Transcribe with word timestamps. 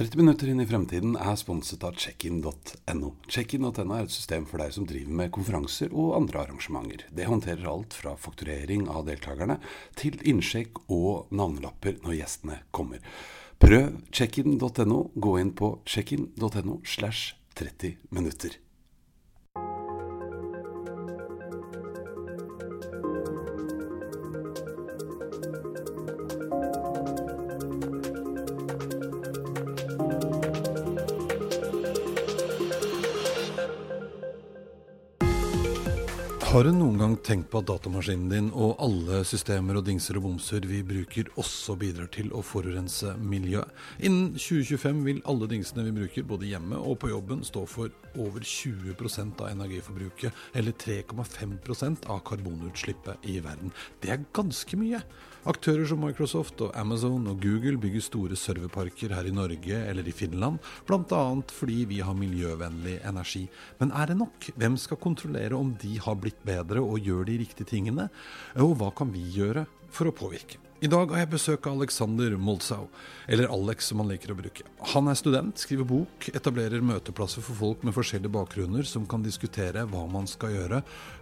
30 0.00 0.16
minutter 0.16 0.48
inn 0.48 0.62
i 0.62 0.64
fremtiden 0.64 1.12
er 1.20 1.34
sponset 1.36 1.82
av 1.84 1.98
checkin.no. 2.00 3.08
Checkin.no 3.28 3.82
er 3.92 4.06
et 4.06 4.14
system 4.14 4.46
for 4.48 4.62
deg 4.62 4.72
som 4.72 4.86
driver 4.88 5.18
med 5.18 5.28
konferanser 5.36 5.92
og 5.92 6.14
andre 6.16 6.40
arrangementer. 6.40 7.02
Det 7.12 7.26
håndterer 7.28 7.68
alt 7.68 7.98
fra 7.98 8.14
fakturering 8.16 8.86
av 8.88 9.04
deltakerne 9.10 9.58
til 10.00 10.16
innsjekk 10.24 10.80
og 10.88 11.28
navnelapper 11.36 12.00
når 12.00 12.16
gjestene 12.16 12.58
kommer. 12.72 13.04
Prøv 13.60 14.00
checkin.no. 14.08 15.02
Gå 15.20 15.36
inn 15.42 15.52
på 15.52 15.74
checkin.no 15.84 16.80
slash 16.80 17.36
30 17.60 17.98
minutter. 18.08 18.56
Har 36.60 36.66
du 36.68 36.76
noen 36.76 36.98
gang 37.00 37.14
tenkt 37.24 37.46
på 37.48 37.62
at 37.62 37.70
datamaskinen 37.70 38.26
din 38.28 38.48
og 38.52 38.82
alle 38.84 39.22
systemer 39.24 39.78
og 39.80 39.86
dingser 39.86 40.18
og 40.20 40.26
bomser 40.26 40.66
vi 40.68 40.82
bruker, 40.84 41.30
også 41.40 41.72
bidrar 41.80 42.10
til 42.12 42.28
å 42.36 42.42
forurense 42.44 43.14
miljøet? 43.16 43.72
Innen 44.04 44.34
2025 44.34 45.00
vil 45.06 45.22
alle 45.32 45.48
dingsene 45.48 45.86
vi 45.86 45.94
bruker, 46.02 46.28
både 46.28 46.50
hjemme 46.50 46.76
og 46.76 46.98
på 47.00 47.14
jobben, 47.14 47.40
stå 47.48 47.64
for 47.64 47.88
over 48.12 48.44
20% 48.44 49.40
av 49.40 49.48
energiforbruket, 49.54 50.44
eller 50.52 50.76
3,5% 50.84 52.12
av 52.12 52.20
karbonutslippet 52.28 53.24
i 53.32 53.40
verden. 53.40 53.72
Det 54.04 54.12
er 54.12 54.28
ganske 54.36 54.84
mye. 54.84 55.00
Aktører 55.48 55.86
som 55.88 56.02
Microsoft 56.04 56.60
og 56.60 56.74
Amazon 56.76 57.24
og 57.30 57.38
Google 57.40 57.78
bygger 57.80 58.02
store 58.04 58.36
serverparker 58.36 59.14
her 59.16 59.24
i 59.24 59.32
Norge 59.32 59.78
eller 59.88 60.04
i 60.04 60.12
Finland, 60.12 60.58
bl.a. 60.84 61.22
fordi 61.56 61.86
vi 61.88 62.02
har 62.04 62.12
miljøvennlig 62.12 62.98
energi. 63.08 63.46
Men 63.80 63.94
er 63.96 64.10
det 64.10 64.18
nok? 64.20 64.50
Hvem 64.60 64.76
skal 64.76 65.00
kontrollere 65.00 65.56
om 65.56 65.72
de 65.80 65.94
har 65.96 66.18
blitt 66.20 66.44
bedre 66.44 66.84
og 66.84 67.00
gjør 67.00 67.24
de 67.30 67.38
riktige 67.40 67.70
tingene? 67.72 68.10
Og 68.60 68.76
hva 68.76 68.90
kan 68.92 69.08
vi 69.14 69.24
gjøre 69.32 69.64
for 69.94 70.10
å 70.10 70.16
påvirke? 70.16 70.60
I 70.80 70.88
dag 70.88 71.10
har 71.12 71.20
jeg 71.20 71.28
besøk 71.34 71.66
av 71.68 71.74
Alexander 71.76 72.32
Molzau, 72.40 72.86
eller 73.28 73.50
Alex 73.52 73.90
som 73.90 74.00
han 74.00 74.08
liker 74.08 74.30
å 74.32 74.36
bruke. 74.38 74.64
Han 74.94 75.10
er 75.12 75.16
student, 75.18 75.60
skriver 75.60 75.84
bok, 75.84 76.28
etablerer 76.32 76.80
møteplasser 76.80 77.44
for 77.44 77.58
folk 77.58 77.82
med 77.84 77.92
forskjellige 77.92 78.32
bakgrunner 78.32 78.86
som 78.88 79.04
kan 79.04 79.20
diskutere 79.20 79.82
hva 79.90 80.06
man 80.08 80.24
skal 80.30 80.54
gjøre 80.54 80.78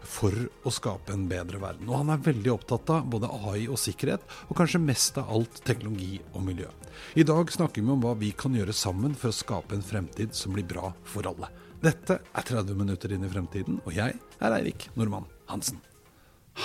for 0.07 0.37
å 0.63 0.71
skape 0.71 1.11
en 1.11 1.25
bedre 1.27 1.59
verden. 1.59 1.89
Og 1.91 2.05
han 2.05 2.13
er 2.15 2.23
veldig 2.23 2.53
opptatt 2.53 2.93
av 2.95 3.09
både 3.11 3.33
AI 3.35 3.65
og 3.67 3.81
sikkerhet, 3.83 4.23
og 4.47 4.61
kanskje 4.61 4.81
mest 4.85 5.19
av 5.19 5.33
alt 5.35 5.59
teknologi 5.67 6.21
og 6.31 6.45
miljø. 6.47 6.71
I 7.19 7.27
dag 7.27 7.51
snakker 7.51 7.83
vi 7.83 7.95
om 7.97 8.05
hva 8.07 8.13
vi 8.21 8.31
kan 8.39 8.55
gjøre 8.55 8.77
sammen 8.77 9.17
for 9.19 9.33
å 9.33 9.39
skape 9.41 9.75
en 9.75 9.83
fremtid 9.83 10.39
som 10.39 10.55
blir 10.55 10.69
bra 10.71 10.93
for 11.03 11.27
alle. 11.27 11.51
Dette 11.83 12.21
er 12.23 12.47
30 12.47 12.79
minutter 12.79 13.11
inn 13.17 13.27
i 13.27 13.33
fremtiden, 13.35 13.83
og 13.83 13.91
jeg 13.99 14.15
er 14.39 14.57
Eirik 14.61 14.87
Normann 14.95 15.27
Hansen. 15.51 15.83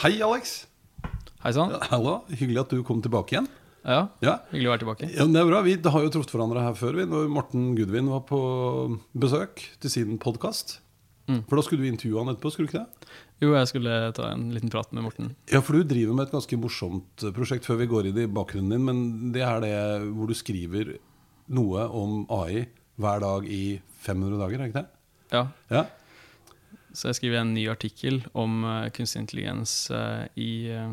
Hei, 0.03 0.19
Alex. 0.21 0.67
Hei 1.44 1.52
sann. 1.55 1.73
Hallo. 1.91 2.22
Hyggelig 2.31 2.61
at 2.63 2.72
du 2.73 2.83
kom 2.88 3.02
tilbake 3.03 3.36
igjen. 3.36 3.47
Ja, 3.83 4.08
Ja. 4.23 4.38
hyggelig 4.52 4.69
å 4.69 4.72
være 4.73 4.83
tilbake. 4.83 5.09
Ja, 5.11 5.25
det 5.27 5.36
er 5.41 5.45
bra. 5.49 5.61
Vi 5.61 5.75
har 5.75 6.02
jo 6.05 6.09
truffet 6.09 6.31
hverandre 6.31 6.61
her 6.63 6.73
før, 6.73 6.95
vi, 6.95 7.03
når 7.05 7.27
Morten 7.30 7.75
Gudvin 7.75 8.08
var 8.08 8.22
på 8.22 8.39
besøk 9.13 9.59
til 9.81 9.89
sin 9.91 10.17
podkast. 10.17 10.80
Mm. 11.27 11.44
For 11.47 11.55
da 11.58 11.61
skulle 11.64 11.83
du 11.83 11.91
intervjue 11.91 12.19
han 12.23 12.33
etterpå, 12.33 12.52
skulle 12.52 12.67
du 12.67 12.71
ikke 12.77 12.86
det? 12.86 13.08
Jo, 13.41 13.53
jeg 13.55 13.67
skulle 13.67 14.14
ta 14.16 14.30
en 14.31 14.52
liten 14.55 14.69
prat 14.71 14.91
med 14.94 15.03
Morten. 15.03 15.36
Ja, 15.52 15.59
for 15.59 15.73
du 15.73 15.83
driver 15.83 16.14
med 16.16 16.27
et 16.27 16.31
ganske 16.33 16.58
morsomt 16.59 17.16
prosjekt 17.36 17.66
før 17.67 17.77
vi 17.80 17.88
går 17.88 18.08
inn 18.08 18.17
i 18.23 18.27
bakgrunnen 18.27 18.69
din. 18.71 18.86
Men 18.86 19.31
det 19.36 19.41
er 19.44 19.59
det 19.59 19.75
hvor 20.16 20.27
du 20.27 20.33
skriver 20.33 20.97
noe 21.49 21.88
om 21.91 22.25
AI 22.31 22.67
hver 22.99 23.19
dag 23.19 23.47
i 23.52 23.81
500 24.03 24.39
dager, 24.39 24.61
er 24.61 24.67
ikke 24.71 24.83
det? 24.83 24.88
Ja, 25.33 25.47
Ja. 25.69 25.86
Så 26.94 27.08
jeg 27.09 27.16
skriver 27.16 27.39
en 27.41 27.55
ny 27.55 27.67
artikkel 27.71 28.19
om 28.38 28.64
eh, 28.64 28.89
kunstig 28.94 29.17
intelligens 29.23 29.89
eh, 29.89 30.27
i, 30.37 30.70
eh, 30.70 30.92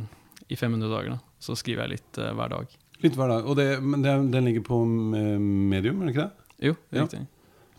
i 0.50 0.56
500 0.58 0.90
dager. 0.90 1.16
Da. 1.16 1.34
Så 1.42 1.56
skriver 1.58 1.86
jeg 1.86 1.98
litt 1.98 2.20
uh, 2.20 2.32
hver 2.36 2.52
dag. 2.52 2.74
Litt 3.00 3.16
hver 3.16 3.30
dag. 3.32 3.46
Det, 3.56 3.68
men 3.80 4.02
det, 4.04 4.16
den 4.34 4.48
ligger 4.48 4.64
på 4.66 4.80
eh, 5.16 5.36
medium, 5.40 6.02
er 6.02 6.10
det 6.10 6.12
ikke 6.12 6.26
det? 6.26 6.48
Jo, 6.68 6.74
det 6.90 6.98
er 6.98 7.06
riktig. 7.06 7.20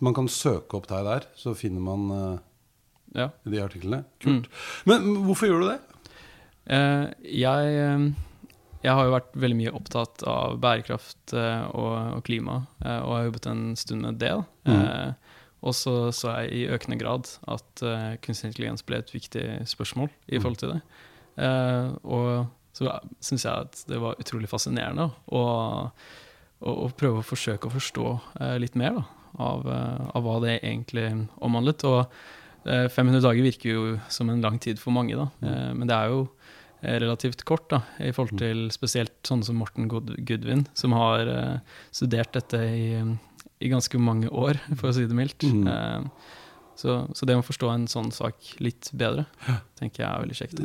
Man 0.01 0.15
kan 0.17 0.29
søke 0.33 0.79
opp 0.79 0.87
deg 0.89 1.05
der, 1.05 1.27
så 1.37 1.53
finner 1.57 1.83
man 1.85 2.07
uh, 2.09 2.39
Ja. 3.13 3.27
de 3.45 3.61
artiklene. 3.61 3.99
Kult. 4.23 4.47
Men 4.89 5.05
hvorfor 5.27 5.51
gjør 5.51 5.61
du 5.61 5.67
det? 5.67 5.77
Uh, 6.71 7.05
jeg, 7.21 7.75
jeg 8.81 8.95
har 8.97 9.05
jo 9.05 9.13
vært 9.13 9.37
veldig 9.43 9.59
mye 9.59 9.75
opptatt 9.77 10.25
av 10.25 10.57
bærekraft 10.63 11.35
og, 11.35 11.93
og 12.17 12.23
klima, 12.25 12.63
og 12.81 13.13
har 13.13 13.27
jobbet 13.27 13.51
en 13.51 13.63
stund 13.77 14.07
med 14.07 14.17
det. 14.23 14.33
Eh, 14.65 15.11
og 15.61 15.75
så 15.77 15.93
så 16.15 16.33
jeg 16.41 16.53
i 16.57 16.63
økende 16.73 16.97
grad 16.97 17.29
at 17.45 17.83
uh, 17.85 18.15
kunstig 18.25 18.49
intelligens 18.49 18.81
ble 18.85 18.97
et 19.01 19.13
viktig 19.13 19.45
spørsmål 19.69 20.09
i 20.33 20.39
forhold 20.41 20.57
til 20.61 20.73
det. 20.73 20.79
Uh, 21.37 21.93
og 22.01 22.29
så 22.73 22.91
syns 23.23 23.43
jeg 23.45 23.65
at 23.67 23.81
det 23.89 23.99
var 24.01 24.19
utrolig 24.21 24.49
fascinerende 24.51 25.09
å, 25.27 25.41
å, 26.61 26.75
å 26.85 26.89
prøve 26.97 27.19
å 27.21 27.25
forsøke 27.25 27.67
å 27.67 27.73
forstå 27.73 28.05
eh, 28.39 28.55
litt 28.63 28.77
mer 28.79 28.95
da, 28.99 29.03
av, 29.41 29.65
eh, 29.67 30.05
av 30.15 30.23
hva 30.27 30.37
det 30.43 30.57
egentlig 30.61 31.07
omhandlet. 31.43 31.83
Og 31.89 32.01
eh, 32.65 32.87
500 32.91 33.23
dager 33.25 33.43
virker 33.47 33.73
jo 33.75 33.83
som 34.11 34.29
en 34.31 34.43
lang 34.43 34.59
tid 34.63 34.79
for 34.81 34.95
mange, 34.95 35.17
da. 35.19 35.27
Eh, 35.43 35.71
men 35.77 35.89
det 35.89 35.97
er 35.97 36.13
jo 36.13 36.21
eh, 36.81 36.97
relativt 37.03 37.43
kort 37.47 37.67
da, 37.73 37.81
i 37.99 38.13
forhold 38.15 38.39
til 38.41 38.67
spesielt 38.73 39.17
sånne 39.27 39.47
som 39.49 39.59
Morten 39.61 39.89
Good- 39.91 40.15
Goodwin, 40.27 40.67
som 40.77 40.95
har 40.97 41.27
eh, 41.31 41.57
studert 41.91 42.31
dette 42.39 42.61
i, 42.71 42.85
i 43.61 43.71
ganske 43.73 43.99
mange 44.01 44.31
år, 44.31 44.61
for 44.77 44.89
å 44.91 44.95
si 44.95 45.07
det 45.09 45.17
mildt. 45.17 45.43
Mhm. 45.47 46.11
Eh, 46.85 47.05
så, 47.07 47.15
så 47.15 47.27
det 47.29 47.37
å 47.37 47.45
forstå 47.45 47.69
en 47.73 47.87
sånn 47.91 48.11
sak 48.15 48.35
litt 48.59 48.89
bedre, 48.97 49.25
tenker 49.79 50.03
jeg 50.03 50.09
er 50.09 50.21
veldig 50.25 50.37
kjekt. 50.37 50.61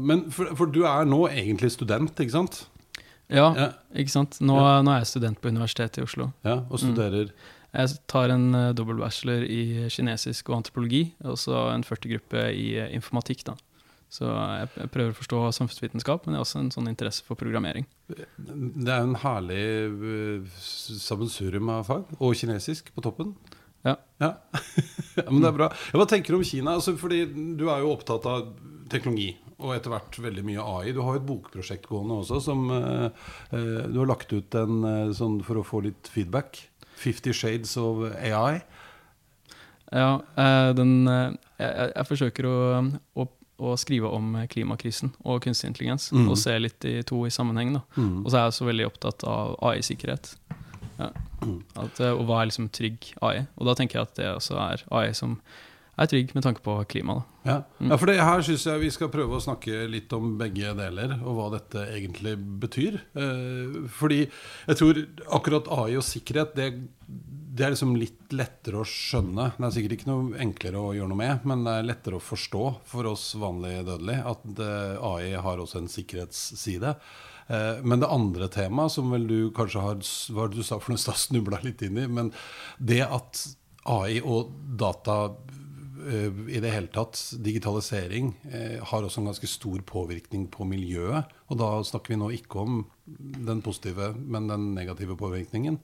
Men 0.00 0.26
for, 0.34 0.54
for 0.58 0.70
du 0.70 0.84
er 0.86 1.08
nå 1.08 1.24
egentlig 1.28 1.72
student, 1.74 2.14
ikke 2.18 2.36
sant? 2.36 2.66
Ja, 3.28 3.52
Ja, 3.52 3.68
ikke 3.92 4.14
sant. 4.14 4.38
Nå, 4.40 4.56
Ja. 4.56 4.80
nå 4.80 4.94
er 4.94 5.02
jeg 5.02 5.12
student 5.12 5.40
på 5.42 5.50
Universitetet 5.52 5.98
i 5.98 6.02
Oslo. 6.06 6.32
ja 6.44 6.62
Og 6.70 6.78
studerer 6.80 7.32
Jeg 7.74 7.98
tar 8.08 8.30
en 8.32 8.54
uh, 8.54 8.72
dobbeltbachelor 8.72 9.42
i 9.44 9.88
kinesisk 9.92 10.48
og 10.48 10.62
antropologi, 10.62 11.12
og 11.20 11.36
så 11.36 11.74
en 11.74 11.84
40-gruppe 11.84 12.46
i 12.56 12.78
uh, 12.80 12.88
informatikk. 12.96 13.44
da. 13.44 13.54
Så 14.08 14.24
jeg, 14.24 14.68
jeg 14.78 14.90
prøver 14.94 15.12
å 15.12 15.18
forstå 15.18 15.52
samfunnsvitenskap, 15.52 16.24
men 16.24 16.32
jeg 16.32 16.38
har 16.40 16.46
også 16.46 16.62
en 16.62 16.70
sånn 16.72 16.88
interesse 16.88 17.20
for 17.26 17.36
programmering. 17.36 17.84
Det 18.08 18.88
er 18.88 19.02
en 19.04 19.18
herlig 19.20 19.60
uh, 19.92 20.48
sammensurium 20.56 21.68
av 21.68 21.84
fag. 21.84 22.08
Og 22.18 22.32
kinesisk 22.40 22.88
på 22.96 23.04
toppen. 23.04 23.34
Ja. 23.88 23.96
Ja. 25.18 25.24
Men 25.30 25.40
det 25.42 25.48
er 25.48 25.54
bra. 25.54 25.66
Ja, 25.92 25.98
hva 25.98 26.04
tenker 26.10 26.34
du 26.34 26.38
om 26.40 26.44
Kina? 26.46 26.72
Altså, 26.78 26.92
fordi 26.98 27.24
du 27.58 27.64
er 27.70 27.84
jo 27.84 27.92
opptatt 27.92 28.24
av 28.26 28.48
teknologi. 28.90 29.32
Og 29.58 29.72
etter 29.74 29.90
hvert 29.90 30.14
veldig 30.22 30.42
mye 30.46 30.62
AI. 30.62 30.92
Du 30.94 31.00
har 31.02 31.16
jo 31.16 31.20
et 31.20 31.26
bokprosjekt 31.26 31.88
gående 31.90 32.20
også 32.20 32.38
som 32.44 32.68
eh, 32.70 33.08
Du 33.90 33.96
har 33.98 34.06
lagt 34.10 34.30
ut 34.30 34.54
en 34.58 34.76
uh, 34.86 35.10
sånn 35.14 35.40
for 35.46 35.58
å 35.58 35.64
få 35.66 35.80
litt 35.88 36.10
feedback. 36.14 36.60
'Fifty 36.98 37.34
Shades 37.34 37.74
of 37.78 38.04
AI'. 38.14 38.60
Ja, 39.90 40.20
uh, 40.38 40.70
den, 40.78 40.94
jeg, 41.08 41.90
jeg, 41.94 42.06
forsøker 42.10 42.46
å, 42.46 42.56
å, 43.18 43.26
å 43.58 43.74
skrive 43.80 44.10
om 44.14 44.34
klimakrisen 44.50 45.14
og 45.24 45.42
kunstig 45.46 45.70
intelligens, 45.72 46.10
Mm. 46.12 46.28
og 46.30 46.38
se 46.38 46.54
litt 46.58 46.78
de 46.84 46.98
to 47.06 47.22
i 47.26 47.30
sammenheng. 47.34 47.78
Mm. 47.96 48.24
Og 48.24 48.30
så 48.30 48.36
er 48.36 48.46
jeg 48.46 48.54
også 48.54 48.68
veldig 48.70 48.86
opptatt 48.90 49.24
av 49.26 49.56
AI-sikkerhet. 49.72 50.34
Ja. 50.98 51.12
At, 51.78 52.00
eh, 52.02 52.12
og 52.12 52.26
hva 52.28 52.42
er 52.42 52.50
liksom 52.50 52.68
trygg 52.74 53.12
AI? 53.22 53.46
Og 53.56 53.70
da 53.70 53.78
tenker 53.78 54.00
jeg 54.00 54.08
at 54.08 54.18
det 54.18 54.30
også 54.34 54.58
er 54.60 54.84
AI 54.90 55.10
som 55.16 55.38
er 55.98 56.10
trygg 56.10 56.34
med 56.36 56.44
tanke 56.46 56.62
på 56.62 56.76
klima. 56.90 57.22
Ja. 57.42 57.62
Mm. 57.78 57.90
ja, 57.90 57.96
for 57.98 58.10
det 58.10 58.18
her 58.22 58.42
syns 58.46 58.66
jeg 58.68 58.82
vi 58.84 58.90
skal 58.94 59.10
prøve 59.10 59.38
å 59.38 59.42
snakke 59.42 59.86
litt 59.90 60.12
om 60.14 60.36
begge 60.38 60.74
deler, 60.78 61.16
og 61.24 61.38
hva 61.38 61.48
dette 61.56 61.86
egentlig 61.94 62.36
betyr. 62.62 63.00
Eh, 63.18 63.80
fordi 63.98 64.20
jeg 64.26 64.78
tror 64.78 65.02
akkurat 65.38 65.70
AI 65.74 65.96
og 65.98 66.06
sikkerhet, 66.06 66.54
det, 66.58 66.68
det 67.08 67.66
er 67.66 67.74
liksom 67.74 67.96
litt 67.98 68.36
lettere 68.36 68.82
å 68.82 68.86
skjønne. 68.86 69.50
Det 69.56 69.66
er 69.66 69.74
sikkert 69.74 69.96
ikke 69.98 70.10
noe 70.12 70.42
enklere 70.44 70.82
å 70.82 70.92
gjøre 70.94 71.10
noe 71.10 71.22
med, 71.24 71.48
men 71.50 71.66
det 71.66 71.74
er 71.74 71.90
lettere 71.90 72.20
å 72.20 72.26
forstå 72.28 72.64
for 72.92 73.10
oss 73.10 73.32
vanlige 73.40 73.88
dødelige 73.90 74.36
at 74.36 74.62
eh, 74.68 75.08
AI 75.10 75.32
har 75.48 75.64
også 75.64 75.82
en 75.82 75.90
sikkerhetsside. 75.90 76.94
Eh, 77.48 77.82
Men 77.82 78.00
det 78.00 78.10
andre 78.12 78.48
temaet, 78.52 78.92
som 78.92 79.10
vel 79.12 79.26
du 79.28 79.50
kanskje 79.56 79.84
har 79.84 80.02
Hva 80.34 80.48
du 80.52 80.62
sa 80.62 80.78
for 80.78 80.94
noe 80.94 81.16
snubla 81.26 81.62
litt 81.64 81.82
inn 81.82 81.98
i, 81.98 82.06
men 82.06 82.32
det 82.78 83.02
at 83.06 83.46
AI 83.88 84.20
og 84.20 84.52
data 84.78 85.34
eh, 86.04 86.28
i 86.52 86.60
det 86.60 86.72
hele 86.74 86.92
tatt, 86.92 87.16
digitalisering, 87.40 88.34
eh, 88.52 88.78
har 88.84 89.02
også 89.04 89.22
en 89.22 89.30
ganske 89.30 89.48
stor 89.48 89.80
påvirkning 89.88 90.48
på 90.52 90.66
miljøet. 90.68 91.30
Og 91.48 91.60
da 91.60 91.70
snakker 91.82 92.14
vi 92.14 92.20
nå 92.20 92.32
ikke 92.36 92.64
om 92.64 92.82
den 93.08 93.62
positive, 93.64 94.12
men 94.18 94.50
den 94.50 94.74
negative 94.76 95.16
påvirkningen. 95.16 95.80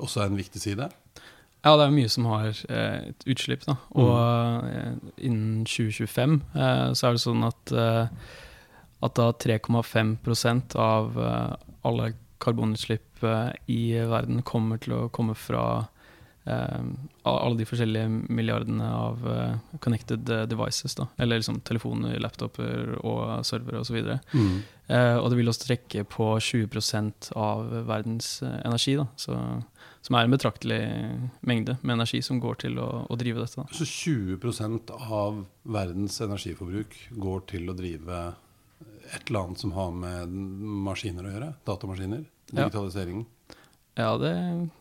Også 0.00 0.20
er 0.20 0.30
en 0.30 0.40
viktig 0.40 0.60
side. 0.60 0.90
Ja, 1.60 1.74
det 1.76 1.86
er 1.86 1.92
mye 1.92 2.08
som 2.08 2.28
har 2.30 2.48
eh, 2.72 3.10
et 3.10 3.26
utslipp. 3.28 3.66
Da. 3.68 3.76
Og 3.92 4.12
mm. 4.64 5.00
innen 5.28 5.64
2025 5.68 6.38
eh, 6.56 6.86
så 6.96 7.08
er 7.08 7.16
det 7.16 7.24
sånn 7.24 7.44
at, 7.44 7.74
eh, 7.76 8.30
at 9.00 9.14
da 9.16 9.30
3,5% 9.32 10.76
av 10.76 11.16
eh, 11.20 11.54
alle 11.88 12.12
karbonutslipp 12.40 13.22
eh, 13.24 13.52
i 13.72 13.82
verden 14.08 14.42
kommer 14.42 14.80
til 14.80 14.92
å 14.96 15.08
komme 15.12 15.34
fra 15.36 15.62
eh, 16.44 16.82
alle 17.28 17.56
de 17.58 17.66
forskjellige 17.68 18.08
milliardene 18.32 18.88
av 18.96 19.24
connected 19.84 20.24
devices. 20.50 20.94
Da. 20.98 21.06
Eller 21.20 21.40
liksom 21.40 21.60
telefoner, 21.64 22.18
laptoper 22.20 22.96
og 23.04 23.44
servere 23.48 23.80
osv. 23.84 24.00
Og, 24.02 24.34
Mm. 24.34 24.60
og 25.22 25.28
det 25.30 25.36
vil 25.38 25.46
også 25.52 25.66
trekke 25.68 26.02
på 26.10 26.24
20% 26.42 27.28
av 27.38 27.68
verdens 27.86 28.40
energi. 28.42 28.96
Så, 29.16 29.36
som 30.02 30.16
er 30.18 30.24
en 30.26 30.32
betraktelig 30.34 30.80
mengde 31.46 31.76
med 31.82 31.94
energi 31.94 32.18
som 32.26 32.40
går 32.42 32.58
til 32.64 32.80
å, 32.82 33.06
å 33.06 33.18
drive 33.20 33.38
dette. 33.44 33.60
Da. 33.62 33.68
Så 33.70 33.86
20% 33.86 34.90
av 34.98 35.44
verdens 35.62 36.18
energiforbruk 36.24 36.96
går 37.22 37.44
til 37.52 37.70
å 37.70 37.76
drive 37.78 38.24
et 39.10 39.28
eller 39.28 39.46
annet 39.46 39.62
som 39.62 39.74
har 39.76 39.90
med 39.94 40.38
maskiner 40.86 41.26
å 41.26 41.34
gjøre? 41.34 41.50
Datamaskiner? 41.68 42.24
Ja. 42.50 42.64
Digitalisering? 42.64 43.24
Ja, 43.98 44.14
det, 44.20 44.32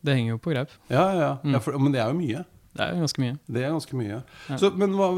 det 0.06 0.16
henger 0.16 0.36
jo 0.36 0.42
på 0.44 0.54
greip. 0.54 0.74
Ja, 0.88 1.06
ja. 1.18 1.32
Mm. 1.44 1.56
ja 1.56 1.62
for, 1.64 1.78
men 1.82 1.96
det 1.96 2.02
er 2.04 2.14
jo 2.14 2.20
mye. 2.20 2.44
Det 2.70 2.86
er 2.86 2.94
jo 2.94 3.04
ganske 3.04 3.24
mye. 3.24 3.40
Det 3.50 3.64
er 3.64 3.74
ganske 3.74 3.98
mye. 3.98 4.20
Ja. 4.50 4.60
Så, 4.62 4.70
men 4.78 4.94
hva, 4.98 5.10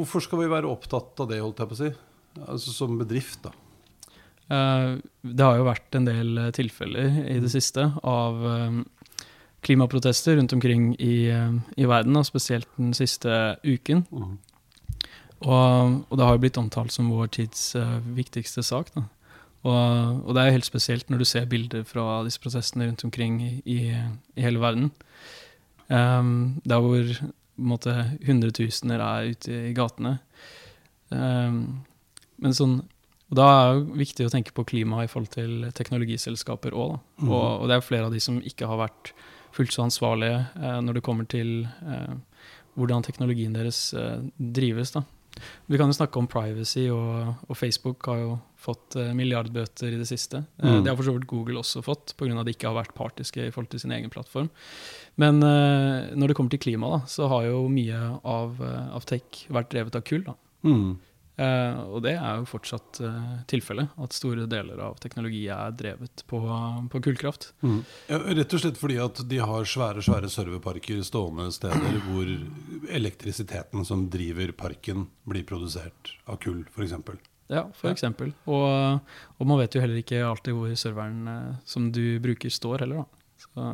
hvorfor 0.00 0.24
skal 0.24 0.42
vi 0.42 0.50
være 0.50 0.70
opptatt 0.70 1.22
av 1.22 1.30
det, 1.30 1.38
holdt 1.44 1.62
jeg 1.62 1.70
på 1.70 1.78
å 1.78 1.80
si? 1.84 1.92
Altså 2.46 2.74
Som 2.74 2.98
bedrift, 3.00 3.46
da. 3.46 3.54
Eh, 4.52 4.98
det 5.22 5.46
har 5.46 5.58
jo 5.58 5.66
vært 5.66 5.96
en 5.98 6.06
del 6.06 6.36
eh, 6.38 6.52
tilfeller 6.54 7.22
i 7.32 7.38
det 7.42 7.50
siste 7.50 7.88
av 8.06 8.44
eh, 8.46 8.76
klimaprotester 9.66 10.36
rundt 10.38 10.54
omkring 10.54 10.92
i, 11.02 11.16
i 11.26 11.86
verden, 11.88 12.18
og 12.18 12.28
spesielt 12.28 12.68
den 12.76 12.92
siste 12.94 13.56
uken. 13.64 14.04
Mhm. 14.10 14.36
Og, 15.46 16.00
og 16.10 16.18
det 16.18 16.26
har 16.26 16.34
jo 16.34 16.42
blitt 16.42 16.58
omtalt 16.58 16.94
som 16.94 17.12
vår 17.12 17.30
tids 17.36 17.68
uh, 17.78 18.00
viktigste 18.16 18.64
sak. 18.66 18.90
Og, 18.96 19.06
og 19.72 20.34
det 20.34 20.42
er 20.42 20.50
jo 20.50 20.56
helt 20.58 20.68
spesielt 20.68 21.10
når 21.10 21.22
du 21.22 21.28
ser 21.28 21.48
bilder 21.50 21.86
fra 21.86 22.20
disse 22.26 22.42
prosessene 22.42 22.88
rundt 22.88 23.04
omkring 23.06 23.38
i, 23.42 23.52
i, 23.64 23.78
i 24.36 24.44
hele 24.44 24.62
verden. 24.62 24.90
Um, 25.88 26.60
der 26.66 26.82
hvor 26.82 27.14
måte, 27.56 27.94
hundretusener 28.26 29.02
er 29.02 29.32
ute 29.32 29.62
i 29.70 29.74
gatene. 29.76 30.18
Um, 31.10 31.86
men 32.42 32.54
sånn, 32.56 32.80
og 33.30 33.38
da 33.38 33.46
er 33.50 33.78
det 33.78 34.00
viktig 34.02 34.26
å 34.26 34.32
tenke 34.34 34.54
på 34.54 34.66
klima 34.66 35.02
i 35.02 35.10
forhold 35.10 35.32
til 35.34 35.68
teknologiselskaper 35.78 36.74
òg. 36.76 36.98
Mm. 37.22 37.30
Og, 37.30 37.46
og 37.62 37.70
det 37.70 37.78
er 37.78 37.86
flere 37.86 38.10
av 38.10 38.14
de 38.14 38.22
som 38.22 38.42
ikke 38.42 38.68
har 38.70 38.82
vært 38.82 39.14
fullt 39.56 39.72
så 39.72 39.86
ansvarlige 39.86 40.42
uh, 40.58 40.78
når 40.84 40.98
det 40.98 41.06
kommer 41.06 41.26
til 41.30 41.62
uh, 41.86 42.18
hvordan 42.76 43.06
teknologien 43.06 43.54
deres 43.56 43.88
drives. 44.36 44.90
da. 44.92 45.06
Vi 45.68 45.78
kan 45.78 45.90
jo 45.90 45.96
snakke 45.96 46.18
om 46.20 46.26
privacy, 46.30 46.86
og, 46.90 47.34
og 47.48 47.56
Facebook 47.58 48.06
har 48.06 48.18
jo 48.22 48.34
fått 48.66 48.96
eh, 48.98 49.12
milliardbøter 49.14 49.92
i 49.94 49.98
det 50.00 50.08
siste. 50.08 50.44
Eh, 50.62 50.66
Mm. 50.76 50.82
Det 50.84 50.90
har 50.90 50.96
for 50.96 51.06
så 51.08 51.14
vidt 51.16 51.26
Google 51.30 51.60
også 51.60 51.82
fått, 51.84 52.14
pga. 52.18 52.32
at 52.40 52.46
de 52.46 52.54
ikke 52.56 52.68
har 52.70 52.78
vært 52.78 52.94
partiske 52.94 53.46
i 53.46 53.50
forhold 53.50 53.70
til 53.70 53.80
sin 53.80 53.92
egen 53.92 54.10
plattform. 54.10 54.48
Men 55.16 55.42
eh, 55.42 56.14
når 56.16 56.28
det 56.28 56.36
kommer 56.36 56.50
til 56.50 56.58
klima, 56.62 56.90
da, 56.96 57.00
så 57.06 57.28
har 57.28 57.44
jo 57.50 57.68
mye 57.68 58.00
av, 58.24 58.60
av 58.62 59.04
tech 59.06 59.46
vært 59.48 59.70
drevet 59.70 59.96
av 59.96 60.02
kull. 60.02 60.24
da. 60.24 60.34
Mhm. 60.66 60.96
Eh, 61.36 61.80
og 61.92 62.00
det 62.06 62.14
er 62.16 62.40
jo 62.40 62.46
fortsatt 62.48 63.00
uh, 63.04 63.34
tilfellet, 63.50 63.92
at 64.00 64.16
store 64.16 64.46
deler 64.48 64.80
av 64.80 64.96
teknologi 65.02 65.42
er 65.52 65.74
drevet 65.76 66.24
på, 66.30 66.40
på 66.92 67.02
kullkraft. 67.04 67.50
Mm. 67.60 67.82
Ja, 68.08 68.20
rett 68.40 68.56
og 68.56 68.62
slett 68.62 68.80
fordi 68.80 68.96
at 69.04 69.20
de 69.28 69.42
har 69.44 69.68
svære 69.68 70.04
svære 70.06 70.32
serverparker 70.32 71.02
stående 71.04 71.50
steder 71.52 72.00
hvor 72.06 72.32
elektrisiteten 72.96 73.84
som 73.84 74.08
driver 74.12 74.54
parken, 74.56 75.10
blir 75.28 75.44
produsert 75.44 76.14
av 76.24 76.40
kull, 76.40 76.64
f.eks. 76.72 76.96
Ja, 77.52 77.66
eksempel. 77.86 78.32
Og, 78.50 78.98
og 79.36 79.46
man 79.46 79.60
vet 79.60 79.76
jo 79.76 79.82
heller 79.82 80.00
ikke 80.00 80.24
alltid 80.26 80.56
hvor 80.56 80.72
serveren 80.78 81.30
eh, 81.30 81.52
som 81.68 81.92
du 81.94 82.18
bruker, 82.22 82.50
står 82.50 82.86
heller, 82.86 83.04
da. 83.04 83.22
Så, 83.36 83.68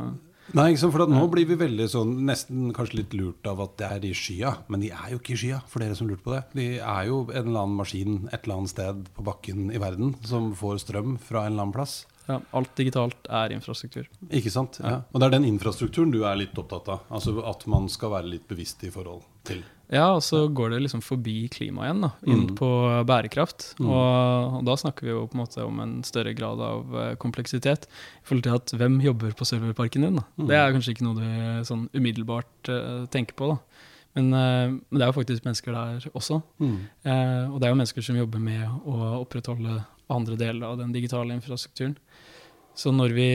Nei, 0.53 0.73
ikke 0.73 0.83
sant? 0.83 0.93
for 0.94 1.09
nå 1.09 1.23
blir 1.33 1.47
vi 1.49 1.56
veldig 1.61 1.87
sånn, 1.89 2.15
nesten 2.29 2.73
kanskje 2.77 2.99
litt 3.00 3.15
lurt 3.17 3.47
av 3.49 3.62
at 3.65 3.77
det 3.81 3.89
er 3.89 4.06
i 4.09 4.12
skya. 4.17 4.56
Men 4.73 4.83
de 4.85 4.91
er 4.93 5.12
jo 5.15 5.21
ikke 5.21 5.37
i 5.37 5.41
skya, 5.44 5.61
for 5.71 5.85
dere 5.85 5.97
som 5.99 6.11
lurte 6.11 6.27
på 6.27 6.35
det. 6.35 6.43
De 6.59 6.67
er 6.77 7.09
jo 7.09 7.23
en 7.31 7.47
eller 7.47 7.62
annen 7.65 7.79
maskin 7.79 8.19
et 8.33 8.43
eller 8.43 8.59
annet 8.61 8.75
sted 8.75 9.05
på 9.17 9.27
bakken 9.27 9.71
i 9.73 9.81
verden 9.83 10.17
som 10.29 10.50
får 10.59 10.83
strøm 10.85 11.17
fra 11.23 11.47
en 11.47 11.55
eller 11.55 11.69
annen 11.69 11.77
plass. 11.77 12.03
ja, 12.29 12.41
alt 12.55 12.75
digitalt 12.79 13.31
er 13.31 13.55
infrastruktur. 13.55 14.06
Ikke 14.31 14.53
sant? 14.53 14.79
Ja. 14.83 15.03
Og 15.11 15.21
det 15.23 15.29
er 15.29 15.37
den 15.39 15.49
infrastrukturen 15.49 16.12
du 16.15 16.23
er 16.27 16.39
litt 16.39 16.59
opptatt 16.59 16.91
av. 16.93 17.06
Altså 17.11 17.39
At 17.49 17.67
man 17.67 17.89
skal 17.91 18.12
være 18.15 18.35
litt 18.37 18.49
bevisst 18.50 18.85
i 18.87 18.93
forhold 18.94 19.25
til. 19.44 19.62
Ja, 19.93 20.06
og 20.17 20.23
så 20.25 20.47
går 20.49 20.71
det 20.73 20.79
liksom 20.87 21.03
forbi 21.05 21.50
klima 21.53 21.85
igjen, 21.85 22.00
da, 22.06 22.09
inn 22.25 22.47
Mm. 22.47 22.55
på 22.56 22.69
bærekraft. 23.05 23.75
Mm. 23.77 23.89
Og, 23.93 24.55
og 24.59 24.65
da 24.65 24.77
snakker 24.81 25.05
vi 25.05 25.11
jo 25.12 25.27
på 25.29 25.37
en 25.37 25.43
måte 25.43 25.65
om 25.67 25.81
en 25.85 25.99
større 26.03 26.33
grad 26.33 26.61
av 26.65 26.94
eh, 26.97 27.15
kompleksitet. 27.21 27.85
I 27.85 28.25
forhold 28.25 28.47
til 28.47 28.55
at 28.56 28.73
hvem 28.81 28.97
jobber 29.05 29.35
på 29.37 29.44
serverparken 29.44 30.06
din? 30.06 30.17
da? 30.17 30.25
Mm. 30.41 30.47
Det 30.49 30.56
er 30.56 30.73
kanskje 30.73 30.94
ikke 30.94 31.05
noe 31.05 31.21
du 31.21 31.67
sånn 31.69 31.83
umiddelbart 31.93 32.71
uh, 32.73 33.05
tenker 33.12 33.37
på, 33.37 33.50
da. 33.53 33.59
Men, 34.17 34.31
uh, 34.33 34.97
det 34.97 35.03
er 35.05 35.11
jo 35.11 35.17
faktisk 35.19 35.44
mennesker 35.44 35.77
der 35.77 36.06
også. 36.17 36.39
Uh, 36.62 37.53
og 37.53 37.59
det 37.61 37.69
er 37.69 37.75
jo 37.75 37.81
mennesker 37.83 38.06
som 38.06 38.17
jobber 38.17 38.41
med 38.41 38.65
å 38.89 39.19
opprettholde 39.21 39.83
andre 40.12 40.39
deler 40.41 40.71
av 40.71 40.79
den 40.81 40.94
digitale 40.97 41.37
infrastrukturen. 41.37 41.99
Så 42.75 42.94
når 42.97 43.12
vi 43.12 43.29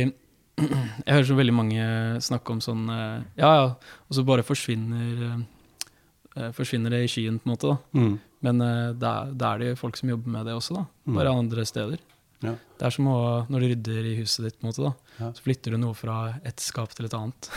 Jeg 1.06 1.13
hører 1.13 1.27
så 1.30 1.38
veldig 1.38 1.54
mange 1.54 1.83
snakke 2.25 2.50
om 2.50 2.59
sånn 2.65 2.88
Ja, 2.89 3.50
ja, 3.59 3.65
og 4.09 4.15
så 4.18 4.24
bare 4.25 4.42
forsvinner 4.42 5.44
Forsvinner 6.55 6.93
det 6.93 7.05
i 7.05 7.11
skyen, 7.11 7.39
på 7.39 7.49
en 7.49 7.55
måte. 7.55 7.73
da. 7.73 7.99
Mm. 7.99 8.13
Men 8.45 8.61
eh, 8.61 8.91
det 8.97 9.15
er, 9.47 9.63
det 9.63 9.73
folk 9.79 9.97
som 9.97 10.13
jobber 10.13 10.37
med 10.37 10.47
det 10.47 10.55
også, 10.57 10.77
da. 10.77 10.85
Mm. 11.07 11.17
Bare 11.17 11.33
andre 11.33 11.65
steder. 11.65 12.03
Ja. 12.45 12.53
Det 12.77 12.85
er 12.85 12.93
som 12.93 13.07
å, 13.09 13.19
når 13.49 13.63
du 13.63 13.67
rydder 13.71 14.07
i 14.11 14.15
huset 14.19 14.45
ditt, 14.45 14.57
på 14.59 14.67
en 14.67 14.69
måte, 14.69 14.85
da. 14.85 14.91
Ja. 15.17 15.31
så 15.33 15.41
flytter 15.47 15.73
du 15.73 15.79
noe 15.81 15.97
fra 15.97 16.17
et 16.45 16.61
skap 16.61 16.91
til 16.93 17.07
et 17.07 17.15
annet. 17.17 17.49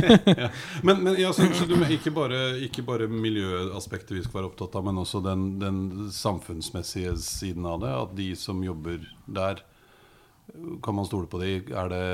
Men, 0.86 1.04
men 1.04 1.14
ja, 1.20 1.30
så, 1.36 1.46
så 1.54 1.68
du, 1.70 1.76
ikke, 1.96 2.10
bare, 2.14 2.40
ikke 2.66 2.82
bare 2.86 3.06
miljøaspektet 3.10 4.16
vi 4.16 4.24
skal 4.24 4.40
være 4.40 4.50
opptatt 4.50 4.74
av, 4.80 4.86
men 4.88 4.98
også 4.98 5.20
den, 5.22 5.44
den 5.62 5.78
samfunnsmessige 6.14 7.14
siden 7.22 7.68
av 7.70 7.84
det. 7.84 7.92
At 7.94 8.16
de 8.18 8.32
som 8.38 8.64
jobber 8.66 9.04
der, 9.30 9.62
kan 10.82 10.96
man 10.98 11.06
stole 11.06 11.30
på 11.30 11.38
de? 11.44 11.52
Er 11.70 11.92
det, 11.92 12.04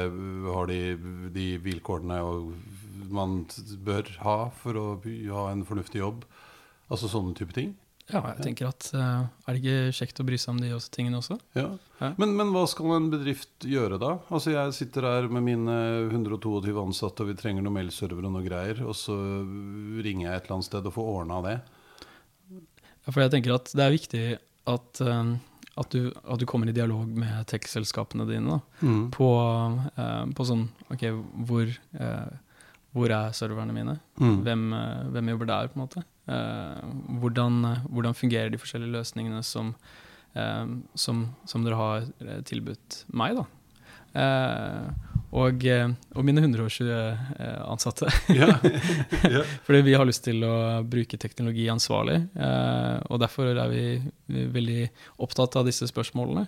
har 0.53 0.69
de 0.69 0.81
de 1.33 1.47
vilkårene 1.65 2.21
og 2.27 2.53
man 3.11 3.43
bør 3.87 4.09
ha 4.25 4.37
for 4.63 4.79
å 4.81 4.87
ha 5.03 5.49
en 5.53 5.65
fornuftig 5.69 6.01
jobb? 6.03 6.25
Altså 6.91 7.09
sånne 7.11 7.35
type 7.39 7.53
ting. 7.57 7.75
Ja, 8.07 8.21
jeg 8.37 8.45
tenker 8.45 8.69
at 8.69 8.85
uh, 8.95 9.25
Er 9.51 9.57
det 9.57 9.63
ikke 9.65 9.95
kjekt 9.99 10.21
å 10.23 10.27
bry 10.29 10.37
seg 10.39 10.53
om 10.53 10.61
de 10.63 10.69
også, 10.77 10.93
tingene 10.95 11.19
også? 11.19 11.41
Ja. 11.59 11.65
Ja. 11.99 12.13
Men, 12.23 12.37
men 12.39 12.53
hva 12.55 12.63
skal 12.71 12.93
en 12.95 13.09
bedrift 13.11 13.67
gjøre 13.67 13.99
da? 13.99 14.13
Altså 14.31 14.53
Jeg 14.55 14.77
sitter 14.77 15.09
her 15.09 15.27
med 15.27 15.43
mine 15.43 15.75
122 16.13 16.71
ansatte, 16.85 17.25
og 17.25 17.33
vi 17.33 17.35
trenger 17.41 17.67
noen 17.67 17.75
mailservere 17.81 18.29
og 18.31 18.37
noe 18.37 18.45
greier. 18.47 18.79
Og 18.87 18.95
så 18.95 19.17
ringer 20.07 20.29
jeg 20.29 20.37
et 20.39 20.47
eller 20.47 20.55
annet 20.61 20.69
sted 20.69 20.87
og 20.87 20.95
får 20.95 21.11
ordna 21.17 21.41
det. 21.49 21.57
Ja, 22.55 23.11
for 23.11 23.25
jeg 23.25 23.35
tenker 23.35 23.57
at 23.57 23.75
det 23.75 23.85
er 23.89 23.95
viktig 23.97 24.25
at, 24.71 25.03
uh, 25.03 25.35
at, 25.83 25.91
du, 25.99 26.07
at 26.23 26.41
du 26.43 26.47
kommer 26.47 26.71
i 26.71 26.77
dialog 26.79 27.11
med 27.11 27.43
tech-selskapene 27.51 28.29
dine. 28.31 28.61
Da, 28.61 28.87
Mm. 28.87 29.05
på, 29.15 29.33
uh, 29.99 30.25
på 30.31 30.47
sånn 30.47 30.69
OK, 30.95 31.09
hvor, 31.51 31.75
hvor 32.97 33.13
er 33.13 33.35
serverne 33.37 33.75
mine? 33.77 33.99
Mm. 34.17 34.39
Hvem, 34.47 34.67
eh, 34.73 35.09
hvem 35.13 35.33
jobber 35.35 35.51
der, 35.53 35.69
på 35.69 35.79
en 35.79 35.85
måte? 35.85 36.05
Eh, 36.33 36.87
hvordan, 37.21 37.59
eh, 37.69 37.85
hvordan 37.93 38.17
fungerer 38.17 38.53
de 38.53 38.61
forskjellige 38.63 38.95
løsningene 38.97 39.43
som, 39.45 39.75
eh, 40.35 40.65
som, 40.97 41.27
som 41.45 41.67
dere 41.67 41.81
har 41.81 42.09
tilbudt 42.49 43.05
meg, 43.13 43.37
da? 43.37 43.47
Eh, 44.17 44.89
og, 45.37 45.65
og 46.17 46.25
mine 46.25 46.41
120 46.41 46.89
eh, 46.89 47.63
ansatte. 47.67 48.09
Ja. 48.33 48.55
ja. 49.37 49.43
Fordi 49.67 49.83
vi 49.85 49.97
har 49.99 50.09
lyst 50.09 50.25
til 50.25 50.45
å 50.47 50.83
bruke 50.87 51.19
teknologi 51.21 51.67
ansvarlig, 51.69 52.23
eh, 52.33 52.95
og 53.11 53.21
derfor 53.21 53.51
er 53.53 53.73
vi, 53.73 53.87
veldig 54.57 54.87
opptatt 55.27 55.59
av 55.61 55.69
disse 55.69 55.89
spørsmålene. 55.91 56.47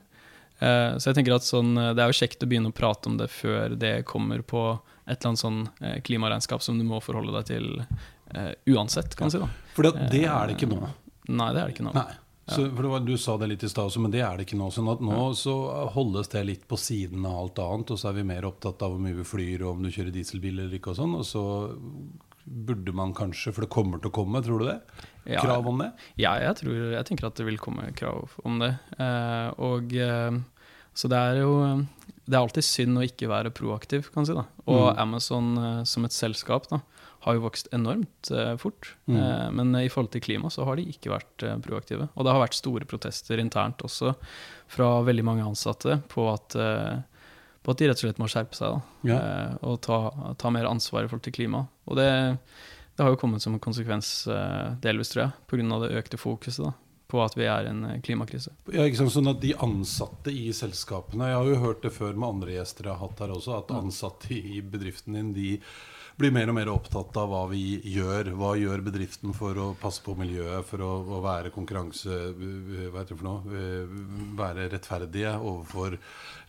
Eh, 0.59 0.95
så 0.97 1.11
jeg 1.11 1.19
tenker 1.19 1.37
at 1.37 1.47
sånn, 1.47 1.75
Det 1.77 2.03
er 2.03 2.09
jo 2.11 2.19
kjekt 2.19 2.43
å 2.43 2.49
begynne 2.51 2.73
å 2.73 2.79
prate 2.79 3.11
om 3.11 3.19
det 3.21 3.29
før 3.31 3.77
det 3.79 4.01
kommer 4.09 4.41
på 4.43 4.63
et 5.09 5.17
eller 5.17 5.33
annet 5.33 5.43
sånn 5.43 5.61
eh, 5.81 5.99
klimaregnskap 6.05 6.63
som 6.65 6.79
du 6.79 6.85
må 6.87 7.01
forholde 7.05 7.33
deg 7.41 7.49
til 7.49 7.69
uh, 7.81 8.53
uansett, 8.69 9.17
kan 9.17 9.29
man 9.29 9.35
si. 9.35 9.43
da. 9.43 9.49
For 9.75 9.89
det, 9.89 10.09
det 10.13 10.25
er 10.29 10.51
det 10.51 10.59
ikke 10.59 10.71
nå. 10.71 10.81
Nei, 11.29 11.51
det 11.57 11.63
er 11.63 11.71
det 11.71 11.77
ikke 11.77 11.89
nå. 11.89 11.95
Nei. 11.97 12.11
Så, 12.49 12.65
var, 12.69 13.01
Du 13.01 13.19
sa 13.21 13.37
det 13.37 13.51
litt 13.51 13.65
i 13.65 13.69
stad 13.69 13.91
også, 13.91 14.01
men 14.01 14.13
det 14.13 14.23
er 14.25 14.39
det 14.39 14.47
ikke 14.47 14.57
nå. 14.57 14.71
Sånn 14.73 14.89
at 14.89 15.03
nå 15.05 15.27
så 15.37 15.55
holdes 15.93 16.31
det 16.33 16.47
litt 16.49 16.65
på 16.69 16.79
siden 16.81 17.27
av 17.29 17.43
alt 17.43 17.61
annet, 17.61 17.93
og 17.93 18.01
så 18.01 18.09
er 18.09 18.17
vi 18.17 18.25
mer 18.31 18.47
opptatt 18.49 18.85
av 18.87 18.95
hvor 18.95 19.03
mye 19.05 19.19
vi 19.19 19.27
flyr, 19.29 19.67
og 19.67 19.77
om 19.77 19.85
du 19.85 19.93
kjører 19.93 20.15
dieselbil 20.15 20.57
eller 20.63 20.79
ikke 20.79 20.95
og 20.95 20.99
sånn. 21.03 21.17
Og 21.19 21.27
så 21.29 21.45
burde 22.49 22.95
man 22.97 23.13
kanskje, 23.17 23.53
for 23.53 23.67
det 23.67 23.73
kommer 23.73 24.01
til 24.01 24.09
å 24.09 24.17
komme, 24.17 24.41
tror 24.45 24.63
du 24.63 24.71
det? 24.71 24.79
Krav 25.37 25.69
om 25.69 25.83
det? 25.83 25.91
Ja, 26.17 26.39
jeg, 26.41 26.57
tror, 26.63 26.77
jeg 26.95 27.09
tenker 27.09 27.29
at 27.29 27.37
det 27.37 27.45
vil 27.49 27.61
komme 27.61 27.91
krav 27.97 28.39
om 28.49 28.57
det. 28.63 28.73
Eh, 28.97 29.49
og 29.69 29.93
eh, 29.93 30.39
Så 30.97 31.11
det 31.13 31.21
er 31.21 31.43
jo 31.43 31.53
Det 32.29 32.37
er 32.37 32.43
alltid 32.45 32.65
synd 32.67 32.99
å 33.01 33.05
ikke 33.07 33.29
være 33.31 33.51
proaktiv, 33.57 34.11
kan 34.13 34.27
si. 34.29 34.35
da. 34.37 34.43
Og 34.69 34.93
Mm. 34.93 34.99
Amazon 35.01 35.47
eh, 35.59 35.85
som 35.89 36.05
et 36.05 36.13
selskap 36.13 36.67
da, 36.69 36.83
har 37.25 37.35
jo 37.35 37.41
vokst 37.47 37.71
enormt 37.73 38.31
eh, 38.31 38.55
fort. 38.61 38.91
Mm. 39.09 39.17
Eh, 39.17 39.51
men 39.57 39.75
i 39.81 39.89
forhold 39.89 40.11
til 40.13 40.21
klima 40.21 40.51
så 40.53 40.67
har 40.69 40.77
de 40.77 40.85
ikke 40.93 41.11
vært 41.11 41.47
proaktive. 41.65 42.09
Og 42.17 42.25
det 42.27 42.33
har 42.35 42.43
vært 42.45 42.59
store 42.59 42.85
protester 42.85 43.41
internt 43.41 43.81
også 43.83 44.13
fra 44.69 44.91
veldig 45.09 45.25
mange 45.25 45.47
ansatte 45.49 46.03
på 46.13 46.27
at, 46.33 46.53
på 47.65 47.73
at 47.73 47.79
de 47.81 47.89
rett 47.89 47.97
og 48.03 48.05
slett 48.07 48.21
må 48.21 48.29
skjerpe 48.29 48.55
seg 48.59 48.77
da, 48.77 48.83
Ja. 49.09 49.21
og 49.63 49.81
ta, 49.81 50.35
ta 50.37 50.51
mer 50.53 50.69
ansvar 50.69 51.05
i 51.05 51.09
forhold 51.09 51.25
til 51.25 51.33
klima. 51.33 51.65
Og 51.89 51.97
det, 51.97 52.11
det 52.97 53.05
har 53.07 53.11
jo 53.15 53.21
kommet 53.21 53.41
som 53.41 53.55
en 53.57 53.61
konsekvens, 53.65 54.29
delvis, 54.85 55.15
tror 55.15 55.25
jeg, 55.25 55.33
pga. 55.49 55.81
det 55.87 55.97
økte 55.97 56.21
fokuset 56.21 56.67
da, 56.69 56.75
på 57.09 57.21
at 57.25 57.37
vi 57.39 57.47
er 57.49 57.69
en 57.71 57.85
eh, 57.89 58.01
klimakrise. 58.05 58.53
Ja, 58.73 58.85
ikke 58.85 59.03
sant? 59.03 59.15
Sånn 59.17 59.31
at 59.33 59.41
De 59.43 59.55
ansatte 59.65 60.33
i 60.35 60.51
selskapene 60.57 61.31
Jeg 61.31 61.39
har 61.41 61.53
jo 61.53 61.61
hørt 61.63 61.85
det 61.87 61.95
før 61.97 62.17
med 62.19 62.29
andre 62.35 62.59
gjester 62.59 62.89
jeg 62.91 62.97
har 62.97 63.07
hatt 63.07 63.23
her 63.25 63.33
også, 63.37 63.55
at 63.63 63.73
ansatte 63.79 64.35
i 64.37 64.61
bedriften 64.61 65.17
din 65.17 65.33
de 65.37 65.55
blir 66.19 66.33
mer 66.35 66.51
og 66.51 66.57
mer 66.57 66.69
opptatt 66.73 67.15
av 67.21 67.29
hva 67.31 67.45
vi 67.47 67.79
gjør. 67.95 68.33
Hva 68.35 68.49
gjør 68.59 68.81
bedriften 68.89 69.31
for 69.39 69.55
å 69.63 69.69
passe 69.79 70.03
på 70.03 70.17
miljøet, 70.19 70.67
for 70.67 70.83
å, 70.83 70.89
å 71.15 71.21
være 71.23 71.53
konkurranse... 71.55 72.17
Hva 72.35 73.05
heter 73.05 73.13
det 73.13 73.19
for 73.21 73.29
noe? 73.29 73.59
Eh, 73.61 74.01
Være 74.39 74.67
rettferdige 74.73 75.37
overfor 75.39 75.95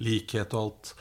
likhet 0.01 0.55
og 0.57 0.63
alt. 0.63 0.95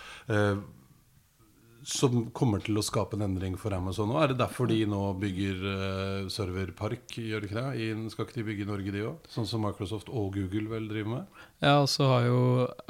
Eh, 1.88 1.94
Som 1.98 2.30
kommer 2.36 2.60
til 2.60 2.76
å 2.78 2.82
skape 2.84 3.16
en 3.16 3.22
endring 3.24 3.56
for 3.58 3.72
Amazon. 3.72 4.10
Og 4.12 4.20
er 4.22 4.28
det 4.32 4.38
derfor 4.42 4.68
de 4.68 4.84
nå 4.86 5.00
bygger 5.20 5.62
uh, 5.64 6.28
serverpark, 6.28 7.16
gjør 7.16 7.40
de 7.40 7.48
ikke 7.48 7.62
det? 7.62 7.80
I, 7.80 8.10
skal 8.12 8.26
ikke 8.26 8.38
de 8.38 8.44
bygge 8.50 8.62
i 8.66 8.68
Norge, 8.68 8.92
de 8.92 9.04
òg? 9.08 9.28
Sånn 9.32 9.46
som 9.48 9.64
Microsoft 9.64 10.08
og 10.12 10.34
Google 10.36 10.68
vel 10.68 10.88
driver 10.90 11.14
med? 11.16 11.40
Ja, 11.64 11.78
og 11.82 11.88
så 11.88 12.06
har 12.12 12.26
jo 12.28 12.40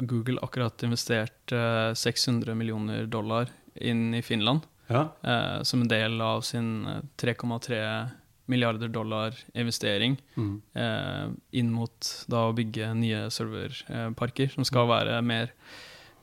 Google 0.02 0.40
akkurat 0.42 0.82
investert 0.82 1.54
uh, 1.54 1.94
600 1.94 2.54
millioner 2.58 3.06
dollar 3.06 3.48
inn 3.78 4.10
i 4.18 4.22
Finland. 4.26 4.66
Ja. 4.90 5.06
Uh, 5.22 5.62
som 5.68 5.82
en 5.84 5.88
del 5.90 6.16
av 6.24 6.40
sin 6.48 6.86
eh, 6.88 7.02
3,3 7.20 8.08
milliarder 8.48 8.88
dollar 8.88 9.34
investering 9.52 10.14
Mm. 10.40 10.62
eh, 10.74 11.26
inn 11.60 11.68
mot 11.70 12.06
da 12.32 12.46
å 12.48 12.54
bygge 12.56 12.86
nye 12.96 13.26
serverparker 13.30 14.48
som 14.54 14.64
skal 14.64 14.88
være 14.88 15.18
mer, 15.22 15.52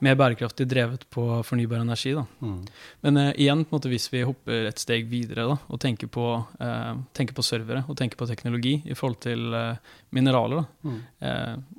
mer 0.04 0.18
bærekraftig 0.20 0.68
drevet 0.70 1.06
på 1.14 1.24
fornybar 1.48 1.84
energi. 1.84 2.14
Da. 2.18 2.26
Mm. 2.44 2.58
Men 3.06 3.20
uh, 3.22 3.30
igjen, 3.32 3.64
måte, 3.72 3.92
hvis 3.92 4.08
vi 4.12 4.26
hopper 4.28 4.70
et 4.70 4.82
steg 4.82 5.08
videre 5.12 5.48
da, 5.52 5.58
og 5.70 5.82
tenker 5.82 6.12
på, 6.12 6.28
uh, 6.60 6.92
tenker 7.16 7.38
på 7.38 7.46
servere 7.46 7.86
og 7.88 7.98
tenker 8.00 8.20
på 8.20 8.28
teknologi 8.30 8.78
i 8.84 8.98
forhold 8.98 9.22
til 9.26 9.56
uh, 9.56 9.96
mineraler 10.16 10.64
da. 10.64 10.66
Mm. 10.90 11.00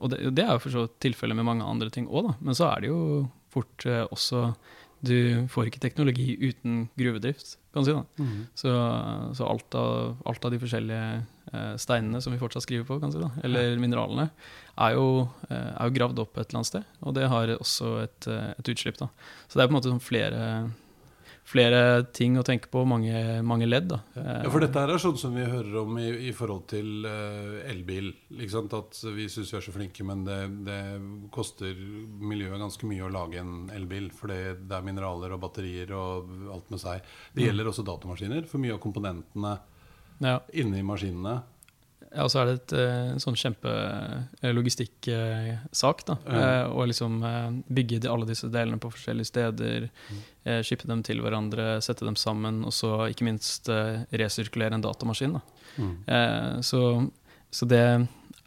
Og 0.00 0.10
det, 0.12 0.22
det 0.36 0.46
er 0.46 0.56
jo 0.56 0.64
for 0.64 0.74
så 0.74 0.86
vidt 0.86 0.98
tilfellet 1.08 1.38
med 1.38 1.46
mange 1.48 1.66
andre 1.66 1.92
ting 1.92 2.08
òg, 2.08 2.32
men 2.40 2.56
så 2.56 2.70
er 2.72 2.84
det 2.84 2.90
jo 2.92 3.00
fort 3.52 3.86
også 3.86 4.50
Du 5.06 5.46
får 5.52 5.68
ikke 5.68 5.80
teknologi 5.80 6.34
uten 6.40 6.88
gruvedrift, 6.98 7.58
kan 7.72 7.84
du 7.84 7.88
si. 7.90 7.94
da. 7.94 8.24
Mm. 8.24 8.46
Så, 8.56 8.72
så 9.38 9.48
alt, 9.48 9.74
av, 9.76 10.16
alt 10.26 10.44
av 10.44 10.52
de 10.52 10.60
forskjellige 10.60 11.08
steinene 11.78 12.20
som 12.22 12.34
vi 12.34 12.40
fortsatt 12.40 12.64
skriver 12.66 12.86
på, 12.88 12.98
kanskje, 13.02 13.22
da, 13.22 13.30
eller 13.46 13.76
mineralene, 13.80 14.30
er 14.76 14.96
jo, 14.96 15.28
eh, 15.48 15.70
er 15.72 15.88
jo 15.88 15.94
gravd 15.96 16.24
opp 16.24 16.34
et 16.36 16.48
eller 16.48 16.62
annet 16.62 16.72
sted. 16.72 16.96
Og 17.02 17.14
det 17.16 17.28
har 17.32 17.52
også 17.56 17.92
et, 18.02 18.26
eh, 18.28 18.50
et 18.58 18.72
utslipp. 18.74 18.98
da. 18.98 19.08
Så 19.48 19.56
det 19.56 19.64
er 19.64 19.68
på 19.68 19.74
en 19.74 19.78
måte 19.80 19.92
sånn 19.92 20.02
flere, 20.04 20.42
flere 21.46 22.04
ting 22.12 22.36
å 22.36 22.44
tenke 22.44 22.68
på, 22.68 22.84
mange, 22.84 23.42
mange 23.42 23.66
ledd. 23.66 23.88
da. 23.88 24.00
Ja, 24.16 24.50
for 24.50 24.60
dette 24.60 24.78
her 24.78 24.90
er 24.92 24.98
sånn 24.98 25.16
som 25.16 25.34
vi 25.34 25.44
hører 25.44 25.78
om 25.82 25.96
i, 25.98 26.28
i 26.28 26.32
forhold 26.32 26.66
til 26.68 27.06
eh, 27.06 27.70
elbil. 27.70 28.12
At 28.36 29.00
vi 29.14 29.28
syns 29.28 29.52
vi 29.52 29.56
er 29.56 29.64
så 29.64 29.72
flinke, 29.72 30.04
men 30.04 30.24
det, 30.26 30.40
det 30.66 30.80
koster 31.30 31.72
miljøet 31.72 32.60
ganske 32.60 32.86
mye 32.90 33.06
å 33.06 33.12
lage 33.12 33.40
en 33.40 33.70
elbil. 33.70 34.10
For 34.12 34.28
det 34.28 34.68
er 34.68 34.84
mineraler 34.84 35.32
og 35.32 35.40
batterier 35.40 35.94
og 35.96 36.52
alt 36.52 36.68
med 36.70 36.80
seg. 36.82 37.00
Det 37.32 37.48
gjelder 37.48 37.72
også 37.72 37.86
datamaskiner. 37.86 38.44
For 38.50 38.60
mye 38.60 38.76
av 38.76 38.82
komponentene 38.82 39.56
Ja. 40.24 40.38
inni 40.52 40.82
maskinene 40.86 41.42
Ja, 42.14 42.22
og 42.24 42.30
så 42.32 42.38
er 42.40 42.46
det 42.48 42.54
et, 42.56 42.72
eh, 42.78 43.08
en 43.12 43.20
sånn 43.20 43.36
kjempelogistikksak. 43.36 45.98
Ja. 46.08 46.14
Eh, 46.26 46.66
Å 46.72 46.86
liksom 46.88 47.18
eh, 47.26 47.50
bygge 47.76 47.98
de, 48.00 48.08
alle 48.08 48.24
disse 48.28 48.48
delene 48.48 48.78
på 48.80 48.90
forskjellige 48.94 49.26
steder, 49.28 49.88
eh, 50.44 50.62
shippe 50.64 50.86
dem 50.88 51.02
til 51.04 51.20
hverandre, 51.20 51.82
sette 51.84 52.04
dem 52.06 52.16
sammen, 52.16 52.62
og 52.64 52.72
så 52.72 53.04
ikke 53.10 53.24
minst 53.28 53.68
eh, 53.68 54.04
resirkulere 54.16 54.74
en 54.78 54.82
datamaskin. 54.86 55.32
da. 55.36 55.40
mm. 55.76 55.94
Eh, 56.06 56.60
så, 56.64 56.80
så 57.50 57.66
det 57.68 57.84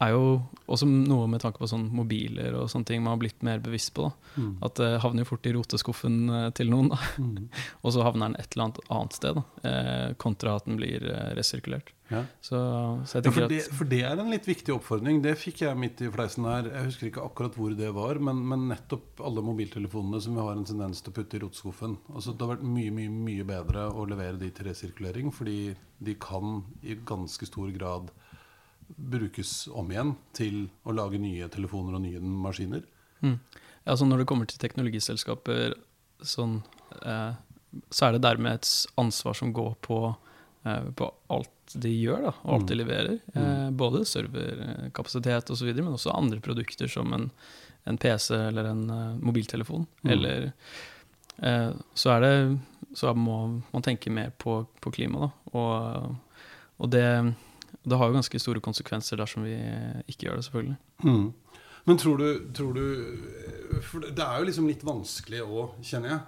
er 0.00 0.14
jo 0.14 0.24
også 0.70 0.88
noe 0.88 1.28
med 1.30 1.42
tanke 1.42 1.60
på 1.60 1.68
sånn 1.68 1.88
mobiler 1.92 2.54
og 2.56 2.70
sånne 2.72 2.88
ting 2.88 3.02
man 3.04 3.14
har 3.14 3.20
blitt 3.20 3.44
mer 3.46 3.60
bevisst 3.62 3.92
på. 3.96 4.08
Mm. 4.36 4.52
At 4.64 4.80
det 4.80 4.90
havner 5.04 5.24
jo 5.24 5.30
fort 5.32 5.48
i 5.48 5.54
roteskuffen 5.56 6.18
eh, 6.32 6.48
til 6.56 6.72
noen. 6.72 6.92
Mm. 7.20 7.48
og 7.84 7.94
så 7.94 8.04
havner 8.06 8.30
den 8.30 8.40
et 8.40 8.54
eller 8.54 8.68
annet 8.68 8.82
annet 8.88 9.18
sted. 9.18 9.40
Eh, 9.66 10.06
kontra 10.22 10.56
at 10.56 10.68
den 10.68 10.78
blir 10.80 11.04
eh, 11.04 11.32
resirkulert. 11.36 11.92
Ja. 12.10 12.24
Så, 12.42 12.58
så 13.06 13.20
Ja, 13.20 13.30
for, 13.30 13.46
det, 13.52 13.60
for 13.76 13.90
det 13.90 14.00
er 14.08 14.18
en 14.18 14.32
litt 14.32 14.48
viktig 14.48 14.72
oppfordring. 14.74 15.20
Det 15.22 15.36
fikk 15.38 15.62
jeg 15.66 15.78
midt 15.78 16.00
i 16.02 16.08
fleisen 16.10 16.48
her. 16.48 16.70
Jeg 16.72 16.88
husker 16.88 17.10
ikke 17.10 17.26
akkurat 17.26 17.58
hvor 17.60 17.76
det 17.76 17.92
var, 17.94 18.18
men, 18.24 18.40
men 18.50 18.66
nettopp 18.72 19.20
alle 19.26 19.44
mobiltelefonene 19.46 20.22
som 20.24 20.38
vi 20.38 20.46
har 20.48 20.56
en 20.56 20.66
tendens 20.66 21.04
til 21.04 21.12
å 21.12 21.18
putte 21.20 21.38
i 21.38 21.44
roteskuffen. 21.44 21.98
Altså, 22.14 22.34
det 22.34 22.46
har 22.46 22.56
vært 22.56 22.66
mye 22.66 22.94
mye, 22.96 23.12
mye 23.28 23.46
bedre 23.46 23.86
å 23.92 24.08
levere 24.10 24.40
de 24.40 24.50
til 24.54 24.70
resirkulering, 24.70 25.30
fordi 25.34 25.60
de 26.00 26.16
kan 26.16 26.62
i 26.82 26.96
ganske 27.06 27.46
stor 27.46 27.70
grad 27.76 28.10
brukes 28.96 29.68
om 29.72 29.90
igjen 29.92 30.14
til 30.36 30.64
å 30.84 30.94
lage 30.96 31.20
nye 31.20 31.48
telefoner 31.52 31.98
og 31.98 32.04
nye 32.04 32.20
maskiner. 32.20 32.82
mm. 33.20 33.38
ja, 33.84 33.96
så 33.96 34.08
når 34.08 34.22
det 34.22 34.28
kommer 34.30 34.50
til 34.50 34.60
teknologiselskaper, 34.62 35.76
sånn, 36.22 36.60
eh, 37.02 37.32
så 37.90 38.06
er 38.06 38.16
det 38.16 38.24
dermed 38.26 38.60
et 38.60 38.70
ansvar 39.00 39.36
som 39.38 39.52
går 39.56 39.74
på, 39.86 40.02
eh, 40.64 40.90
på 40.96 41.10
alt 41.28 41.50
de 41.78 41.92
gjør, 41.94 42.26
da, 42.28 42.32
og 42.42 42.54
alt 42.54 42.70
de 42.70 42.78
leverer. 42.78 43.18
Eh, 43.34 43.68
både 43.70 44.04
serverkapasitet 44.08 45.52
osv., 45.54 45.70
men 45.76 45.94
også 45.94 46.14
andre 46.14 46.40
produkter 46.42 46.90
som 46.90 47.12
en, 47.14 47.28
en 47.88 47.98
PC 48.00 48.34
eller 48.34 48.72
en 48.72 48.82
uh, 48.90 49.18
mobiltelefon. 49.22 49.86
Mm. 50.02 50.10
Eller 50.14 50.50
eh, 51.38 51.70
så 51.94 52.16
er 52.16 52.26
det 52.26 52.34
Så 52.94 53.12
må 53.14 53.62
man 53.70 53.82
tenke 53.86 54.10
mer 54.10 54.32
på, 54.34 54.64
på 54.80 54.90
klima, 54.90 55.28
da. 55.28 55.58
Og, 55.58 56.16
og 56.82 56.90
det, 56.90 57.34
det 57.82 57.96
har 57.96 58.10
jo 58.10 58.16
ganske 58.18 58.40
store 58.42 58.60
konsekvenser 58.64 59.20
dersom 59.20 59.46
vi 59.46 59.54
ikke 60.10 60.26
gjør 60.28 60.40
det, 60.40 60.46
selvfølgelig. 60.48 60.76
Mm. 61.06 61.30
Men 61.88 61.96
tror 61.96 62.18
du, 62.20 62.26
tror 62.52 62.74
du 62.76 62.82
For 63.86 64.04
det 64.04 64.20
er 64.20 64.42
jo 64.42 64.48
liksom 64.50 64.66
litt 64.68 64.84
vanskelig 64.84 65.40
òg, 65.46 65.78
kjenner 65.86 66.12
jeg. 66.12 66.20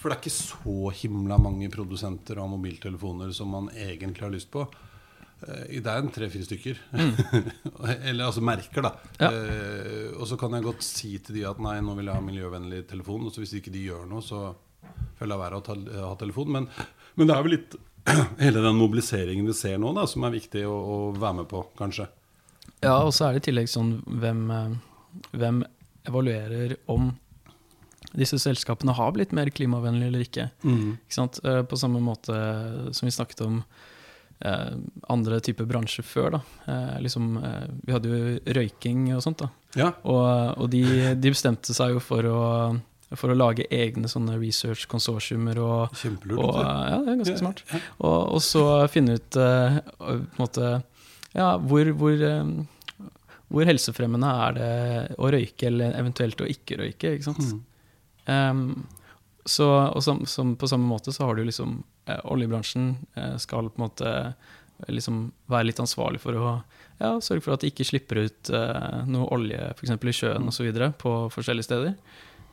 For 0.00 0.08
det 0.10 0.16
er 0.16 0.20
ikke 0.24 0.32
så 0.34 0.90
himla 1.02 1.38
mange 1.38 1.68
produsenter 1.70 2.40
av 2.42 2.50
mobiltelefoner 2.50 3.30
som 3.36 3.52
man 3.54 3.70
egentlig 3.70 4.24
har 4.24 4.34
lyst 4.34 4.50
på. 4.50 4.64
Eh, 5.46 5.78
Det 5.78 5.86
er 5.92 6.02
en 6.02 6.10
tre-fire 6.10 6.46
stykker. 6.48 6.80
Eller 8.08 8.26
altså 8.26 8.42
merker, 8.44 8.82
da. 8.88 8.94
Ja. 9.20 9.30
Eh, 9.30 10.10
og 10.16 10.26
så 10.30 10.38
kan 10.40 10.56
jeg 10.56 10.66
godt 10.66 10.82
si 10.86 11.12
til 11.22 11.38
de 11.38 11.46
at 11.48 11.60
nei, 11.62 11.78
nå 11.84 11.94
vil 11.98 12.08
jeg 12.10 12.18
ha 12.18 12.24
miljøvennlig 12.24 12.86
telefon. 12.90 13.28
Og 13.28 13.34
så 13.34 13.44
hvis 13.44 13.54
ikke 13.60 13.74
de 13.74 13.86
gjør 13.90 14.08
noe, 14.10 14.24
så 14.24 14.48
får 15.16 15.26
jeg 15.26 15.32
la 15.32 15.38
være 15.44 15.60
å 15.60 15.66
ta, 15.66 15.76
ha 16.02 16.14
telefon. 16.18 16.50
Men, 16.56 16.70
men 17.16 17.28
det 17.30 17.36
er 17.36 17.46
vel 17.46 17.56
litt 17.60 17.76
hele 18.44 18.62
den 18.64 18.78
mobiliseringen 18.78 19.46
vi 19.46 19.54
ser 19.56 19.78
nå, 19.82 19.92
da, 19.96 20.06
som 20.10 20.24
er 20.26 20.36
viktig 20.36 20.64
å, 20.68 20.74
å 20.76 20.98
være 21.16 21.40
med 21.42 21.48
på, 21.50 21.64
kanskje. 21.78 22.08
Ja, 22.84 22.98
og 23.02 23.12
så 23.16 23.26
er 23.28 23.36
det 23.36 23.44
i 23.44 23.46
tillegg 23.50 23.70
sånn 23.72 23.96
hvem, 24.20 24.42
eh, 24.52 25.22
hvem 25.36 25.62
evaluerer 26.06 26.76
om 26.92 27.14
disse 28.16 28.38
selskapene 28.40 28.94
har 28.96 29.12
blitt 29.12 29.34
mer 29.36 29.50
klimavennlige 29.52 30.08
eller 30.12 30.24
ikke. 30.24 30.48
ikke 30.64 31.16
sant? 31.16 31.40
Eh, 31.44 31.62
På 31.68 31.76
samme 31.80 32.00
måte 32.00 32.36
som 32.96 33.08
vi 33.08 33.12
snakket 33.12 33.42
om 33.44 33.58
eh, 34.40 34.76
andre 35.12 35.40
typer 35.44 35.68
bransjer 35.68 36.06
før. 36.06 36.38
Eh, 36.66 36.96
liksom, 37.04 37.36
eh, 37.42 37.66
vi 37.84 37.92
hadde 37.96 38.12
jo 38.12 38.54
røyking 38.56 39.10
og 39.16 39.24
sånt. 39.24 39.44
Ja. 39.76 39.90
Og, 40.04 40.22
og 40.62 40.70
de, 40.72 40.84
de 41.18 41.32
bestemte 41.34 41.76
seg 41.76 41.96
jo 41.96 42.04
for 42.04 42.30
å, 42.30 42.40
for 43.14 43.30
å 43.30 43.36
lage 43.38 43.68
egne 43.70 44.08
sånne 44.10 44.34
research-konsortiumer 44.40 45.60
og, 45.62 45.94
og. 46.34 46.56
Ja, 46.58 46.98
det 47.04 47.12
er 47.12 47.20
ganske 47.20 47.38
smart. 47.38 47.62
Og, 48.00 48.18
og 48.34 48.40
så 48.42 48.64
finne 48.90 49.20
ut 49.20 49.38
uh, 49.38 49.78
måte, 50.40 50.72
ja, 51.36 51.52
hvor, 51.62 51.92
hvor, 52.00 52.26
um, 52.42 52.56
hvor 53.52 53.70
helsefremmende 53.70 54.32
er 54.48 54.58
det 54.58 54.74
å 55.22 55.30
røyke, 55.30 55.70
eller 55.70 55.94
eventuelt 56.00 56.42
å 56.42 56.50
ikke 56.50 56.80
røyke. 56.82 57.14
ikke 57.14 57.28
sant? 57.28 57.46
Mm. 57.46 57.64
um, 58.26 58.68
så, 59.46 59.66
og 59.94 60.02
som, 60.02 60.24
som 60.26 60.56
på 60.58 60.66
samme 60.66 60.88
måte 60.90 61.12
så 61.14 61.28
har 61.28 61.36
du 61.38 61.44
liksom 61.46 61.78
eh, 62.10 62.18
Oljebransjen 62.34 62.96
eh, 63.14 63.36
skal 63.38 63.68
på 63.70 63.78
en 63.78 63.84
måte 63.84 64.10
eh, 64.10 64.88
liksom 64.90 65.20
være 65.46 65.68
litt 65.68 65.82
ansvarlig 65.82 66.18
for 66.18 66.34
å 66.34 66.48
ja, 66.98 67.12
sørge 67.22 67.44
for 67.44 67.54
at 67.54 67.62
de 67.62 67.70
ikke 67.70 67.86
slipper 67.86 68.24
ut 68.26 68.50
eh, 68.50 68.96
noe 69.06 69.28
olje 69.36 69.60
f.eks. 69.76 69.94
i 69.94 70.16
sjøen 70.18 70.50
osv. 70.50 70.72
på 70.98 71.12
forskjellige 71.30 71.68
steder. 71.68 71.94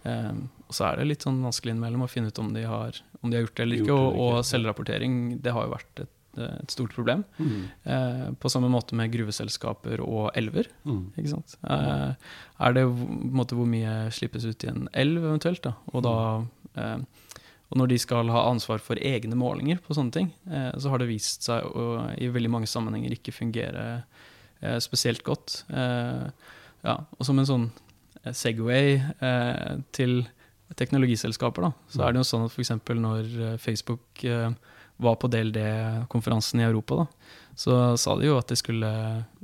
Em, 0.03 0.47
og 0.67 0.75
så 0.75 0.89
er 0.89 0.99
det 0.99 1.07
litt 1.07 1.23
sånn 1.23 1.39
vanskelig 1.45 1.73
innimellom 1.73 2.03
å 2.05 2.09
finne 2.11 2.31
ut 2.31 2.41
om 2.41 2.51
de 2.55 2.65
har, 2.67 2.99
om 3.21 3.31
de 3.31 3.37
har 3.37 3.45
gjort 3.45 3.55
det 3.55 3.65
eller 3.65 3.81
ikke. 3.83 3.95
Og, 3.95 4.19
og 4.19 4.43
selvrapportering 4.47 5.17
det 5.43 5.53
har 5.55 5.67
jo 5.67 5.73
vært 5.75 6.03
et, 6.03 6.13
et 6.43 6.73
stort 6.73 6.95
problem. 6.95 7.23
Mm. 7.37 7.59
Eh, 7.93 8.25
på 8.41 8.51
samme 8.51 8.71
måte 8.73 8.97
med 8.99 9.13
gruveselskaper 9.13 10.03
og 10.03 10.31
elver. 10.39 10.69
Mm. 10.87 11.05
Ikke 11.15 11.35
sant? 11.35 11.55
Eh, 11.63 12.33
er 12.67 12.75
det 12.77 12.87
på 12.89 13.07
en 13.07 13.37
måte, 13.39 13.57
hvor 13.59 13.69
mye 13.69 13.97
slippes 14.15 14.47
ut 14.49 14.65
i 14.65 14.71
en 14.73 14.89
elv 14.91 15.23
eventuelt? 15.23 15.63
Da? 15.67 15.75
Og, 15.93 16.03
da, 16.07 16.17
eh, 16.81 17.37
og 17.69 17.79
når 17.79 17.93
de 17.93 18.01
skal 18.01 18.33
ha 18.33 18.47
ansvar 18.49 18.83
for 18.83 18.99
egne 18.99 19.37
målinger 19.39 19.79
på 19.85 19.95
sånne 19.95 20.17
ting, 20.17 20.33
eh, 20.49 20.73
så 20.75 20.91
har 20.91 21.03
det 21.03 21.11
vist 21.13 21.47
seg 21.47 21.69
å 21.69 22.09
i 22.17 22.31
veldig 22.33 22.51
mange 22.57 22.71
sammenhenger 22.71 23.15
ikke 23.15 23.35
fungere 23.35 23.87
eh, 24.59 24.79
spesielt 24.83 25.23
godt. 25.27 25.61
Eh, 25.69 26.27
ja, 26.83 26.97
og 26.99 27.23
som 27.23 27.39
en 27.39 27.47
sånn 27.47 27.69
Segway 28.31 28.95
eh, 28.99 29.81
til 29.95 30.21
teknologiselskaper, 30.77 31.67
da, 31.67 31.71
så 31.91 32.05
er 32.05 32.13
det 32.13 32.23
jo 32.23 32.29
sånn 32.29 32.45
at 32.47 32.53
f.eks. 32.53 32.71
når 32.95 33.33
eh, 33.49 33.57
Facebook 33.61 34.23
eh, 34.25 34.53
var 35.03 35.17
på 35.19 35.29
DLD-konferansen 35.33 36.61
i 36.61 36.67
Europa, 36.67 37.03
da, 37.03 37.33
så 37.59 37.81
sa 37.99 38.15
de 38.17 38.29
jo 38.29 38.37
at 38.39 38.49
de 38.49 38.57
skulle 38.57 38.93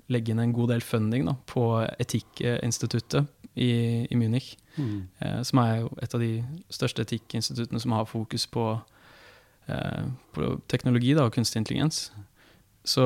legge 0.09 0.33
inn 0.33 0.41
en 0.41 0.55
god 0.55 0.71
del 0.73 0.81
funding 0.85 1.27
da, 1.27 1.35
på 1.49 1.65
Etikkinstituttet 2.01 3.27
i, 3.59 3.71
i 4.09 4.15
Munich. 4.17 4.55
Mm. 4.77 5.07
Eh, 5.19 5.41
som 5.45 5.61
er 5.61 5.75
jo 5.81 5.91
et 6.01 6.15
av 6.15 6.23
de 6.23 6.31
største 6.73 7.05
etikkinstituttene 7.05 7.81
som 7.83 7.93
har 7.97 8.07
fokus 8.09 8.47
på, 8.49 8.65
eh, 9.67 10.07
på 10.33 10.53
teknologi 10.71 11.13
da, 11.17 11.27
og 11.27 11.35
kunstig 11.35 11.61
intelligens. 11.61 12.07
Så 12.87 13.05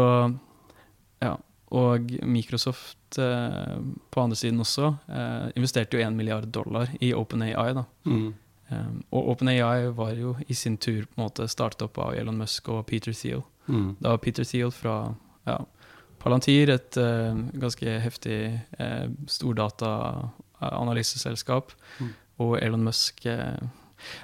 ja. 1.23 1.37
Og 1.73 2.11
Microsoft 2.21 2.99
eh, 3.17 3.77
på 4.11 4.21
andre 4.21 4.35
siden 4.39 4.59
også 4.63 4.93
eh, 5.09 5.49
investerte 5.55 5.97
jo 5.97 6.03
1 6.05 6.13
milliard 6.17 6.47
dollar 6.47 6.87
i 7.01 7.13
OpenAI. 7.13 7.73
da. 7.73 7.83
Mm. 8.05 8.33
Um, 8.73 9.03
og 9.11 9.27
OpenAI 9.33 9.87
var 9.93 10.13
jo 10.17 10.35
i 10.47 10.53
sin 10.55 10.77
tur 10.77 11.03
på 11.05 11.13
en 11.17 11.23
måte 11.25 11.47
startet 11.51 11.81
opp 11.85 11.97
av 11.99 12.13
Elon 12.17 12.37
Musk 12.39 12.69
og 12.73 12.85
Peter 12.87 13.13
Thiel. 13.13 13.41
Mm. 13.67 13.95
Da 14.01 14.17
Peter 14.17 14.43
Thiel 14.47 14.71
fra 14.71 15.15
ja, 15.45 15.57
Palantir, 16.23 16.69
et 16.71 16.97
uh, 16.97 17.35
ganske 17.59 17.99
heftig 17.99 18.61
uh, 18.79 19.07
stordata-analyseselskap, 19.27 21.71
Mm. 21.99 22.09
og 22.39 22.57
Elon 22.63 22.83
Musk 22.83 23.25
uh, 23.29 23.57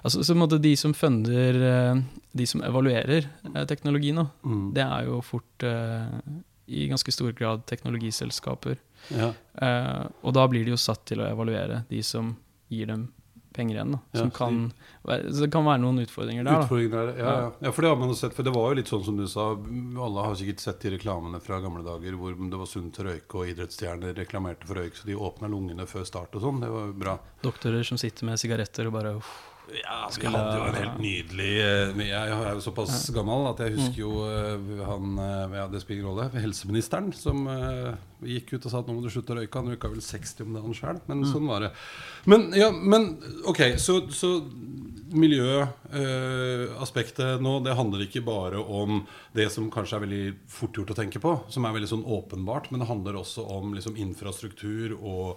altså, 0.03 0.23
Så 0.23 0.33
måte 0.35 0.57
de 0.59 0.75
som 0.75 0.93
funder 0.93 1.53
uh, 1.93 1.97
De 2.33 2.45
som 2.47 2.61
evaluerer 2.63 3.21
teknologien, 3.43 3.67
teknologi 3.67 4.11
nå, 4.15 4.25
Mm. 4.43 4.73
det 4.73 4.83
er 4.83 5.03
jo 5.05 5.21
fort 5.21 5.63
i 6.69 6.87
ganske 6.91 7.11
stor 7.11 7.33
grad 7.37 7.65
teknologiselskaper. 7.69 8.77
Ja. 9.13 9.31
Eh, 9.61 10.03
og 10.21 10.35
da 10.37 10.45
blir 10.51 10.67
de 10.67 10.75
jo 10.75 10.81
satt 10.81 11.07
til 11.09 11.23
å 11.23 11.29
evaluere 11.29 11.83
de 11.89 12.03
som 12.05 12.35
gir 12.69 12.91
dem 12.91 13.07
penger 13.53 13.75
igjen. 13.75 13.97
Ja, 14.11 14.19
som 14.19 14.31
så 14.31 14.37
kan, 14.37 14.73
så 15.03 15.41
det 15.43 15.49
kan 15.51 15.65
være 15.65 15.81
noen 15.81 16.03
utfordringer 16.03 16.45
der. 16.45 16.63
Utfordringer 16.63 16.99
er, 17.01 17.11
ja, 17.17 17.33
ja. 17.43 17.49
ja, 17.65 17.71
for 17.73 17.85
det 17.85 17.91
har 17.91 17.99
man 17.99 18.13
jo 18.13 18.17
sett. 18.19 18.35
For 18.37 18.47
det 18.47 18.53
var 18.55 18.69
jo 18.71 18.79
litt 18.79 18.91
sånn 18.91 19.05
som 19.07 19.17
du 19.19 19.25
sa. 19.27 19.49
Alle 20.05 20.25
har 20.27 20.37
sikkert 20.39 20.63
sett 20.63 20.85
de 20.85 20.93
reklamene 20.95 21.41
fra 21.43 21.59
gamle 21.63 21.83
dager 21.85 22.17
hvor 22.19 22.37
det 22.37 22.61
var 22.61 22.69
sunt 22.69 23.01
å 23.01 23.07
røyke, 23.09 23.41
og 23.41 23.53
idrettsstjerner 23.53 24.15
reklamerte 24.19 24.69
for 24.69 24.79
røyk, 24.79 24.99
så 24.99 25.09
de 25.09 25.17
åpna 25.17 25.49
lungene 25.51 25.87
før 25.89 26.05
start 26.07 26.37
og 26.37 26.45
sånn. 26.45 26.61
Det 26.63 26.71
var 26.73 26.89
jo 26.91 26.97
bra. 27.05 27.17
Doktorer 27.43 27.87
som 27.87 27.99
sitter 28.01 28.29
med 28.29 28.41
sigaretter 28.41 28.89
og 28.89 28.95
bare 28.99 29.15
uff, 29.19 29.33
Ja, 29.73 30.07
vi 30.07 30.13
Skulle- 30.13 30.37
hadde 30.37 30.57
jo 30.57 30.65
en 30.69 30.75
helt 30.75 30.99
nydelig 30.99 31.49
eh, 31.61 32.07
Jeg 32.07 32.29
er 32.31 32.53
jo 32.55 32.61
såpass 32.63 33.11
gammel 33.13 33.47
at 33.51 33.59
jeg 33.65 33.75
husker 33.77 34.01
jo 34.01 34.13
eh, 34.25 34.85
han 34.87 35.19
eh, 35.19 35.57
Ja, 35.59 35.67
det 35.71 35.81
spiller 35.83 36.07
rolle. 36.09 36.29
Helseministeren 36.33 37.11
som 37.13 37.45
gikk 38.25 38.53
ut 38.55 38.65
og 38.65 38.71
sa 38.71 38.79
at 38.81 38.87
nå 38.89 38.93
må 38.95 39.01
du 39.03 39.09
slutte 39.13 39.33
å 39.33 39.35
røyke. 39.39 39.59
Han 39.59 39.69
røyka 39.71 39.91
vel 39.91 40.03
60 40.03 40.43
om 40.45 40.53
dagen 40.57 40.75
sjøl, 40.77 40.97
men 41.09 41.17
sånn 41.29 41.49
var 41.49 41.59
det. 41.65 41.71
Men, 42.29 42.41
ja, 42.57 42.69
men 42.71 43.01
ok, 43.47 43.61
så, 43.79 43.93
så 44.13 44.29
miljøaspektet 45.09 47.41
nå, 47.43 47.53
det 47.65 47.79
handler 47.79 47.99
ikke 48.05 48.23
bare 48.25 48.59
om 48.59 48.89
det 49.35 49.47
som 49.53 49.71
kanskje 49.73 49.95
er 49.97 50.05
veldig 50.05 50.25
fort 50.51 50.77
gjort 50.77 50.93
å 50.93 50.99
tenke 50.99 51.19
på, 51.23 51.31
som 51.53 51.61
er 51.65 51.75
veldig 51.77 51.91
sånn 51.93 52.09
åpenbart, 52.17 52.65
men 52.71 52.79
det 52.83 52.91
handler 52.91 53.13
også 53.21 53.41
om 53.57 53.65
liksom 53.77 53.93
infrastruktur 54.01 54.87
og 54.99 55.27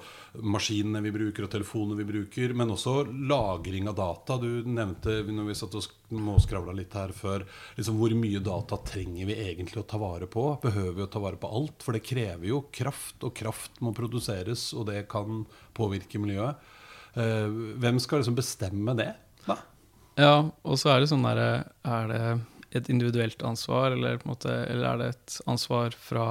maskinene 0.42 1.04
vi 1.04 1.14
bruker 1.14 1.42
og 1.46 1.52
telefonene 1.52 2.00
vi 2.02 2.10
bruker, 2.12 2.48
men 2.56 2.74
også 2.74 2.92
lagring 3.30 3.84
av 3.90 3.96
data. 3.98 4.32
Du 4.42 4.50
nevnte 4.68 5.10
når 5.28 5.44
vi 5.50 5.58
satt 5.58 5.78
og 5.78 5.84
småskravla 6.20 6.74
litt 6.76 6.94
her 6.98 7.14
før, 7.16 7.46
liksom 7.78 7.98
hvor 8.00 8.14
mye 8.18 8.42
data 8.44 8.78
trenger 8.86 9.28
vi 9.30 9.38
egentlig 9.46 9.82
å 9.82 9.88
ta 9.88 10.00
vare 10.02 10.28
på? 10.30 10.46
Behøver 10.62 10.94
vi 10.98 11.06
å 11.06 11.10
ta 11.12 11.22
vare 11.22 11.40
på 11.40 11.50
alt? 11.50 11.82
For 11.84 11.96
det 11.96 12.04
krever 12.06 12.48
jo 12.50 12.62
kraft, 12.74 13.18
og 13.24 13.34
kraft 13.38 13.82
må 13.84 13.94
produseres, 13.96 14.70
og 14.76 14.88
det 14.90 15.06
kan 15.12 15.44
påvirke 15.76 16.20
miljøet. 16.22 16.60
Eh, 17.14 17.48
hvem 17.82 18.00
skal 18.00 18.22
liksom 18.22 18.38
bestemme 18.38 18.96
det? 18.96 19.10
Da? 19.46 19.58
Ja, 20.20 20.34
og 20.62 20.80
så 20.80 20.92
er 20.92 21.02
det 21.02 21.08
sånn 21.10 21.24
derre 21.24 21.64
Er 21.88 22.08
det 22.10 22.24
et 22.72 22.88
individuelt 22.92 23.42
ansvar, 23.44 23.92
eller, 23.92 24.20
måte, 24.28 24.48
eller 24.48 24.86
er 24.88 25.00
det 25.00 25.08
et 25.12 25.34
ansvar 25.50 25.92
fra, 25.92 26.26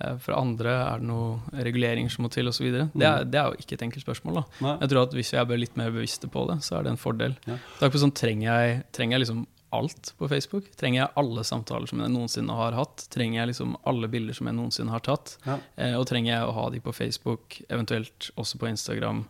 eh, 0.00 0.16
fra 0.24 0.40
andre? 0.40 0.72
Er 0.94 0.98
det 1.02 1.08
noe 1.08 1.62
reguleringer 1.66 2.10
som 2.10 2.24
må 2.26 2.30
til, 2.32 2.48
osv.? 2.48 2.66
Det, 2.72 3.06
er- 3.06 3.24
det 3.24 3.38
er 3.40 3.50
jo 3.52 3.60
ikke 3.62 3.76
et 3.78 3.82
enkelt 3.86 4.04
spørsmål. 4.06 4.40
da. 4.40 4.76
Jeg 4.80 4.88
tror 4.92 5.02
at 5.06 5.14
Hvis 5.16 5.32
vi 5.32 5.38
er 5.38 5.56
litt 5.60 5.76
mer 5.76 5.90
bevisste 5.94 6.28
på 6.28 6.46
det, 6.50 6.60
så 6.66 6.78
er 6.78 6.82
det 6.84 6.90
en 6.94 7.00
fordel. 7.00 7.36
Ja. 7.46 7.56
Det 7.78 7.88
er 7.88 7.98
sånn, 8.04 8.14
trenger 8.16 8.48
jeg, 8.50 8.84
trenger 8.92 9.18
jeg 9.18 9.26
liksom 9.26 9.46
alt 9.72 10.14
på 10.18 10.28
Facebook? 10.28 10.64
Trenger 10.76 11.04
jeg 11.04 11.12
alle 11.20 11.44
samtaler 11.46 11.86
som 11.86 12.00
jeg 12.02 12.10
noensinne 12.10 12.56
har 12.58 12.72
hatt? 12.74 13.04
Trenger 13.14 13.40
jeg 13.42 13.52
liksom 13.52 13.76
alle 13.86 14.08
bilder 14.10 14.34
som 14.34 14.48
jeg 14.50 14.56
noensinne 14.58 14.90
har 14.90 15.04
tatt? 15.06 15.36
Ja. 15.46 15.58
Eh, 15.76 15.94
og 15.98 16.08
trenger 16.10 16.32
jeg 16.34 16.48
å 16.48 16.54
ha 16.56 16.64
de 16.74 16.80
på 16.82 16.94
Facebook, 16.96 17.60
eventuelt 17.70 18.30
også 18.36 18.58
på 18.58 18.66
Instagram 18.70 19.24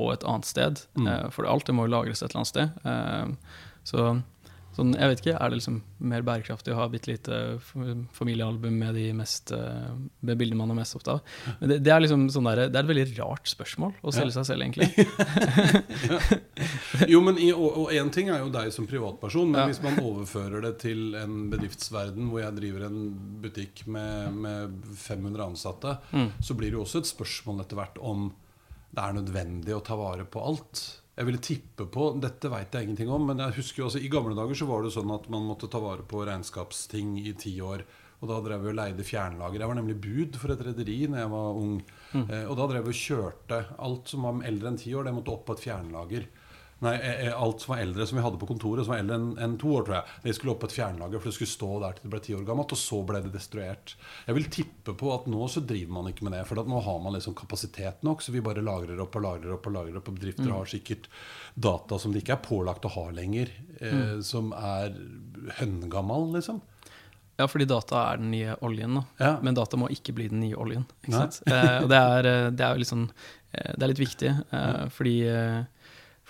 og 0.00 0.14
et 0.14 0.24
annet 0.24 0.48
sted? 0.48 0.80
Mm. 0.96 1.06
Eh, 1.12 1.26
for 1.34 1.44
alt 1.44 1.66
det 1.68 1.74
må 1.76 1.84
jo 1.86 1.92
lagres 1.92 2.22
et 2.22 2.30
eller 2.30 2.40
annet 2.40 2.52
sted. 2.54 2.70
Eh, 2.88 3.58
så 3.84 4.22
sånn, 4.76 4.94
jeg 4.96 5.10
vet 5.12 5.20
ikke, 5.22 5.34
er 5.36 5.52
det 5.52 5.58
liksom 5.58 5.76
mer 6.12 6.22
bærekraftig 6.26 6.72
å 6.72 6.78
ha 6.78 6.86
bitte 6.88 7.10
lite 7.12 7.38
familiealbum 8.16 8.78
med 8.80 8.96
de 8.96 9.10
mest 9.16 9.52
eh, 9.52 9.90
med 10.24 10.38
bildene 10.40 10.60
man 10.62 10.72
er 10.72 10.78
mest 10.80 10.96
opptatt 10.96 11.20
av? 11.20 11.58
Men 11.60 11.74
det, 11.74 11.78
det 11.84 11.92
er 11.92 12.00
liksom 12.04 12.24
sånn 12.32 12.48
der, 12.48 12.62
det 12.72 12.80
er 12.80 12.84
et 12.86 12.92
veldig 12.92 13.06
rart 13.20 13.46
spørsmål 13.52 13.92
å 14.02 14.14
selge 14.16 14.32
seg 14.38 14.48
selv, 14.48 14.64
egentlig. 14.64 14.88
Jo, 17.08 17.20
men 17.24 17.38
i, 17.40 17.50
og, 17.54 17.88
én 17.92 18.02
en 18.02 18.10
ting 18.14 18.28
er 18.32 18.42
jo 18.42 18.50
deg 18.52 18.72
som 18.74 18.86
privatperson, 18.90 19.50
men 19.52 19.60
Ja. 19.62 19.66
hvis 19.70 19.82
man 19.84 19.98
overfører 20.02 20.62
det 20.64 20.72
til 20.82 21.14
en 21.18 21.48
bedriftsverden 21.52 22.28
hvor 22.30 22.40
jeg 22.42 22.56
driver 22.58 22.86
en 22.88 22.98
butikk 23.42 23.84
med, 23.86 24.34
med 24.34 24.82
500 24.96 25.44
ansatte, 25.52 25.96
Mm. 26.12 26.30
så 26.40 26.54
blir 26.54 26.70
det 26.70 26.76
jo 26.78 26.84
også 26.84 26.98
et 27.02 27.08
spørsmål 27.10 27.60
etter 27.62 27.76
hvert 27.78 27.98
om 28.00 28.32
det 28.92 29.02
er 29.02 29.12
nødvendig 29.16 29.72
å 29.74 29.82
ta 29.84 29.96
vare 29.96 30.24
på 30.28 30.40
alt. 30.44 30.82
Jeg 31.22 31.28
ville 31.28 31.38
tippe 31.46 31.84
på, 31.86 32.08
Dette 32.18 32.50
veit 32.50 32.72
jeg 32.74 32.88
ingenting 32.88 33.10
om, 33.14 33.28
men 33.28 33.38
jeg 33.38 33.54
husker 33.60 33.84
jo 33.84 33.84
altså, 33.86 34.00
i 34.02 34.08
gamle 34.10 34.34
dager 34.34 34.58
så 34.58 34.66
var 34.66 34.82
det 34.82 34.90
sånn 34.90 35.12
at 35.14 35.28
man 35.30 35.44
måtte 35.46 35.68
ta 35.70 35.78
vare 35.78 36.02
på 36.02 36.24
regnskapsting 36.26 37.12
i 37.22 37.30
ti 37.38 37.52
år. 37.62 37.84
Og 38.22 38.26
da 38.26 38.40
drev 38.42 38.64
vi 38.64 38.70
og 38.72 38.74
leide 38.74 39.06
fjernlager. 39.06 39.62
Jeg 39.62 39.70
var 39.70 39.78
nemlig 39.78 39.96
bud 40.02 40.38
for 40.42 40.54
et 40.54 40.64
rederi 40.66 40.96
når 41.06 41.20
jeg 41.22 41.30
var 41.30 41.60
ung. 41.60 41.76
Eh, 42.24 42.42
og 42.42 42.56
da 42.58 42.66
drev 42.72 42.88
vi 42.88 42.94
og 42.96 42.98
kjørte 42.98 43.60
alt 43.86 44.10
som 44.10 44.26
var 44.26 44.42
eldre 44.50 44.72
enn 44.72 44.80
ti 44.82 44.96
år, 44.98 45.06
det 45.06 45.14
måtte 45.14 45.34
opp 45.34 45.46
på 45.46 45.54
et 45.54 45.62
fjernlager. 45.62 46.26
Nei, 46.82 46.94
eh, 46.98 47.26
eh, 47.28 47.34
alt 47.38 47.62
som 47.62 47.74
var 47.74 47.82
eldre 47.84 48.06
som 48.08 48.18
vi 48.18 48.24
hadde 48.24 48.40
på 48.40 48.48
kontoret, 48.50 48.84
som 48.84 48.94
var 48.94 49.02
eldre 49.02 49.18
enn 49.20 49.28
en 49.44 49.54
to 49.60 49.70
år, 49.76 49.84
tror 49.86 49.96
jeg. 50.00 50.16
Det 50.24 50.34
skulle 50.36 50.54
opp 50.54 50.62
på 50.64 50.70
et 50.70 50.76
fjernlager, 50.76 51.22
for 51.22 51.30
det 51.30 51.36
skulle 51.36 51.52
stå 51.52 51.70
der 51.84 51.96
til 51.96 52.06
det 52.06 52.12
ble 52.14 52.22
ti 52.24 52.34
år 52.34 52.46
gammelt. 52.48 52.74
Og 52.74 52.80
så 52.80 52.98
ble 53.06 53.20
det 53.22 53.32
destruert. 53.36 53.94
Jeg 54.26 54.38
vil 54.38 54.50
tippe 54.58 54.96
på 54.98 55.12
at 55.14 55.28
nå 55.30 55.46
så 55.52 55.62
driver 55.66 55.96
man 55.98 56.10
ikke 56.10 56.26
med 56.26 56.36
det. 56.36 56.42
For 56.50 56.62
at 56.62 56.70
nå 56.70 56.82
har 56.82 56.98
man 57.04 57.14
liksom 57.16 57.36
kapasitet 57.38 58.02
nok, 58.06 58.24
så 58.24 58.34
vi 58.34 58.42
bare 58.44 58.64
lagrer 58.66 59.00
opp 59.04 59.20
og 59.20 59.26
lagrer 59.28 59.54
opp. 59.56 59.70
Og 59.70 59.76
lagrer 59.78 60.00
opp 60.00 60.10
Og 60.10 60.18
bedrifter 60.18 60.50
har 60.50 60.68
sikkert 60.70 61.06
data 61.54 62.00
som 62.02 62.12
de 62.12 62.22
ikke 62.22 62.34
er 62.34 62.44
pålagt 62.44 62.88
å 62.88 62.94
ha 62.96 63.06
lenger, 63.14 63.54
eh, 63.78 64.18
som 64.26 64.50
er 64.56 64.94
høngammal, 65.60 66.32
liksom. 66.34 66.60
Ja, 67.40 67.46
fordi 67.48 67.64
data 67.64 68.02
er 68.12 68.20
den 68.20 68.30
nye 68.30 68.56
oljen, 68.62 68.98
da. 68.98 69.04
Ja. 69.18 69.30
Men 69.42 69.56
data 69.56 69.78
må 69.80 69.88
ikke 69.92 70.14
bli 70.16 70.28
den 70.30 70.42
nye 70.44 70.58
oljen. 70.58 70.84
Ikke 71.02 71.14
sant? 71.16 71.40
Eh, 71.48 71.78
og 71.82 71.88
det 71.90 71.98
er, 71.98 72.28
eh, 72.28 72.50
det 72.50 72.66
er 72.66 72.82
eh, 72.82 73.72
Det 73.76 73.82
er 73.82 73.90
litt 73.90 74.02
viktig, 74.02 74.32
eh, 74.52 74.88
fordi, 74.92 75.16
eh, 75.28 75.64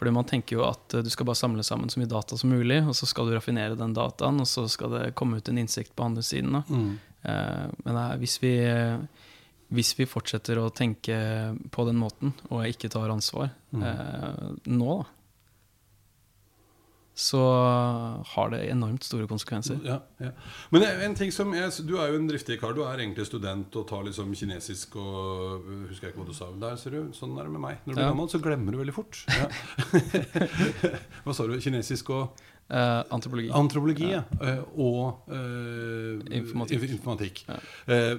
fordi 0.03 0.13
man 0.19 0.27
tenker 0.29 0.59
jo 0.59 0.65
at 0.67 0.95
eh, 0.99 1.05
du 1.07 1.11
skal 1.15 1.29
bare 1.31 1.39
samle 1.39 1.63
sammen 1.67 1.89
så 1.93 2.03
mye 2.03 2.11
data 2.11 2.37
som 2.37 2.51
mulig, 2.51 2.81
og 2.83 2.95
så 2.99 3.07
skal 3.07 3.31
du 3.31 3.37
raffinere 3.37 3.79
den 3.79 3.95
dataen, 3.95 4.43
og 4.43 4.49
så 4.51 4.67
skal 4.69 4.91
det 4.99 5.15
komme 5.19 5.39
ut 5.39 5.49
en 5.53 5.63
innsikt 5.63 5.95
på 5.97 6.05
andre 6.11 6.25
siden. 6.27 6.59
Mm. 6.67 6.91
Eh, 7.23 7.67
men 7.87 8.01
er, 8.03 8.19
hvis, 8.19 8.37
vi, 8.43 8.53
hvis 9.73 9.95
vi 10.01 10.09
fortsetter 10.11 10.59
å 10.61 10.69
tenke 10.75 11.17
på 11.73 11.87
den 11.89 12.01
måten, 12.03 12.35
og 12.51 12.67
ikke 12.69 12.91
tar 12.93 13.15
ansvar 13.15 13.53
Mm. 13.73 13.83
eh, 13.89 14.49
nå, 14.69 14.95
da, 15.01 15.05
så 17.23 17.41
har 18.35 18.51
det 18.51 18.61
enormt 18.73 19.05
store 19.07 19.29
konsekvenser. 19.31 19.79
Ja, 19.87 20.01
ja. 20.23 20.33
Men 20.75 20.83
en 20.89 21.15
ting 21.19 21.31
som 21.35 21.53
jeg, 21.55 21.71
Du 21.87 21.95
er 22.03 22.11
jo 22.11 22.19
en 22.19 22.27
driftig 22.29 22.59
kar. 22.61 22.75
Du 22.75 22.83
er 22.83 22.99
egentlig 22.99 23.27
student 23.29 23.77
og 23.79 23.87
tar 23.91 24.03
liksom 24.09 24.33
kinesisk 24.35 24.97
og 24.99 25.69
Husker 25.89 26.09
jeg 26.09 26.15
ikke 26.15 26.23
hva 26.25 26.29
du 26.29 26.35
sa. 26.37 26.49
Der 26.65 26.77
ser 26.81 26.97
du, 26.97 27.01
Sånn 27.15 27.37
er 27.39 27.47
det 27.47 27.53
med 27.55 27.63
meg. 27.63 27.79
Når 27.85 27.93
du 27.93 27.95
blir 27.95 28.03
Ja. 28.05 28.11
gammel, 28.11 28.29
så 28.33 28.43
glemmer 28.43 28.73
du 28.75 28.79
veldig 28.83 28.95
fort. 28.97 29.23
Ja. 29.29 29.47
hva 31.25 31.35
sa 31.37 31.47
du? 31.47 31.55
Kinesisk 31.63 32.11
og 32.15 32.43
Eh, 32.73 33.03
antropologi. 33.09 33.51
Antropologi, 33.53 34.07
ja. 34.15 34.23
Uh, 34.41 34.63
Og 34.81 35.29
uh, 35.29 36.21
Informatikk. 36.33 36.87
informatikk. 36.89 37.43
Ja. 37.49 37.59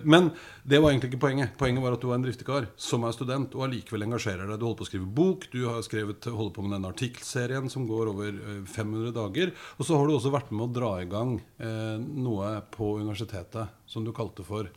Men 0.04 0.30
det 0.64 0.78
var 0.78 0.92
egentlig 0.92 1.10
ikke 1.14 1.24
poenget. 1.26 1.56
Poenget 1.58 1.82
var 1.82 1.96
at 1.96 2.04
du 2.04 2.08
var 2.12 2.20
en 2.20 2.26
driftig 2.26 2.46
kar 2.46 2.68
som 2.78 3.08
er 3.08 3.16
student 3.16 3.56
og 3.58 3.66
allikevel 3.66 4.06
engasjerer 4.06 4.46
deg. 4.46 4.60
Du 4.62 4.68
holder 4.68 4.82
på 4.84 4.86
å 4.86 4.92
skrive 4.92 5.10
bok, 5.10 5.48
du 5.50 5.64
har 5.66 5.82
skrevet, 5.86 6.30
holder 6.30 6.54
på 6.54 6.66
med 6.66 6.76
denne 6.78 6.92
artikkelserien 6.94 7.72
som 7.74 7.88
går 7.90 8.12
over 8.14 8.30
eh, 8.30 8.60
500 8.70 9.16
dager. 9.16 9.56
Og 9.80 9.88
så 9.90 9.98
har 9.98 10.06
du 10.06 10.18
også 10.20 10.34
vært 10.36 10.54
med 10.54 10.68
å 10.68 10.74
dra 10.76 10.94
i 11.02 11.10
gang 11.10 11.40
noe 11.64 12.50
på 12.74 12.98
universitetet 13.00 13.72
som 13.90 14.06
du 14.06 14.12
kalte 14.16 14.46
for 14.46 14.70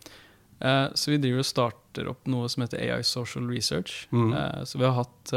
så 0.56 1.10
vi 1.10 1.18
driver 1.20 1.42
og 1.42 1.44
starter 1.44 2.06
opp 2.08 2.28
noe 2.32 2.46
som 2.48 2.62
heter 2.64 2.80
AI 2.80 3.02
Social 3.04 3.44
Research. 3.50 4.06
Mm. 4.08 4.30
Så 4.64 4.78
vi 4.80 4.86
har 4.86 4.94
hatt 4.96 5.32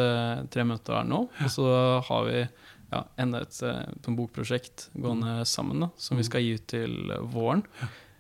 tre 0.54 0.64
møter 0.64 0.96
her 0.96 1.10
nå, 1.10 1.26
og 1.28 1.52
så 1.52 1.66
har 2.08 2.30
vi 2.30 2.46
ja, 2.92 3.04
enda 3.18 3.42
et 3.46 3.62
eh, 3.64 3.84
sånn 4.06 4.16
bokprosjekt 4.18 4.90
gående 4.98 5.46
sammen 5.46 5.80
da, 5.86 5.90
som 5.98 6.18
vi 6.18 6.24
skal 6.24 6.42
gi 6.42 6.56
ut 6.58 6.68
til 6.68 7.12
eh, 7.12 7.20
våren. 7.34 7.64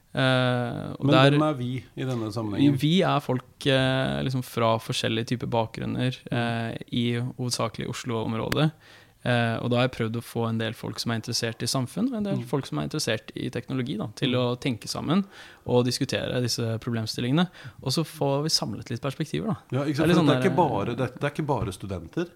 Uh, 0.09 0.95
og 0.97 1.05
Men 1.05 1.13
der- 1.13 1.35
hvem 1.35 1.43
er 1.45 1.53
vi 1.59 1.67
i 1.95 2.03
denne 2.03 2.31
sammenhengen? 2.33 2.77
vi 2.81 3.01
er 3.05 3.19
folk 3.21 3.67
uh, 3.69 4.23
liksom 4.25 4.41
fra 4.41 4.71
forskjellige 4.81 5.27
typer 5.35 5.45
bakgrunner 5.53 6.17
uh, 6.33 6.73
i 6.91 7.11
hovedsakelig 7.37 7.87
Oslo-området. 7.91 8.71
Og 9.19 9.65
da 9.69 9.75
har 9.75 9.89
jeg 9.89 9.91
prøvd 9.97 10.15
å 10.15 10.21
få 10.23 10.45
en 10.47 10.57
del 10.61 10.71
folk 10.73 10.97
som 11.03 11.11
er 11.11 11.17
interessert 11.19 11.59
i 11.61 11.67
samfunn, 11.67 12.05
og 12.07 12.17
en 12.21 12.23
del 12.23 12.37
Mm. 12.39 12.45
folk 12.47 12.65
som 12.65 12.79
er 12.79 12.85
interessert 12.87 13.33
i 13.35 13.49
teknologi, 13.51 13.97
da, 13.99 14.07
til 14.15 14.31
å 14.39 14.55
tenke 14.57 14.87
sammen 14.87 15.25
og 15.67 15.83
diskutere 15.83 16.39
disse 16.41 16.77
problemstillingene. 16.79 17.49
Og 17.83 17.91
så 17.91 18.05
får 18.07 18.43
vi 18.45 18.49
samlet 18.55 18.89
litt 18.89 19.01
perspektiver, 19.03 19.47
da. 19.51 19.57
Ja, 19.75 19.83
Det 19.83 19.99
er 19.99 20.15
sånn 20.15 20.25
det, 20.25 20.37
er 20.37 20.41
der- 20.41 20.47
ikke 20.49 20.55
bare, 20.55 20.95
det, 20.95 21.09
det 21.19 21.23
er 21.27 21.33
ikke 21.35 21.45
bare 21.51 21.73
studenter. 21.75 22.29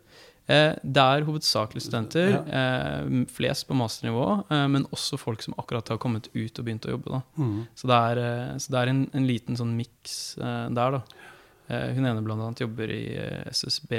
Eh, 0.52 0.74
det 0.84 1.00
er 1.04 1.24
hovedsakelig 1.24 1.82
studenter, 1.86 2.34
eh, 2.52 3.26
flest 3.32 3.68
på 3.70 3.78
masternivå, 3.80 4.26
eh, 4.52 4.66
men 4.68 4.84
også 4.92 5.16
folk 5.18 5.42
som 5.42 5.54
akkurat 5.58 5.88
har 5.94 5.98
kommet 6.04 6.28
ut 6.34 6.60
og 6.60 6.66
begynt 6.66 6.88
å 6.90 6.98
jobbe. 6.98 7.14
Da. 7.14 7.22
Mm. 7.40 7.68
Så 7.80 7.88
det 7.88 8.00
er, 8.12 8.58
så 8.60 8.74
det 8.76 8.82
er 8.82 8.92
en, 8.92 9.06
en 9.14 9.28
liten 9.30 9.56
sånn 9.56 9.72
miks 9.78 10.36
der, 10.36 10.98
da. 10.98 11.02
Eh, 11.72 11.94
hun 11.96 12.04
ene 12.06 12.20
blant 12.26 12.44
annet 12.44 12.60
jobber 12.60 12.92
i 12.92 13.16
SSB, 13.56 13.94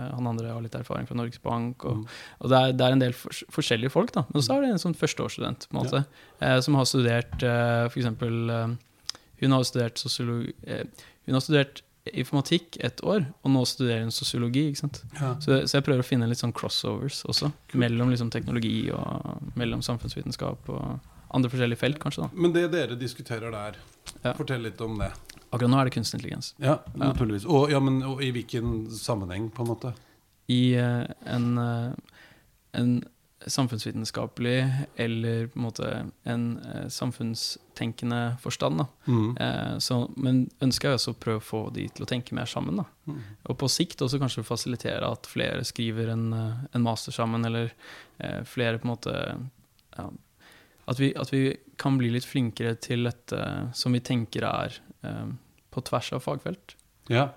han 0.00 0.26
andre 0.26 0.50
har 0.50 0.60
litt 0.64 0.74
erfaring 0.74 1.06
fra 1.06 1.14
Norges 1.14 1.38
Bank. 1.44 1.84
Og, 1.86 2.00
Mm. 2.02 2.06
og 2.40 2.50
det, 2.50 2.58
er, 2.58 2.72
det 2.74 2.86
er 2.88 2.92
en 2.96 3.04
del 3.04 3.12
for, 3.14 3.30
forskjellige 3.54 3.92
folk, 3.94 4.10
da. 4.12 4.24
Men 4.34 4.42
så 4.42 4.56
er 4.56 4.62
det 4.66 4.72
en 4.74 4.82
sånn 4.82 4.98
førsteårsstudent 4.98 5.68
på 5.70 5.78
en 5.78 5.84
måte, 5.84 6.04
eh, 6.42 6.58
som 6.60 6.74
har 6.74 6.90
studert 6.90 7.38
for 7.38 8.00
eksempel 8.02 8.50
eh, 8.50 8.74
Hun 9.44 9.50
har 9.52 9.62
studert 9.66 9.98
sosiologi 9.98 10.52
Hun 11.26 11.34
har 11.34 11.40
studert 11.42 11.82
informatikk 12.12 12.76
et 12.84 13.00
år, 13.02 13.24
og 13.42 13.50
nå 13.54 13.62
studerer 13.66 14.02
hun 14.04 14.10
sosiologi. 14.12 14.66
ikke 14.70 14.82
sant? 14.82 15.02
Ja. 15.16 15.34
Så, 15.40 15.62
så 15.66 15.78
jeg 15.78 15.84
prøver 15.86 16.02
å 16.04 16.06
finne 16.06 16.28
litt 16.28 16.38
sånn 16.42 16.52
crossovers 16.52 17.22
også, 17.30 17.48
mellom 17.80 18.10
liksom 18.12 18.30
teknologi 18.34 18.90
og 18.92 19.56
mellom 19.56 19.80
samfunnsvitenskap 19.82 20.68
og 20.68 20.98
andre 21.34 21.50
forskjellige 21.50 21.80
felt, 21.80 21.98
kanskje. 21.98 22.26
da. 22.26 22.28
Men 22.36 22.52
det 22.52 22.66
dere 22.72 22.98
diskuterer 23.00 23.50
der, 23.50 23.76
Ja. 24.22 24.34
fortell 24.36 24.60
litt 24.62 24.80
om 24.84 24.98
det. 24.98 25.10
Akkurat 25.50 25.70
nå 25.70 25.78
er 25.80 25.84
det 25.88 25.94
kunstig 25.94 26.18
intelligens. 26.20 26.52
Ja, 26.60 26.78
Ja. 26.94 27.12
naturligvis. 27.12 27.46
Og, 27.46 27.70
ja, 27.70 27.80
men, 27.80 28.02
og 28.02 28.20
i 28.22 28.30
hvilken 28.32 28.90
sammenheng, 28.90 29.50
på 29.50 29.62
en 29.64 29.68
måte? 29.72 29.94
I 30.48 30.76
uh, 30.76 31.06
en, 31.24 31.58
uh, 31.58 31.94
en 32.74 33.02
samfunnsvitenskapelig 33.46 34.72
eller 34.96 35.46
på 35.46 35.58
en 35.58 35.64
måte 35.64 35.88
en 36.22 36.44
eh, 36.58 36.88
samfunnstenkende 36.88 38.36
forstand. 38.42 38.84
Mm. 39.04 39.36
Eh, 39.36 39.78
så, 39.78 39.98
men 40.16 40.44
ønsker 40.64 40.88
jeg 40.88 41.00
også 41.00 41.14
å 41.14 41.18
prøve 41.20 41.42
å 41.42 41.44
få 41.44 41.62
de 41.74 41.86
til 41.92 42.06
å 42.06 42.08
tenke 42.08 42.36
mer 42.36 42.48
sammen. 42.50 42.82
Mm. 43.04 43.20
Og 43.50 43.58
på 43.60 43.70
sikt 43.72 44.04
også 44.04 44.20
kanskje 44.22 44.46
fasilitere 44.46 45.10
at 45.16 45.28
flere 45.30 45.64
skriver 45.66 46.12
en, 46.14 46.28
eh, 46.32 46.62
en 46.72 46.86
master 46.86 47.14
sammen, 47.16 47.44
eller 47.44 47.72
eh, 48.18 48.40
flere 48.48 48.80
på 48.80 48.88
en 48.88 48.94
måte 48.94 49.16
ja, 49.98 50.08
at, 50.84 51.00
vi, 51.00 51.12
at 51.16 51.32
vi 51.32 51.44
kan 51.80 51.98
bli 52.00 52.12
litt 52.14 52.28
flinkere 52.28 52.76
til 52.80 53.08
dette 53.08 53.42
som 53.76 53.94
vi 53.94 54.02
tenker 54.04 54.48
er 54.48 54.80
eh, 55.04 55.28
på 55.74 55.84
tvers 55.84 56.14
av 56.16 56.24
fagfelt. 56.24 56.78
Ja. 57.12 57.28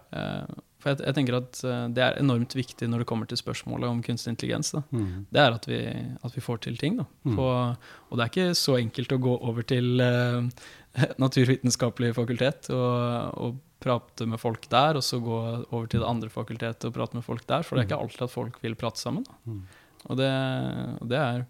For 0.82 0.94
jeg, 0.94 1.02
jeg 1.08 1.18
tenker 1.18 1.40
at 1.40 1.60
eh, 1.66 1.86
det 1.96 2.04
er 2.06 2.20
enormt 2.22 2.54
viktig 2.58 2.90
når 2.90 3.02
det 3.04 3.10
kommer 3.10 3.30
til 3.30 3.40
spørsmålet 3.40 3.90
om 3.90 4.02
kunstig 4.06 4.34
intelligens. 4.36 4.74
Mm. 4.92 5.28
Det 5.34 5.42
er 5.42 5.56
at 5.56 5.70
vi, 5.70 5.80
at 5.90 6.36
vi 6.36 6.44
får 6.44 6.62
til 6.68 6.78
ting. 6.82 7.00
Mm. 7.26 7.38
På, 7.38 7.48
og 8.10 8.14
det 8.18 8.26
er 8.26 8.34
ikke 8.34 8.60
så 8.60 8.78
enkelt 8.80 9.16
å 9.16 9.22
gå 9.26 9.38
over 9.50 9.66
til 9.68 10.04
uh, 10.04 10.46
naturvitenskapelig 11.24 12.14
fakultet 12.18 12.70
og, 12.76 13.42
og 13.42 13.64
prate 13.84 14.26
med 14.30 14.42
folk 14.42 14.64
der, 14.72 14.98
og 14.98 15.06
så 15.06 15.20
gå 15.22 15.36
over 15.38 15.86
til 15.90 16.02
det 16.02 16.10
andre 16.10 16.32
fakultetet 16.34 16.88
og 16.90 16.96
prate 16.96 17.18
med 17.18 17.26
folk 17.26 17.46
der. 17.50 17.66
For 17.66 17.78
det 17.78 17.86
er 17.86 17.92
ikke 17.92 18.02
alltid 18.06 18.26
at 18.26 18.34
folk 18.34 18.58
vil 18.64 18.78
prate 18.80 19.02
sammen. 19.02 19.26
Mm. 19.46 19.62
Og, 20.08 20.18
det, 20.20 20.32
og 21.02 21.10
det 21.12 21.20
er 21.20 21.46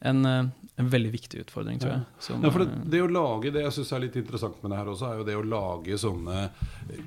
en, 0.00 0.24
eh, 0.24 0.44
en 0.76 0.88
veldig 0.88 1.10
viktig 1.12 1.40
utfordring, 1.40 1.78
tror 1.78 1.92
jeg. 1.92 2.00
Som, 2.18 2.44
Ja, 2.44 2.50
for 2.50 2.64
det, 2.64 2.72
eh, 2.72 2.84
det 2.84 3.00
å 3.04 3.10
lage 3.10 3.52
det 3.52 3.62
jeg 3.66 3.72
synes 3.72 3.92
er 3.92 4.00
litt 4.00 4.16
interessant 4.16 4.62
med 4.62 4.72
det 4.72 4.78
her 4.78 4.88
også, 4.88 5.10
er 5.10 5.18
jo 5.18 5.24
det 5.24 5.36
å 5.36 5.44
lage 5.44 5.98
sånne 6.00 6.50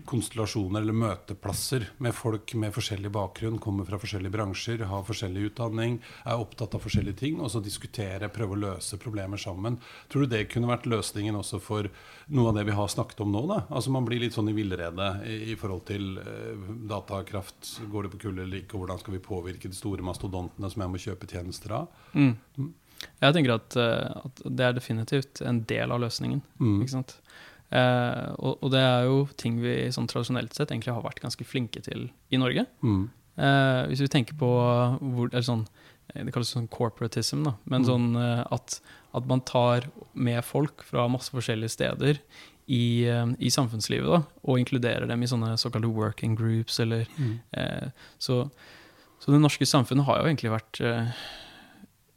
konstellasjoner 0.06 0.82
eller 0.82 0.94
møteplasser 0.94 1.88
med 1.98 2.14
folk 2.14 2.54
med 2.54 2.74
forskjellig 2.74 3.12
bakgrunn, 3.12 3.60
kommer 3.60 3.86
fra 3.86 3.98
forskjellige 3.98 4.32
bransjer, 4.32 4.86
har 4.86 5.04
forskjellig 5.04 5.50
utdanning, 5.50 6.00
er 6.26 6.38
opptatt 6.38 6.76
av 6.76 6.82
forskjellige 6.86 7.18
ting, 7.18 7.40
og 7.42 7.50
så 7.50 7.64
diskutere, 7.64 8.30
prøve 8.30 8.54
å 8.54 8.62
løse 8.62 9.00
problemer 9.02 9.42
sammen. 9.42 9.80
Tror 10.08 10.28
du 10.28 10.36
det 10.36 10.50
kunne 10.54 10.70
vært 10.70 10.86
løsningen 10.86 11.36
også 11.36 11.60
for 11.60 11.90
noe 12.28 12.50
av 12.50 12.56
det 12.56 12.68
vi 12.70 12.78
har 12.78 12.88
snakket 12.88 13.26
om 13.26 13.32
nå? 13.34 13.48
da? 13.48 13.64
Altså 13.70 13.90
Man 13.90 14.06
blir 14.06 14.22
litt 14.22 14.38
sånn 14.38 14.50
i 14.50 14.54
villrede 14.54 15.10
i, 15.26 15.52
i 15.54 15.58
forhold 15.60 15.86
til 15.90 16.20
uh, 16.22 16.70
datakraft. 16.94 17.80
Går 17.90 18.04
det 18.04 18.14
på 18.14 18.22
kull 18.28 18.38
eller 18.38 18.62
ikke? 18.62 18.78
og 18.78 18.86
Hvordan 18.86 19.02
skal 19.02 19.18
vi 19.18 19.24
påvirke 19.24 19.72
de 19.72 19.76
store 19.78 20.06
mastodontene 20.06 20.70
som 20.70 20.86
jeg 20.86 20.94
må 20.94 21.02
kjøpe 21.02 21.30
tjenester 21.30 21.74
av? 21.82 22.00
mm. 22.58 22.72
Jeg 23.22 23.34
tenker 23.36 23.54
at, 23.56 23.76
eh, 23.78 24.22
at 24.26 24.42
det 24.46 24.66
er 24.68 24.74
definitivt 24.78 25.42
en 25.46 25.62
del 25.70 25.92
av 25.92 26.00
løsningen. 26.04 26.42
Mm. 26.60 26.80
Ikke 26.82 26.96
sant? 26.96 27.16
Eh, 27.74 28.28
og, 28.38 28.60
og 28.62 28.70
det 28.72 28.82
er 28.86 29.08
jo 29.10 29.28
ting 29.38 29.60
vi 29.64 29.88
sånn 29.96 30.08
tradisjonelt 30.12 30.54
sett 30.54 30.70
egentlig 30.72 30.94
har 30.94 31.02
vært 31.06 31.22
ganske 31.24 31.46
flinke 31.48 31.82
til 31.86 32.10
i 32.32 32.38
Norge. 32.38 32.66
Mm. 32.86 33.10
Eh, 33.38 33.82
hvis 33.90 34.04
vi 34.06 34.12
tenker 34.14 34.38
på 34.38 34.50
hvor, 35.02 35.32
eller 35.32 35.42
sånn, 35.48 35.64
eh, 36.14 36.24
Det 36.24 36.34
kalles 36.36 36.52
sånn 36.54 36.68
corporatism, 36.70 37.44
da. 37.48 37.56
Men 37.66 37.82
Mm. 37.82 37.88
sånn 37.90 38.16
eh, 38.22 38.44
at, 38.52 38.80
at 39.16 39.26
man 39.26 39.42
tar 39.42 39.88
med 40.14 40.44
folk 40.46 40.84
fra 40.84 41.08
masse 41.10 41.32
forskjellige 41.34 41.72
steder 41.74 42.20
i, 42.70 43.04
i 43.40 43.50
samfunnslivet 43.50 44.08
da, 44.08 44.22
og 44.46 44.60
inkluderer 44.62 45.08
dem 45.10 45.24
i 45.24 45.28
sånne 45.28 45.58
såkalte 45.60 45.90
working 45.92 46.36
groups. 46.36 46.80
Eller, 46.80 47.08
Mm. 47.18 47.40
eh, 47.58 47.90
så, 48.20 48.50
så 49.20 49.32
det 49.34 49.42
norske 49.42 49.66
samfunnet 49.66 50.06
har 50.06 50.20
jo 50.22 50.30
egentlig 50.30 50.52
vært 50.54 50.80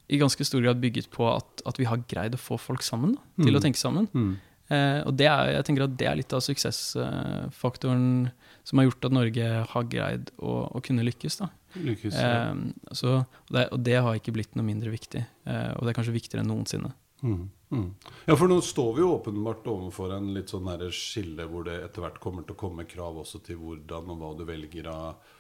i 0.09 0.19
ganske 0.21 0.45
stor 0.47 0.63
grad 0.63 0.79
bygget 0.83 1.09
på 1.11 1.27
at, 1.33 1.63
at 1.67 1.79
vi 1.81 1.87
har 1.89 2.03
greid 2.09 2.37
å 2.37 2.41
få 2.41 2.59
folk 2.61 2.83
sammen, 2.87 3.17
da, 3.17 3.25
til 3.43 3.53
Mm. 3.55 3.59
å 3.59 3.63
tenke 3.65 3.81
sammen. 3.81 4.07
Mm. 4.15 4.37
Eh, 4.69 5.01
og 5.07 5.15
det 5.19 5.27
er, 5.31 5.53
jeg 5.55 5.65
tenker 5.69 5.85
at 5.87 5.97
det 5.99 6.07
er 6.11 6.17
litt 6.19 6.33
av 6.35 6.43
suksessfaktoren 6.43 8.31
som 8.67 8.79
har 8.81 8.89
gjort 8.89 9.07
at 9.07 9.15
Norge 9.15 9.49
har 9.71 9.85
greid 9.91 10.31
å, 10.43 10.57
å 10.75 10.83
kunne 10.83 11.05
lykkes. 11.07 11.39
Da. 11.43 11.49
Lykkes. 11.79 12.15
ja. 12.19 12.51
Eh, 12.51 12.93
så, 12.97 13.13
og, 13.23 13.53
det, 13.55 13.69
og 13.73 13.83
det 13.87 13.99
har 14.03 14.19
ikke 14.19 14.35
blitt 14.35 14.57
noe 14.59 14.67
mindre 14.67 14.91
viktig. 14.95 15.23
Eh, 15.47 15.71
og 15.77 15.85
det 15.87 15.93
er 15.93 15.99
kanskje 16.01 16.17
viktigere 16.17 16.43
enn 16.45 16.51
noensinne. 16.51 16.93
Mm, 17.25 17.47
mm. 17.73 17.87
Ja, 18.27 18.35
for 18.37 18.51
nå 18.51 18.59
står 18.65 18.91
vi 18.99 19.05
jo 19.05 19.15
åpenbart 19.15 19.67
overfor 19.73 20.13
en 20.19 20.35
litt 20.37 20.51
sånn 20.53 20.69
skille 20.93 21.47
hvor 21.49 21.65
det 21.65 21.79
etter 21.87 22.05
hvert 22.05 22.21
kommer 22.21 22.45
til 22.45 22.57
å 22.57 22.61
komme 22.61 22.85
krav 22.91 23.23
også 23.23 23.41
til 23.47 23.57
hvordan 23.63 24.11
og 24.13 24.21
hva 24.21 24.35
du 24.37 24.45
velger 24.49 24.91
av 24.93 25.33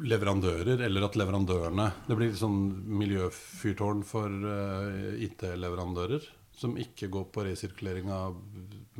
leverandører, 0.00 0.80
eller 0.86 1.04
at 1.04 1.16
leverandørene 1.20 1.90
Det 2.08 2.16
blir 2.16 2.30
litt 2.30 2.38
sånn 2.40 2.60
miljøfyrtårn 3.00 4.02
for 4.08 4.28
uh, 4.32 5.16
IT-leverandører 5.20 6.24
som 6.60 6.74
ikke 6.80 7.08
går 7.12 7.26
på 7.32 7.44
resirkulering 7.46 8.10
av 8.12 8.34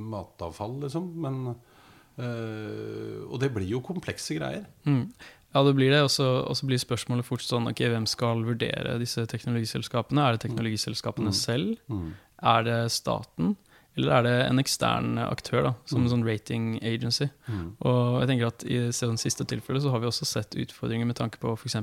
matavfall, 0.01 0.79
liksom. 0.85 1.11
Men 1.21 1.41
uh, 1.51 3.19
Og 3.29 3.37
det 3.43 3.51
blir 3.55 3.69
jo 3.69 3.83
komplekse 3.85 4.37
greier. 4.39 4.65
Mm. 4.89 5.07
Ja, 5.55 5.63
det 5.67 5.75
blir 5.77 5.91
det. 5.93 6.03
Og 6.07 6.11
så 6.15 6.67
blir 6.69 6.81
spørsmålet 6.81 7.27
fort 7.27 7.43
sånn 7.45 7.69
ok, 7.73 7.81
hvem 7.91 8.07
skal 8.09 8.45
vurdere 8.47 8.99
disse 9.03 9.25
teknologiselskapene? 9.29 10.23
Er 10.29 10.37
det 10.37 10.45
teknologiselskapene 10.47 11.33
Mm. 11.33 11.37
selv? 11.41 11.77
Mm. 11.91 12.13
Er 12.55 12.63
det 12.65 12.79
staten? 12.93 13.57
Eller 13.97 14.13
er 14.13 14.23
det 14.23 14.35
en 14.51 14.59
ekstern 14.63 15.19
aktør, 15.19 15.63
da, 15.63 15.73
som 15.85 16.01
Mm. 16.01 16.05
en 16.07 16.11
sånn 16.13 16.25
rating 16.27 16.79
agency? 16.83 17.27
Mm. 17.49 17.77
Og 17.83 18.21
jeg 18.21 18.29
tenker 18.29 18.47
at 18.47 18.65
I 18.65 18.77
sånn 18.93 19.19
siste 19.19 19.45
tilfelle 19.45 19.81
så 19.81 19.91
har 19.91 19.99
vi 20.01 20.07
også 20.07 20.25
sett 20.25 20.51
utfordringer 20.55 21.07
med 21.07 21.17
tanke 21.17 21.39
på 21.39 21.53
f.eks. 21.59 21.75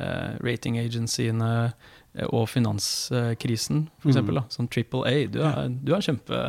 Eh, 0.00 0.36
rating 0.40 0.78
agencyene 0.78 1.72
og 2.28 2.42
finanskrisen, 2.50 3.86
f.eks. 4.02 4.18
Mm. 4.20 4.40
Sånn 4.52 4.66
Triple 4.68 5.00
A. 5.08 5.14
Du 5.32 5.38
er, 5.40 5.70
du 5.72 5.94
er 5.96 6.02
kjempe 6.04 6.40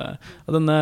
denne, 0.52 0.76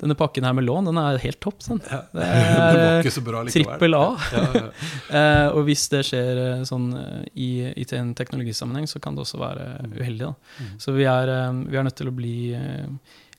denne 0.00 0.16
pakken 0.18 0.46
her 0.48 0.56
med 0.58 0.66
lån, 0.66 0.88
den 0.90 0.98
er 0.98 1.20
helt 1.22 1.38
topp. 1.44 1.60
sånn. 1.62 1.78
Ja. 1.86 2.00
Det 2.10 2.26
var 2.80 2.98
ikke 3.04 3.14
så 3.14 3.22
bra 3.26 3.44
likevel. 3.46 3.68
trippel 3.70 3.94
A. 3.98 4.04
Ja, 4.34 4.44
ja. 4.58 4.66
Eh, 5.20 5.46
og 5.56 5.64
hvis 5.66 5.88
det 5.90 6.04
skjer 6.06 6.38
eh, 6.38 6.60
sånn 6.68 6.90
eh, 6.94 7.24
i, 7.34 7.48
i 7.82 7.84
en 7.98 8.12
teknologisammenheng, 8.18 8.86
så 8.90 9.00
kan 9.02 9.16
det 9.18 9.24
også 9.26 9.40
være 9.42 9.66
Mm. 9.80 9.92
uheldig. 9.96 10.26
Da. 10.26 10.34
Mm. 10.60 10.68
Så 10.82 10.92
vi 10.94 11.04
er, 11.08 11.30
eh, 11.32 11.58
vi 11.70 11.76
er 11.78 11.84
nødt 11.86 11.96
til 11.98 12.08
å 12.10 12.14
bli 12.14 12.34
eh, 12.54 12.86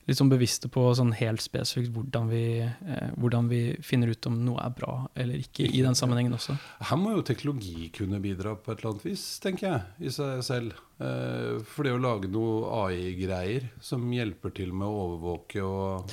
litt 0.08 0.18
sånn 0.18 0.30
bevisste 0.32 0.66
på 0.72 0.82
sånn 0.98 1.12
helt 1.14 1.42
spesifikt 1.44 1.92
hvordan 1.94 2.28
vi, 2.30 2.42
eh, 2.64 3.10
hvordan 3.22 3.48
vi 3.50 3.60
finner 3.86 4.10
ut 4.10 4.26
om 4.26 4.40
noe 4.44 4.58
er 4.64 4.72
bra 4.74 4.94
eller 5.14 5.38
ikke 5.38 5.62
i 5.68 5.82
den 5.84 5.94
sammenhengen 5.94 6.34
også. 6.34 6.56
Her 6.88 6.98
må 6.98 7.12
jo 7.14 7.22
teknologi 7.22 7.88
kunne 7.94 8.18
bidra 8.22 8.56
på 8.58 8.72
et 8.72 8.80
eller 8.82 8.92
annet 8.96 9.04
vis, 9.06 9.26
tenker 9.44 9.68
jeg, 9.68 9.82
i 10.08 10.10
seg 10.10 10.42
selv. 10.42 10.72
Eh, 10.98 11.60
For 11.70 11.86
det 11.86 11.92
å 11.94 12.00
lage 12.02 12.30
noe 12.30 12.66
AI-greier 12.88 13.68
som 13.80 14.02
hjelper 14.10 14.54
til 14.54 14.72
med 14.74 14.88
å 14.90 15.04
overvåke 15.06 15.62
og 15.62 16.10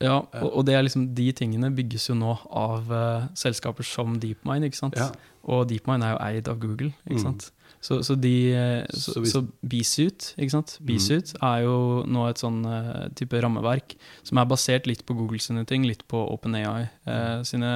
Ja, 0.00 0.18
og, 0.40 0.46
og 0.56 0.64
det 0.64 0.74
er 0.76 0.82
liksom, 0.86 1.10
de 1.14 1.26
tingene 1.36 1.68
bygges 1.76 2.06
jo 2.08 2.14
nå 2.16 2.30
av 2.56 2.86
uh, 2.88 3.26
selskaper 3.36 3.84
som 3.84 4.14
DeepMind, 4.20 4.64
ikke 4.64 4.78
sant? 4.78 4.96
Ja. 4.96 5.10
Og 5.44 5.66
DeepMind 5.68 6.04
er 6.06 6.14
jo 6.14 6.20
eid 6.24 6.48
av 6.48 6.60
Google, 6.62 6.94
ikke 7.04 7.20
Mm. 7.20 7.50
Så, 7.80 8.02
så 8.04 8.14
de 8.20 8.34
eh, 8.52 8.84
Så, 8.92 9.14
Så 9.16 9.24
så 9.30 9.40
Bsuit, 9.64 10.34
ikke 10.36 10.52
sant? 10.52 10.74
Bsuit 10.84 11.32
er 11.40 11.62
jo 11.64 11.76
nå 12.04 12.26
et 12.28 12.42
sånn 12.42 12.60
uh, 12.68 13.06
type 13.16 13.40
rammeverk 13.40 13.96
som 14.26 14.40
er 14.42 14.50
basert 14.50 14.88
litt 14.90 15.06
på 15.08 15.16
Google 15.16 15.40
sine 15.40 15.64
ting, 15.68 15.86
litt 15.88 16.04
på 16.10 16.20
OpenAI 16.34 16.90
uh, 17.08 17.40
sine 17.48 17.72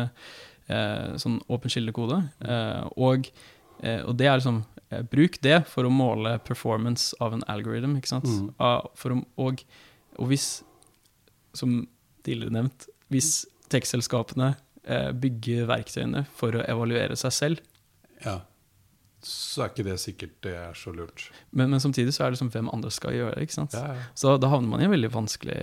uh, 0.68 1.16
sånn 1.20 1.40
åpen 1.48 1.72
kildekode. 1.72 2.20
Og, 3.00 3.32
og 3.80 4.14
det 4.20 4.28
er 4.28 4.38
liksom 4.40 4.62
Bruk 5.10 5.40
det 5.42 5.64
for 5.66 5.88
å 5.88 5.90
måle 5.90 6.36
performance 6.44 7.16
av 7.24 7.32
en 7.34 7.42
algorithm, 7.50 7.96
ikke 7.98 8.12
sant? 8.12 8.28
Mm. 8.28 8.52
For 9.00 9.16
å, 9.16 9.16
og 9.42 9.64
og 10.20 10.30
hvis, 10.30 10.62
som 11.56 11.82
tidligere 12.26 12.54
nevnt, 12.54 12.88
hvis 13.12 13.44
tech-selskapene 13.72 14.54
eh, 14.84 15.10
bygger 15.16 15.68
verktøyene 15.70 16.24
for 16.36 16.58
å 16.58 16.66
evaluere 16.68 17.18
seg 17.20 17.38
selv, 17.40 17.70
Ja. 18.24 18.38
Så 19.24 19.64
er 19.64 19.72
ikke 19.72 19.86
det 19.86 19.98
sikkert 20.02 20.34
det 20.44 20.54
er 20.60 20.74
så 20.76 20.92
lurt. 20.94 21.30
men, 21.50 21.70
men 21.72 21.80
samtidig 21.80 22.14
så 22.14 22.26
er 22.26 22.34
det 22.34 22.40
som 22.40 22.50
hvem 22.52 22.68
andre 22.72 22.90
skal 22.92 23.14
gjøre 23.16 23.34
det. 23.40 23.68
Ja, 23.72 23.84
ja. 23.96 24.08
Så 24.14 24.36
da 24.36 24.50
havner 24.52 24.68
man 24.68 24.82
i 24.82 24.88
en 24.88 24.92
veldig 24.92 25.12
vanskelig, 25.14 25.60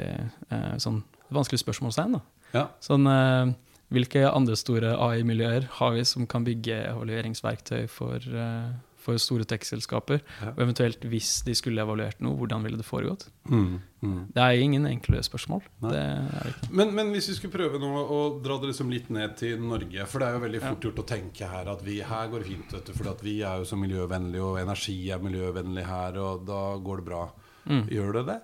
eh, 0.50 0.78
sånn, 0.82 1.04
vanskelig 1.30 1.62
spørsmålstegn. 1.62 2.22
ja. 2.54 2.68
Sånn, 2.82 3.06
eh, 3.08 3.54
hvilke 3.92 4.24
andre 4.32 4.56
store 4.56 4.96
AI-miljøer 4.96 5.68
har 5.78 5.92
vi 5.98 6.06
som 6.08 6.26
kan 6.28 6.46
bygge 6.48 6.78
evalueringsverktøy 6.94 7.90
for, 7.92 8.16
eh, 8.18 8.72
for 9.02 9.20
store 9.22 9.48
tech-selskaper? 9.50 10.22
Ja. 10.42 10.52
Og 10.54 10.62
eventuelt, 10.66 11.06
hvis 11.12 11.42
de 11.48 11.56
skulle 11.58 11.82
evaluert 11.84 12.22
noe, 12.24 12.38
hvordan 12.40 12.66
ville 12.66 12.80
det 12.80 12.88
foregått? 12.88 13.28
Mm, 13.50 13.80
mm. 14.06 14.20
Det 14.36 14.44
er 14.46 14.64
ingen 14.64 14.86
enkle 14.90 15.22
spørsmål. 15.26 15.64
Det 15.84 15.98
er 15.98 16.30
det 16.30 16.54
ikke. 16.54 16.72
Men, 16.82 16.94
men 16.98 17.12
hvis 17.16 17.32
vi 17.32 17.38
skulle 17.40 17.56
prøve 17.56 17.82
nå 17.82 17.92
å 18.02 18.22
dra 18.44 18.60
det 18.62 18.72
liksom 18.72 18.94
litt 18.94 19.10
ned 19.14 19.36
til 19.40 19.62
Norge 19.66 20.06
For 20.10 20.22
det 20.22 20.30
er 20.30 20.38
jo 20.38 20.46
veldig 20.46 20.64
fort 20.64 20.88
gjort 20.88 21.04
å 21.04 21.08
tenke 21.14 21.50
her 21.52 21.72
at 21.74 21.84
vi 21.86 22.00
her 22.06 22.32
går 22.32 22.44
det 22.44 22.52
fint, 22.54 22.78
vet 22.78 22.92
du. 22.92 22.96
For 22.98 23.26
vi 23.26 23.38
er 23.42 23.62
jo 23.62 23.68
så 23.68 23.80
miljøvennlige, 23.80 24.46
og 24.46 24.62
energi 24.62 24.98
er 25.12 25.24
miljøvennlig 25.24 25.86
her, 25.88 26.22
og 26.22 26.46
da 26.48 26.64
går 26.82 27.02
det 27.02 27.10
bra. 27.12 27.26
Mm. 27.70 27.86
Gjør 27.94 28.18
det 28.20 28.28
det? 28.32 28.40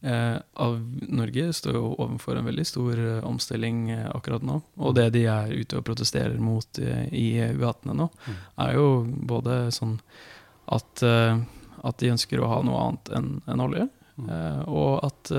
Eh, 0.00 0.36
av 0.54 0.76
Norge 1.10 1.52
står 1.52 1.74
jo 1.74 1.88
overfor 1.98 2.38
en 2.38 2.46
veldig 2.46 2.64
stor 2.66 2.98
eh, 3.02 3.24
omstilling 3.26 3.90
eh, 3.90 4.04
akkurat 4.14 4.44
nå. 4.46 4.60
Og 4.78 4.94
det 4.94 5.08
de 5.16 5.24
er 5.26 5.50
ute 5.58 5.80
og 5.80 5.86
protesterer 5.88 6.38
mot 6.38 6.78
i 6.78 7.28
gatene 7.58 7.96
nå, 7.98 8.06
Mm. 8.28 8.36
er 8.64 8.74
jo 8.76 8.86
både 9.26 9.56
sånn 9.74 9.98
at, 10.68 11.02
at 11.02 11.98
de 12.02 12.10
ønsker 12.12 12.40
å 12.40 12.48
ha 12.50 12.58
noe 12.62 12.82
annet 12.84 13.10
enn 13.16 13.30
en 13.46 13.60
olje. 13.64 13.88
Mm. 14.18 14.30
og 14.66 15.04
at, 15.06 15.30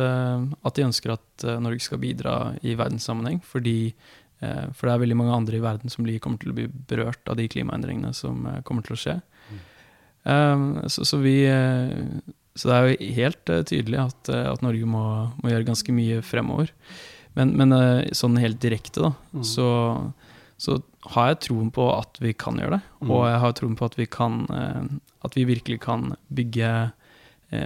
at 0.64 0.76
de 0.78 0.84
ønsker 0.86 1.12
at 1.12 1.44
Norge 1.60 1.84
skal 1.84 2.00
bidra 2.00 2.54
i 2.64 2.78
verdenssammenheng. 2.80 3.42
Fordi, 3.44 3.92
for 4.40 4.88
det 4.88 4.94
er 4.94 5.02
veldig 5.04 5.18
mange 5.20 5.36
andre 5.36 5.58
i 5.60 5.64
verden 5.64 5.92
som 5.92 6.08
kommer 6.24 6.40
til 6.40 6.54
å 6.54 6.56
bli 6.56 6.68
berørt 6.88 7.28
av 7.28 7.36
de 7.36 7.50
klimaendringene 7.52 8.14
som 8.16 8.48
kommer 8.64 8.88
til 8.88 8.96
å 8.96 9.02
skje. 9.04 9.18
Eh, 10.24 10.88
så, 10.88 11.06
så 11.06 11.20
vi 11.22 11.36
så 12.60 12.68
det 12.68 12.76
er 12.76 12.88
jo 12.90 13.14
helt 13.16 13.52
eh, 13.54 13.62
tydelig 13.70 14.00
at, 14.02 14.30
eh, 14.34 14.48
at 14.52 14.64
Norge 14.66 14.88
må, 14.90 15.04
må 15.40 15.52
gjøre 15.52 15.68
ganske 15.70 15.94
mye 15.96 16.20
fremover. 16.26 16.74
Men, 17.38 17.54
men 17.56 17.72
eh, 17.76 18.10
sånn 18.18 18.36
helt 18.42 18.60
direkte, 18.60 19.06
da, 19.06 19.14
Mm. 19.32 19.44
så, 19.48 19.68
så 20.60 20.80
har 21.14 21.30
jeg 21.32 21.42
troen 21.48 21.70
på 21.72 21.86
at 21.94 22.20
vi 22.20 22.34
kan 22.36 22.60
gjøre 22.60 22.80
det. 22.80 22.82
Mm. 23.00 23.12
Og 23.16 23.22
jeg 23.30 23.42
har 23.46 23.54
troen 23.56 23.78
på 23.80 23.88
at 23.88 23.96
vi 24.00 24.08
kan 24.12 24.42
At 25.24 25.36
vi 25.36 25.44
virkelig 25.48 25.82
kan 25.84 26.14
bygge 26.32 26.92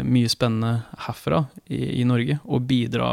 mye 0.06 0.30
spennende 0.32 0.84
herfra 1.06 1.44
i, 1.68 2.00
i 2.02 2.04
Norge, 2.08 2.40
og 2.46 2.66
bidra 2.70 3.10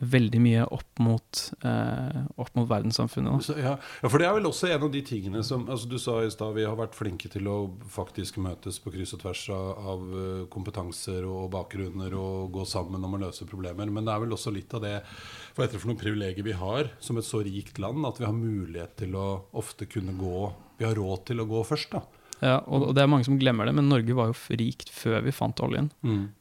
veldig 0.00 0.40
mye 0.40 0.64
opp 0.72 1.00
mot, 1.04 1.40
eh, 1.64 2.20
opp 2.40 2.54
mot 2.56 2.68
verdenssamfunnet. 2.68 3.44
Så, 3.44 3.56
ja. 3.60 3.74
ja, 3.76 4.08
for 4.08 4.20
det 4.20 4.28
er 4.28 4.36
vel 4.38 4.48
også 4.48 4.70
en 4.70 4.86
av 4.86 4.92
de 4.92 5.02
tingene 5.04 5.42
som 5.44 5.66
altså 5.68 5.90
Du 5.90 5.98
sa 6.00 6.16
i 6.24 6.30
stad 6.32 6.54
vi 6.56 6.64
har 6.64 6.78
vært 6.78 6.96
flinke 6.96 7.28
til 7.32 7.48
å 7.50 7.58
faktisk 7.92 8.40
møtes 8.42 8.80
på 8.80 8.94
kryss 8.94 9.14
og 9.16 9.24
tvers 9.24 9.44
av, 9.54 9.68
av 9.94 10.16
eh, 10.20 10.42
kompetanser 10.52 11.28
og 11.28 11.50
bakgrunner 11.54 12.16
og 12.18 12.54
gå 12.56 12.66
sammen 12.68 13.04
om 13.04 13.18
å 13.18 13.22
løse 13.26 13.48
problemer. 13.48 13.92
Men 13.92 14.08
det 14.08 14.14
er 14.14 14.24
vel 14.24 14.36
også 14.36 14.54
litt 14.54 14.72
av 14.76 14.84
det 14.86 14.96
for 15.54 15.66
etter 15.66 15.80
for 15.80 15.92
noen 15.92 16.00
privilegier 16.00 16.46
vi 16.46 16.56
har 16.58 16.90
som 17.04 17.20
et 17.20 17.28
så 17.28 17.44
rikt 17.44 17.80
land, 17.82 18.04
at 18.08 18.20
vi 18.20 18.28
har 18.28 18.36
mulighet 18.36 18.96
til 19.04 19.16
å 19.20 19.28
ofte 19.60 19.88
kunne 19.90 20.16
gå 20.18 20.52
Vi 20.74 20.82
har 20.82 20.96
råd 20.98 21.20
til 21.28 21.38
å 21.38 21.46
gå 21.46 21.60
først, 21.62 21.92
da. 21.94 22.00
Ja, 22.44 22.58
og, 22.68 22.90
og 22.90 22.94
det 22.96 23.00
er 23.04 23.08
mange 23.08 23.24
som 23.24 23.38
glemmer 23.40 23.68
det, 23.68 23.72
men 23.78 23.88
Norge 23.88 24.14
var 24.16 24.28
jo 24.30 24.56
rikt 24.60 24.90
før 24.92 25.22
vi 25.24 25.32
fant 25.32 25.60
oljen. 25.64 25.88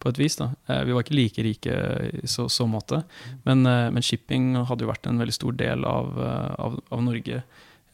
på 0.04 0.12
et 0.12 0.20
vis. 0.20 0.36
da. 0.40 0.50
Eh, 0.68 0.82
Vi 0.90 0.96
var 0.96 1.06
ikke 1.06 1.16
like 1.16 1.46
rike 1.46 1.76
i 2.20 2.28
så, 2.28 2.50
så 2.52 2.68
måte, 2.68 3.04
men, 3.48 3.66
eh, 3.70 3.90
men 3.94 4.04
shipping 4.04 4.54
hadde 4.68 4.84
jo 4.84 4.92
vært 4.92 5.08
en 5.08 5.22
veldig 5.22 5.36
stor 5.38 5.56
del 5.60 5.86
av, 5.88 6.12
eh, 6.20 6.56
av, 6.66 6.80
av 6.92 7.04
Norge. 7.06 7.44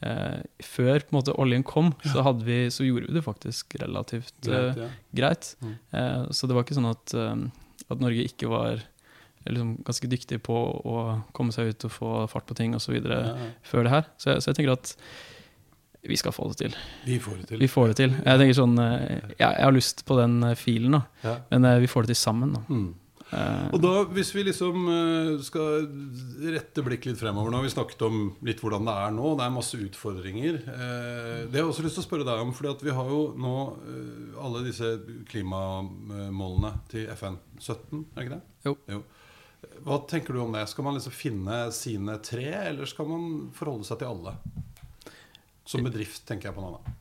Eh, 0.00 0.38
før 0.64 1.04
på 1.04 1.12
en 1.12 1.18
måte, 1.20 1.36
oljen 1.38 1.62
kom, 1.66 1.92
så, 2.02 2.24
hadde 2.26 2.46
vi, 2.46 2.60
så 2.72 2.86
gjorde 2.88 3.10
vi 3.10 3.18
det 3.18 3.24
faktisk 3.26 3.76
relativt 3.82 4.34
Greit, 4.48 4.80
ja. 4.80 4.88
greit. 5.22 5.52
Mm. 5.60 5.74
Eh, 5.92 6.22
så 6.34 6.48
det 6.48 6.56
var 6.56 6.64
ikke 6.66 6.78
sånn 6.80 6.90
at, 6.90 7.14
at 7.90 8.00
Norge 8.00 8.24
ikke 8.26 8.48
var 8.50 8.80
liksom, 9.48 9.76
ganske 9.86 10.08
dyktig 10.10 10.40
på 10.46 10.56
å 10.56 10.96
komme 11.36 11.52
seg 11.54 11.72
ut 11.74 11.86
og 11.88 11.92
få 11.94 12.14
fart 12.32 12.48
på 12.48 12.56
ting 12.58 12.74
osv. 12.76 12.96
Ja, 13.00 13.20
ja. 13.36 13.50
før 13.66 13.86
det 13.86 13.94
her. 13.94 14.08
Så 14.20 14.32
jeg, 14.34 14.42
så 14.42 14.50
jeg 14.50 14.60
tenker 14.60 14.74
at 14.78 14.94
vi 16.02 16.16
skal 16.16 16.32
få 16.32 16.48
det 16.48 16.56
til. 16.62 16.78
Vi 17.04 17.18
får 17.20 17.42
det 17.42 17.50
til. 17.50 17.60
Vi 17.60 17.68
får 17.68 17.92
det 17.92 17.98
til. 18.00 18.16
Jeg 18.24 18.40
tenker 18.40 18.56
sånn, 18.56 18.78
eh, 18.80 19.04
jeg, 19.34 19.44
jeg 19.44 19.66
har 19.66 19.76
lyst 19.76 20.02
på 20.08 20.16
den 20.20 20.40
eh, 20.48 20.56
filen, 20.58 20.96
da. 20.96 21.04
Ja. 21.26 21.36
men 21.52 21.68
eh, 21.68 21.78
vi 21.84 21.90
får 21.90 22.06
det 22.06 22.14
til 22.14 22.22
sammen. 22.22 22.56
da. 22.56 22.64
Mm. 22.72 22.90
Og 23.30 23.76
da, 23.78 23.90
hvis 24.10 24.32
vi 24.34 24.42
liksom 24.42 24.88
skal 25.46 25.84
rette 26.50 26.82
blikk 26.82 27.04
litt 27.06 27.20
fremover 27.20 27.52
Nå 27.52 27.60
har 27.60 27.62
vi 27.68 27.70
snakket 27.70 28.00
om 28.02 28.16
litt 28.42 28.58
hvordan 28.58 28.88
det 28.88 28.94
er 29.04 29.12
nå. 29.14 29.28
Det 29.38 29.44
er 29.44 29.52
masse 29.54 29.78
utfordringer. 29.78 30.58
Det 30.64 31.52
har 31.54 31.60
jeg 31.60 31.68
også 31.68 31.84
lyst 31.84 32.00
til 32.00 32.02
å 32.02 32.08
spørre 32.08 32.26
deg 32.26 32.42
om. 32.42 32.50
fordi 32.58 32.88
vi 32.88 32.96
har 32.96 33.12
jo 33.14 33.20
nå 33.38 33.54
alle 34.34 34.64
disse 34.66 34.90
klimamålene 35.30 36.72
til 36.90 37.06
FN. 37.14 37.38
17, 37.60 38.02
er 38.16 38.26
ikke 38.26 38.40
det? 38.40 38.42
Jo. 38.66 39.04
Hva 39.86 40.00
tenker 40.10 40.34
du 40.34 40.42
om 40.42 40.58
det? 40.58 40.66
Skal 40.66 40.88
man 40.88 40.98
liksom 40.98 41.14
finne 41.14 41.62
sine 41.76 42.18
tre, 42.26 42.50
eller 42.72 42.90
skal 42.90 43.14
man 43.14 43.30
forholde 43.54 43.86
seg 43.86 44.02
til 44.02 44.10
alle? 44.10 44.34
Som 45.70 45.86
bedrift, 45.86 46.24
tenker 46.28 46.50
jeg 46.50 46.56
på 46.58 46.64
nå. 46.64 46.72
da. 46.78 46.94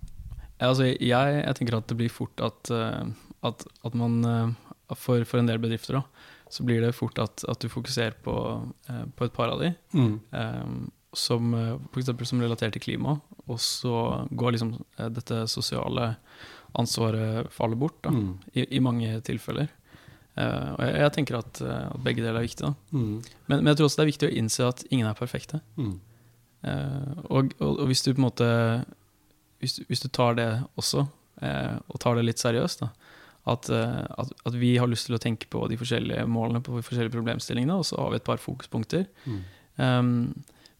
Ja, 0.59 0.67
altså, 0.73 0.85
jeg, 0.89 0.99
jeg 1.39 1.55
tenker 1.59 1.77
at 1.79 1.87
det 1.89 1.97
blir 2.01 2.11
fort 2.11 2.41
at, 2.43 2.69
eh, 2.75 3.05
at, 3.47 3.63
at 3.87 3.93
man 3.97 4.19
eh, 4.27 4.93
for, 4.99 5.23
for 5.29 5.39
en 5.41 5.47
del 5.49 5.61
bedrifter 5.63 5.99
da, 5.99 6.03
så 6.49 6.65
blir 6.65 6.81
det 6.83 6.95
fort 6.97 7.19
at, 7.21 7.43
at 7.47 7.61
du 7.61 7.69
fokuserer 7.71 8.15
på, 8.25 8.33
eh, 8.89 9.03
på 9.15 9.27
et 9.29 9.33
par 9.35 9.53
av 9.53 9.61
de, 9.63 9.71
eh, 9.95 10.71
som 11.17 11.47
for 11.89 12.01
eksempel 12.03 12.27
som 12.29 12.41
relaterer 12.43 12.75
til 12.75 12.83
klima, 12.83 13.15
og 13.49 13.57
så 13.63 14.27
går 14.37 14.53
liksom 14.53 14.75
dette 15.15 15.39
sosiale 15.49 16.11
ansvaret 16.77 17.47
faller 17.55 17.79
bort 17.81 17.97
da, 18.05 18.11
Mm. 18.13 18.35
i, 18.53 18.65
i 18.77 18.79
mange 18.83 19.15
tilfeller. 19.25 19.71
Uh, 20.37 20.75
og 20.77 20.83
jeg, 20.85 20.93
jeg 21.01 21.11
tenker 21.15 21.37
at, 21.39 21.61
at 21.65 22.03
begge 22.05 22.21
deler 22.21 22.37
er 22.39 22.45
viktig. 22.45 22.69
Mm. 22.93 23.15
Men, 23.49 23.55
men 23.63 23.71
jeg 23.71 23.79
tror 23.79 23.89
også 23.89 23.99
det 23.99 24.05
er 24.05 24.11
viktig 24.11 24.29
å 24.29 24.35
innse 24.39 24.67
at 24.69 24.83
ingen 24.93 25.09
er 25.09 25.17
perfekte. 25.17 25.59
Mm. 25.81 25.95
Eh, 26.67 27.19
og, 27.29 27.53
og, 27.59 27.69
og 27.71 27.85
hvis 27.89 28.03
du 28.05 28.11
på 28.11 28.19
en 28.19 28.27
måte 28.27 28.49
hvis, 29.59 29.79
hvis 29.87 30.03
du 30.03 30.09
tar 30.11 30.37
det 30.39 30.49
også, 30.79 31.05
eh, 31.43 31.75
og 31.87 32.01
tar 32.03 32.17
det 32.17 32.25
litt 32.27 32.41
seriøst, 32.41 32.85
da, 32.85 32.91
at, 33.49 33.69
eh, 33.73 34.05
at, 34.23 34.31
at 34.47 34.55
vi 34.59 34.75
har 34.79 34.89
lyst 34.91 35.09
til 35.09 35.17
å 35.17 35.21
tenke 35.21 35.49
på 35.51 35.65
de 35.71 35.79
forskjellige 35.79 36.23
målene 36.31 36.63
på 36.63 36.77
de 36.77 36.85
forskjellige 36.85 37.15
problemstillingene, 37.17 37.79
og 37.79 37.87
så 37.89 37.99
har 37.99 38.13
vi 38.13 38.21
et 38.21 38.27
par 38.27 38.41
fokuspunkter. 38.41 39.07
Mm. 39.25 39.43
Um, 39.79 40.15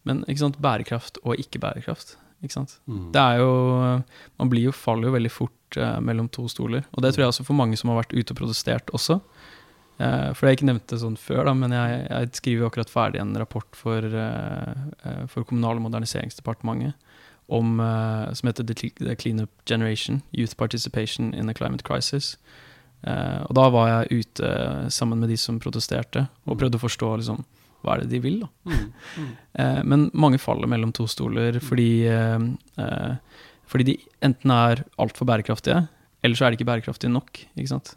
men 0.08 0.24
bærekraft 0.24 1.20
og 1.24 1.40
ikke 1.40 1.60
bærekraft. 1.60 2.16
Ikke 2.40 2.56
sant? 2.56 2.78
Mm. 2.88 3.10
Det 3.12 3.20
er 3.20 3.40
jo, 3.42 3.50
man 4.40 4.50
blir 4.52 4.70
jo, 4.70 4.72
faller 4.72 5.10
jo 5.10 5.16
veldig 5.16 5.32
fort 5.32 5.76
eh, 5.76 5.98
mellom 6.00 6.30
to 6.32 6.46
stoler. 6.48 6.86
Og 6.96 7.04
det 7.04 7.12
tror 7.12 7.26
jeg 7.26 7.34
også 7.34 7.44
for 7.44 7.58
mange 7.58 7.76
som 7.76 7.92
har 7.92 8.00
vært 8.00 8.14
ute 8.16 8.32
og 8.32 8.38
protestert 8.38 8.92
også. 8.96 9.18
Eh, 10.00 10.30
for 10.32 10.48
jeg 10.48 10.56
ikke 10.58 10.68
nevnte 10.70 10.96
sånn 11.00 11.18
før, 11.20 11.44
da, 11.50 11.52
men 11.54 11.74
jeg, 11.76 11.96
jeg 12.08 12.30
skriver 12.38 12.62
jo 12.64 12.68
akkurat 12.70 12.92
ferdig 12.92 13.20
en 13.20 13.34
rapport 13.36 13.76
for, 13.76 14.00
eh, 14.00 14.84
eh, 15.04 15.22
for 15.28 15.44
Kommunal- 15.44 15.76
og 15.76 15.84
moderniseringsdepartementet 15.90 16.94
om, 17.50 17.80
som 18.38 18.46
heter 18.46 18.62
The 18.62 18.74
Cle- 18.78 18.94
The 19.02 19.16
Cleanup 19.18 19.50
Generation, 19.66 20.20
Youth 20.30 20.54
Participation 20.56 21.32
in 21.34 21.50
a 21.50 21.54
Climate 21.54 21.82
Crisis. 21.82 22.36
Og 23.02 23.50
da 23.58 23.64
var 23.74 23.88
jeg 23.88 24.20
ute 24.20 24.50
sammen 24.94 25.18
med 25.18 25.32
de 25.32 25.36
som 25.40 25.58
protesterte, 25.58 26.28
og 26.46 26.60
prøvde 26.60 26.78
å 26.78 26.84
forstå 26.84 27.08
liksom, 27.18 27.40
hva 27.82 27.96
er 27.96 28.04
det 28.04 28.10
de 28.12 28.20
vil. 28.22 28.38
da. 28.44 28.48
Mm. 28.70 28.86
Mm. 29.18 29.32
Men 29.90 30.06
mange 30.14 30.38
faller 30.38 30.70
mellom 30.70 30.92
to 30.94 31.08
stoler 31.10 31.58
fordi, 31.64 32.06
eh, 32.06 32.38
eh, 32.78 33.16
fordi 33.66 33.88
de 33.90 33.96
enten 34.22 34.54
er 34.54 34.84
altfor 35.00 35.26
bærekraftige, 35.26 35.88
eller 36.22 36.36
så 36.38 36.46
er 36.46 36.54
de 36.54 36.60
ikke 36.60 36.70
bærekraftige 36.70 37.10
nok. 37.10 37.42
Ikke 37.56 37.72
sant? 37.72 37.96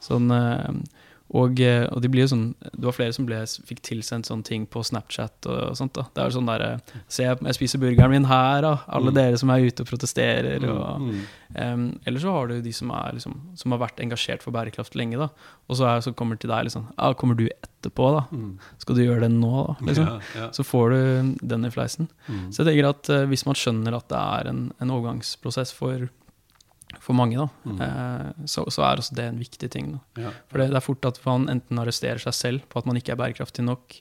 Sånn, 0.00 0.30
eh, 0.32 0.80
og, 1.30 1.60
eh, 1.60 1.84
og 1.92 2.00
de 2.00 2.08
blir 2.08 2.22
jo 2.24 2.30
sånn 2.32 2.54
Det 2.72 2.84
var 2.86 2.94
flere 2.96 3.12
som 3.12 3.26
ble, 3.28 3.36
fikk 3.68 3.82
tilsendt 3.84 4.24
sånne 4.30 4.44
ting 4.48 4.62
på 4.66 4.80
Snapchat 4.80 5.44
og 5.46 5.76
sånt. 5.76 5.92
da. 5.92 6.06
Det 6.14 6.22
er 6.22 6.30
jo 6.30 6.38
sånn 6.38 6.46
derre 6.48 6.80
Se, 7.08 7.22
jeg 7.22 7.54
spiser 7.58 7.78
burgeren 7.82 8.10
min 8.10 8.24
her, 8.24 8.62
da. 8.62 8.78
Alle 8.88 9.10
Mm. 9.10 9.14
dere 9.14 9.36
som 9.38 9.50
er 9.50 9.66
ute 9.66 9.80
og 9.84 9.86
protesterer. 9.90 10.64
og... 10.68 11.00
Mm. 11.02 11.20
Um, 11.56 12.00
eller 12.06 12.20
så 12.20 12.30
har 12.32 12.48
du 12.48 12.60
de 12.60 12.72
som, 12.72 12.90
er, 12.90 13.12
liksom, 13.16 13.34
som 13.56 13.72
har 13.72 13.78
vært 13.80 14.00
engasjert 14.04 14.42
for 14.42 14.52
bærekraft 14.52 14.94
lenge, 14.96 15.16
da. 15.18 15.28
Og 15.68 15.76
så, 15.76 15.84
er, 15.88 16.00
så 16.00 16.12
kommer 16.14 16.38
til 16.38 16.50
deg 16.50 16.64
liksom 16.68 16.86
Ja, 16.98 17.12
kommer 17.14 17.36
du 17.36 17.46
etterpå, 17.48 18.08
da? 18.18 18.24
Mm. 18.36 18.58
Skal 18.78 18.94
du 18.96 19.02
gjøre 19.04 19.20
det 19.26 19.30
nå, 19.32 19.52
da? 19.66 19.76
Liksom? 19.86 20.06
Ja, 20.06 20.20
ja. 20.42 20.48
Så 20.52 20.64
får 20.64 20.90
du 20.90 21.36
den 21.46 21.64
i 21.64 21.70
fleisen. 21.70 22.08
Mm. 22.28 22.50
Så 22.52 22.64
jeg 22.64 22.72
tenker 22.72 22.88
at 22.88 23.08
eh, 23.10 23.26
hvis 23.26 23.44
man 23.46 23.54
skjønner 23.54 23.96
at 23.96 24.08
det 24.08 24.18
er 24.18 24.48
en, 24.52 24.72
en 24.80 24.90
overgangsprosess 24.96 25.72
for, 25.76 26.08
for 27.00 27.12
mange, 27.14 27.36
da, 27.36 27.48
Mm. 27.68 27.80
eh, 27.80 28.32
så, 28.46 28.64
så 28.72 28.82
er 28.82 28.96
også 29.02 29.14
det 29.14 29.24
en 29.28 29.38
viktig 29.38 29.70
ting. 29.70 30.00
Ja. 30.16 30.30
For 30.48 30.58
det, 30.58 30.70
det 30.70 30.76
er 30.76 30.80
fort 30.86 31.04
at 31.04 31.20
man 31.26 31.48
enten 31.48 31.78
arresterer 31.78 32.18
seg 32.18 32.34
selv 32.34 32.60
på 32.68 32.78
at 32.78 32.86
man 32.86 32.96
ikke 32.96 33.12
er 33.12 33.16
bærekraftig 33.20 33.64
nok, 33.64 34.00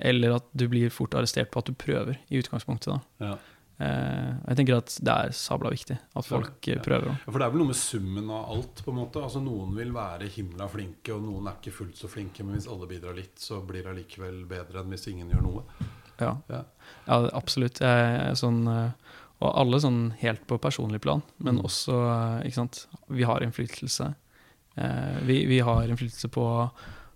eller 0.00 0.34
at 0.36 0.44
du 0.54 0.66
blir 0.68 0.90
fort 0.90 1.14
arrestert 1.14 1.50
på 1.54 1.58
at 1.62 1.66
du 1.70 1.72
prøver, 1.72 2.16
i 2.30 2.40
utgangspunktet. 2.42 2.90
da. 2.94 3.00
Ja. 3.20 3.36
Eh, 3.80 4.34
jeg 4.48 4.56
tenker 4.56 4.76
at 4.78 4.92
det 5.02 5.10
er 5.14 5.32
sabla 5.34 5.70
viktig 5.70 5.96
at 6.16 6.24
folk 6.26 6.66
Ja. 6.66 6.74
eh, 6.76 6.82
prøver. 6.82 7.06
da. 7.10 7.16
For 7.26 7.38
det 7.38 7.46
er 7.46 7.50
vel 7.50 7.58
noe 7.58 7.66
med 7.72 7.76
summen 7.76 8.30
av 8.30 8.50
alt, 8.50 8.82
på 8.84 8.90
en 8.92 8.98
måte. 9.00 9.22
Altså 9.22 9.42
Noen 9.42 9.74
vil 9.74 9.90
være 9.92 10.28
himla 10.30 10.68
flinke, 10.68 11.10
og 11.14 11.22
noen 11.22 11.46
er 11.48 11.56
ikke 11.58 11.72
fullt 11.74 11.96
så 11.96 12.08
flinke. 12.08 12.44
Men 12.44 12.54
hvis 12.56 12.68
alle 12.70 12.86
bidrar 12.86 13.14
litt, 13.16 13.34
så 13.38 13.60
blir 13.66 13.82
det 13.82 13.90
allikevel 13.94 14.44
bedre 14.46 14.80
enn 14.82 14.90
hvis 14.90 15.08
ingen 15.10 15.28
gjør 15.30 15.42
noe. 15.42 15.62
Ja, 16.20 16.36
Ja. 16.48 16.62
ja 17.08 17.28
absolutt. 17.34 17.80
Jeg 17.80 18.36
sånn, 18.38 18.68
eh, 18.68 18.90
og 19.44 19.54
alle 19.60 19.78
sånn 19.82 20.02
helt 20.20 20.46
på 20.48 20.58
personlig 20.58 21.00
plan, 21.04 21.22
men 21.38 21.58
Mm. 21.60 21.64
også 21.68 21.94
eh, 22.40 22.48
ikke 22.48 22.54
sant? 22.62 22.86
Vi 23.10 23.22
har 23.28 23.40
innflytelse. 23.44 24.14
Eh, 24.76 25.18
vi, 25.28 25.44
vi 25.46 25.60
har 25.60 25.84
innflytelse 25.86 26.28
på, 26.34 26.70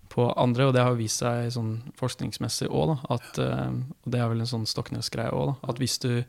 på 0.09 0.29
andre, 0.39 0.67
og 0.69 0.73
det 0.73 0.83
har 0.85 0.95
vist 0.95 1.19
seg 1.23 1.49
sånn 1.51 1.73
forskningsmessig 1.99 2.69
òg. 2.69 2.95
Eh, 3.09 3.69
og 4.05 4.09
det 4.11 4.19
er 4.21 4.29
vel 4.31 4.39
en 4.45 4.49
sånn 4.53 4.65
Stoknes-greie 4.69 5.33
òg. 5.35 5.57
At 5.67 5.77
hvis 5.81 5.97
du, 5.99 6.23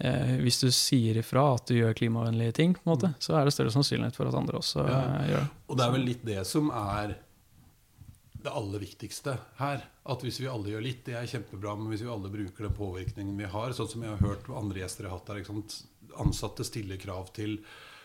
eh, 0.00 0.36
hvis 0.40 0.60
du 0.62 0.70
sier 0.70 1.18
ifra 1.20 1.54
at 1.54 1.66
du 1.68 1.74
gjør 1.74 1.94
klimavennlige 1.98 2.54
ting, 2.54 2.74
på 2.74 2.80
en 2.86 2.94
måte, 2.96 3.14
så 3.20 3.36
er 3.38 3.44
det 3.44 3.52
større 3.54 3.74
sannsynlighet 3.74 4.16
for 4.16 4.26
at 4.28 4.34
andre 4.34 4.58
også 4.58 4.86
Mm. 4.86 4.90
Ja. 4.90 5.02
eh, 5.20 5.28
gjør 5.34 5.40
det. 5.44 5.50
Og 5.68 5.76
det 5.76 5.84
er 5.86 5.92
vel 5.98 6.04
litt 6.08 6.24
det 6.24 6.46
som 6.46 6.70
er 6.70 7.16
det 8.44 8.52
aller 8.52 8.82
viktigste 8.82 9.38
her. 9.58 9.82
At 10.04 10.22
hvis 10.24 10.38
vi 10.42 10.50
alle 10.50 10.74
gjør 10.74 10.84
litt, 10.84 11.02
det 11.06 11.16
er 11.16 11.28
kjempebra, 11.30 11.74
men 11.80 11.90
hvis 11.92 12.04
vi 12.04 12.12
alle 12.12 12.32
bruker 12.32 12.68
den 12.68 12.76
påvirkningen 12.76 13.40
vi 13.40 13.48
har, 13.50 13.72
sånn 13.76 13.90
som 13.90 14.04
jeg 14.04 14.12
har 14.12 14.24
hørt 14.24 14.50
andre 14.52 14.82
gjester 14.82 15.08
har 15.08 15.16
hatt 15.16 15.32
der, 15.32 15.44
ansatte 16.20 16.66
stiller 16.66 17.00
krav 17.00 17.32
til 17.34 17.56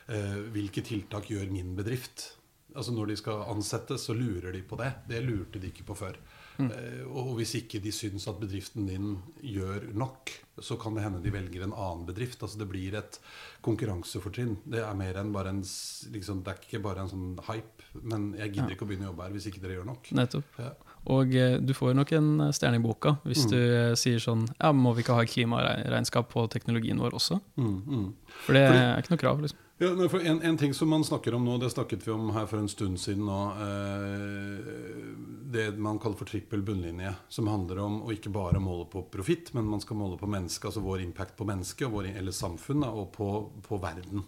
eh, 0.07 0.37
hvilke 0.55 0.83
tiltak 0.85 1.29
gjør 1.29 1.51
min 1.53 1.75
bedrift. 1.77 2.31
Altså 2.75 2.93
Når 2.95 3.11
de 3.11 3.17
skal 3.19 3.43
ansettes, 3.51 4.05
så 4.07 4.15
lurer 4.15 4.53
de 4.55 4.63
på 4.65 4.79
det. 4.79 4.93
Det 5.09 5.19
lurte 5.25 5.61
de 5.61 5.73
ikke 5.73 5.87
på 5.89 5.97
før. 6.05 6.17
Eh, 6.59 7.05
og 7.07 7.35
hvis 7.37 7.55
ikke 7.55 7.79
de 7.81 7.91
syns 7.91 8.27
at 8.27 8.39
bedriften 8.39 8.85
din 8.87 9.17
gjør 9.41 9.93
nok, 9.95 10.29
så 10.59 10.75
kan 10.79 10.93
det 10.93 11.03
hende 11.05 11.21
de 11.23 11.31
velger 11.31 11.63
en 11.63 11.71
annen 11.71 12.05
bedrift. 12.05 12.41
Altså 12.43 12.57
Det 12.59 12.67
blir 12.69 12.93
et 12.99 13.19
konkurransefortrinn. 13.63 14.57
Det 14.67 14.81
er 14.83 14.93
mer 14.99 15.19
enn 15.21 15.31
bare 15.31 15.49
en 15.53 15.61
liksom, 15.63 16.43
Det 16.43 16.51
er 16.51 16.59
ikke 16.67 16.81
bare 16.83 17.05
en 17.05 17.09
sånn 17.11 17.39
hype. 17.47 17.83
Men 18.03 18.33
jeg 18.37 18.51
gidder 18.53 18.69
Ja. 18.69 18.75
ikke 18.75 18.85
å 18.85 18.89
begynne 18.89 19.07
å 19.07 19.11
jobbe 19.13 19.23
her 19.23 19.31
hvis 19.31 19.47
ikke 19.47 19.61
dere 19.61 19.77
gjør 19.79 19.85
nok. 19.85 20.11
Nettopp. 20.11 20.43
Ja. 20.59 20.71
Og 21.07 21.33
eh, 21.33 21.57
du 21.59 21.73
får 21.73 21.95
nok 21.95 22.11
en 22.11 22.41
eh, 22.41 22.51
stjerne 22.51 22.75
i 22.75 22.83
boka 22.83 23.17
hvis 23.25 23.45
Mm. 23.45 23.51
du 23.51 23.95
sier 23.95 24.19
sånn 24.19 24.47
Ja, 24.59 24.71
må 24.73 24.93
vi 24.95 25.01
ikke 25.03 25.15
ha 25.15 25.23
klimaregnskap 25.23 26.29
på 26.29 26.49
teknologien 26.49 26.99
vår 26.99 27.11
også? 27.15 27.39
Mm, 27.57 27.83
mm. 27.87 28.13
For 28.45 28.53
det 28.53 28.67
Fordi- 28.67 28.83
er 28.83 29.01
ikke 29.01 29.09
noe 29.11 29.17
krav, 29.17 29.41
liksom. 29.41 29.57
Ja, 29.79 29.93
for 30.11 30.19
en, 30.19 30.41
en 30.43 30.57
ting 30.59 30.73
som 30.75 30.89
man 30.91 31.03
snakker 31.07 31.33
om 31.37 31.45
nå, 31.47 31.53
det 31.61 31.69
snakket 31.71 32.01
vi 32.07 32.11
om 32.11 32.33
her 32.35 32.45
for 32.51 32.59
en 32.59 32.67
stund 32.67 32.99
siden 32.99 33.23
nå, 33.29 33.37
eh, 33.63 35.13
det 35.55 35.69
man 35.79 35.99
kaller 36.03 36.19
for 36.19 36.27
trippel 36.27 36.61
bunnlinje, 36.67 37.13
som 37.31 37.47
handler 37.47 37.79
om 37.85 38.01
å 38.03 38.11
ikke 38.11 38.31
bare 38.35 38.59
måle 38.59 38.89
på 38.91 39.05
profitt, 39.13 39.53
men 39.55 39.69
man 39.71 39.79
skal 39.79 39.95
måle 40.01 40.19
på 40.19 40.27
mennesket, 40.29 40.67
altså 40.69 40.83
vår 40.83 41.05
impact 41.05 41.37
på 41.39 41.47
mennesket, 41.47 41.87
og 41.87 41.95
vår, 41.95 42.09
eller 42.19 42.35
samfunn, 42.35 42.83
da, 42.83 42.91
og 42.91 43.07
på, 43.15 43.29
på 43.65 43.79
verden. 43.81 44.25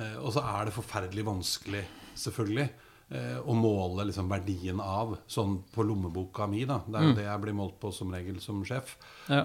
Eh, 0.00 0.16
og 0.22 0.32
så 0.32 0.40
er 0.48 0.70
det 0.70 0.74
forferdelig 0.78 1.26
vanskelig, 1.28 1.82
selvfølgelig, 2.16 2.66
eh, 3.12 3.36
å 3.44 3.54
måle 3.60 4.08
liksom, 4.08 4.32
verdien 4.32 4.80
av, 4.80 5.12
sånn 5.28 5.58
på 5.76 5.84
lommeboka 5.86 6.48
mi, 6.50 6.64
da. 6.64 6.80
Det 6.86 6.96
er 6.96 7.04
jo 7.10 7.12
Mm. 7.12 7.18
det 7.20 7.28
jeg 7.28 7.44
blir 7.44 7.58
målt 7.60 7.76
på 7.84 7.92
som 7.92 8.16
regel 8.16 8.40
som 8.40 8.64
sjef. 8.64 8.96
Ja. 9.28 9.44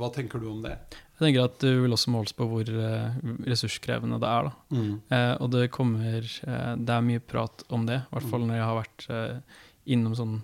Hva 0.00 0.10
tenker 0.18 0.42
du 0.42 0.50
om 0.50 0.60
det? 0.66 0.74
Jeg 1.20 1.34
tenker 1.34 1.44
at 1.44 1.58
du 1.60 1.82
vil 1.82 1.92
også 1.92 2.12
måles 2.14 2.32
på 2.36 2.46
hvor 2.48 2.64
eh, 2.64 3.18
ressurskrevende 3.44 4.16
det 4.22 4.28
er. 4.30 4.50
Mm. 4.72 4.92
Eh, 5.12 5.34
og 5.36 5.50
det 5.52 5.66
kommer 5.74 6.24
eh, 6.24 6.70
Det 6.80 6.94
er 6.94 7.04
mye 7.04 7.20
prat 7.20 7.64
om 7.68 7.84
det, 7.88 8.00
i 8.00 8.14
hvert 8.14 8.30
fall 8.32 8.46
når 8.46 8.56
jeg 8.56 8.68
har 8.70 8.78
vært 8.78 9.06
eh, 9.12 9.58
innom 9.90 10.14
sånn 10.16 10.34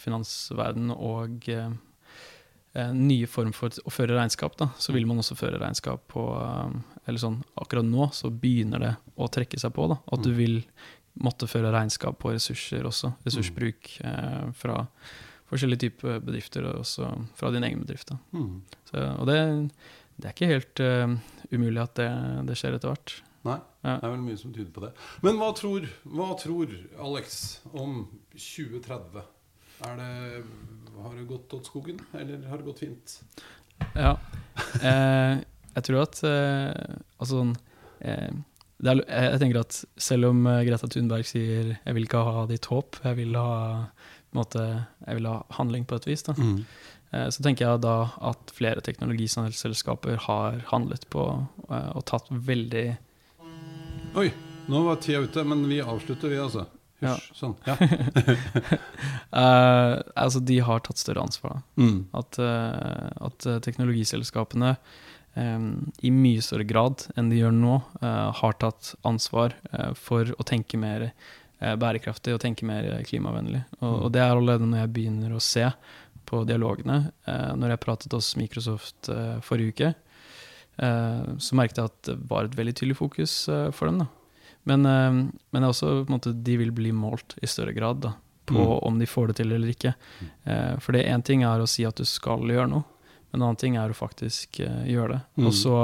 finansverden 0.00 0.88
og 0.90 1.44
nye 2.96 3.28
form 3.28 3.52
for 3.54 3.72
å 3.84 3.92
føre 3.92 4.16
regnskap, 4.16 4.56
da, 4.60 4.70
så 4.80 4.92
vil 4.96 5.04
man 5.08 5.20
også 5.20 5.36
føre 5.36 5.60
regnskap 5.60 6.02
på 6.10 6.24
Eller 7.06 7.20
sånn 7.20 7.36
akkurat 7.60 7.86
nå 7.86 8.08
så 8.16 8.32
begynner 8.32 8.82
det 8.82 8.92
å 9.20 9.28
trekke 9.32 9.60
seg 9.60 9.72
på. 9.76 9.86
da, 9.92 10.00
At 10.12 10.24
du 10.24 10.32
vil 10.34 10.58
måtte 11.22 11.48
føre 11.48 11.72
regnskap 11.74 12.18
på 12.20 12.34
ressurser 12.34 12.86
også. 12.88 13.12
Ressursbruk 13.26 13.92
eh, 14.04 14.48
fra 14.56 14.82
forskjellige 15.50 15.86
typer 15.86 16.18
bedrifter, 16.24 16.66
og 16.66 16.82
også 16.82 17.12
fra 17.38 17.52
din 17.54 17.64
egen 17.66 17.84
bedrift. 17.84 18.10
da. 18.10 18.18
Mm. 18.34 18.62
Så, 18.90 19.04
og 19.12 19.28
det, 19.30 19.38
det 20.16 20.28
er 20.28 20.34
ikke 20.34 20.50
helt 20.50 20.82
uh, 20.82 21.16
umulig 21.52 21.82
at 21.82 21.96
det, 22.00 22.10
det 22.48 22.56
skjer 22.58 22.76
etter 22.76 22.92
hvert. 22.92 23.16
Nei, 23.46 23.58
det 23.84 23.94
er 23.94 24.10
vel 24.10 24.24
mye 24.24 24.38
som 24.40 24.54
tyder 24.54 24.72
på 24.74 24.82
det. 24.82 24.90
Men 25.22 25.38
hva 25.38 25.52
tror, 25.54 25.86
hva 26.10 26.32
tror 26.40 26.72
Alex 26.98 27.36
om 27.70 28.00
2030? 28.34 29.22
Er 29.86 30.00
det, 30.00 30.42
har 30.96 31.14
det 31.14 31.28
gått 31.28 31.52
åt 31.54 31.68
skogen, 31.68 32.00
eller 32.16 32.42
har 32.50 32.58
det 32.58 32.66
gått 32.66 32.82
fint? 32.82 33.18
Ja. 33.94 34.16
Eh, 34.80 35.44
jeg 35.76 35.84
tror 35.84 35.98
at 36.00 36.22
eh, 36.24 36.94
Altså 37.20 37.34
sånn 37.34 37.50
eh, 38.00 38.30
det 38.76 38.92
er, 38.92 39.00
jeg, 39.08 39.40
tenker 39.40 39.58
at 39.62 39.78
selv 40.00 40.30
om 40.30 40.42
eh, 40.50 40.62
Greta 40.68 40.88
Thunberg 40.92 41.24
sier 41.28 41.76
'jeg 41.76 41.96
vil 41.96 42.04
ikke 42.04 42.24
ha 42.26 42.44
ditt 42.48 42.68
håp', 42.68 42.98
jeg 43.04 43.16
vil 43.16 43.36
ha, 43.40 43.88
måte, 44.36 44.64
jeg 45.06 45.16
vil 45.16 45.28
ha 45.30 45.38
handling 45.56 45.86
på 45.88 45.96
et 45.96 46.08
vis, 46.10 46.26
da, 46.26 46.34
eh, 46.36 46.60
så 47.32 47.44
tenker 47.44 47.66
jeg 47.66 47.82
da 47.84 47.96
at 48.30 48.52
flere 48.56 48.82
teknologiselskaper 48.84 50.22
har 50.26 50.62
handlet 50.72 51.06
på 51.12 51.26
eh, 51.70 51.90
og 51.92 52.04
tatt 52.08 52.30
veldig 52.30 52.86
Oi, 54.16 54.30
nå 54.72 54.80
var 54.86 54.96
tida 55.04 55.20
ute, 55.26 55.42
men 55.44 55.66
vi 55.68 55.82
avslutter, 55.84 56.30
vi, 56.32 56.38
altså. 56.40 56.64
Hysj. 57.04 57.26
Sånn. 57.36 57.52
Ja. 57.66 57.74
uh, 59.36 59.98
Altså, 60.24 60.40
de 60.40 60.56
har 60.64 60.80
tatt 60.86 61.02
større 61.02 61.26
ansvar, 61.26 61.58
da. 61.58 61.82
Mm. 61.84 61.98
At, 62.16 62.38
uh, 62.40 63.10
at 63.28 63.44
eh, 63.44 63.58
teknologiselskapene 63.66 64.72
um, 65.36 65.92
i 66.00 66.12
mye 66.12 66.44
større 66.44 66.66
grad 66.68 67.06
enn 67.16 67.30
de 67.30 67.42
gjør 67.42 67.54
nå, 67.56 67.80
uh, 68.00 68.30
har 68.40 68.56
tatt 68.62 68.94
ansvar 69.06 69.56
eh, 69.72 69.92
for 69.98 70.32
å 70.36 70.46
tenke 70.46 70.80
mer 70.80 71.10
eh, 71.10 71.74
bærekraftig 71.76 72.34
og 72.34 72.42
tenke 72.42 72.66
mer 72.68 72.88
klimavennlig. 73.08 73.62
Og, 73.82 74.06
og 74.06 74.14
det 74.16 74.24
er 74.24 74.32
allerede 74.34 74.68
når 74.68 74.84
jeg 74.84 74.94
begynner 74.96 75.36
å 75.36 75.42
se 75.44 75.68
på 76.26 76.42
dialogene. 76.48 77.12
Eh, 77.26 77.52
når 77.56 77.74
jeg 77.74 77.82
pratet 77.86 78.12
hos 78.16 78.32
Microsoft 78.40 79.08
eh, 79.12 79.38
forrige 79.46 79.72
uke, 79.74 79.94
eh, 80.82 81.24
så 81.38 81.56
merket 81.58 81.80
jeg 81.80 81.90
at 81.90 82.02
det 82.10 82.16
var 82.30 82.44
et 82.48 82.56
veldig 82.58 82.74
tydelig 82.76 82.98
fokus 82.98 83.34
eh, 83.52 83.70
for 83.76 83.90
dem. 83.90 84.04
Men, 84.66 84.86
eh, 84.86 85.20
men 85.54 85.68
også 85.68 86.04
måte, 86.10 86.34
de 86.34 86.56
vil 86.60 86.72
bli 86.74 86.92
målt 86.96 87.36
i 87.42 87.46
større 87.50 87.74
grad 87.76 88.02
da, 88.06 88.14
på 88.46 88.54
Mm. 88.62 88.78
om 88.86 88.98
de 88.98 89.06
får 89.10 89.28
det 89.32 89.36
til 89.40 89.52
eller 89.52 89.68
ikke. 89.72 89.94
Eh, 90.46 90.76
for 90.78 90.92
det 90.94 91.06
én 91.06 91.22
ting 91.24 91.42
er 91.42 91.58
å 91.62 91.66
si 91.70 91.84
at 91.86 91.96
du 91.98 92.04
skal 92.06 92.40
gjøre 92.46 92.68
noe, 92.70 92.84
men 93.32 93.40
en 93.42 93.48
annen 93.48 93.56
ting 93.58 93.76
er 93.76 93.90
å 93.90 93.96
faktisk 93.98 94.60
gjøre 94.62 95.16
det. 95.16 95.20
Mm. 95.38 95.46
Og 95.48 95.52
så 95.54 95.76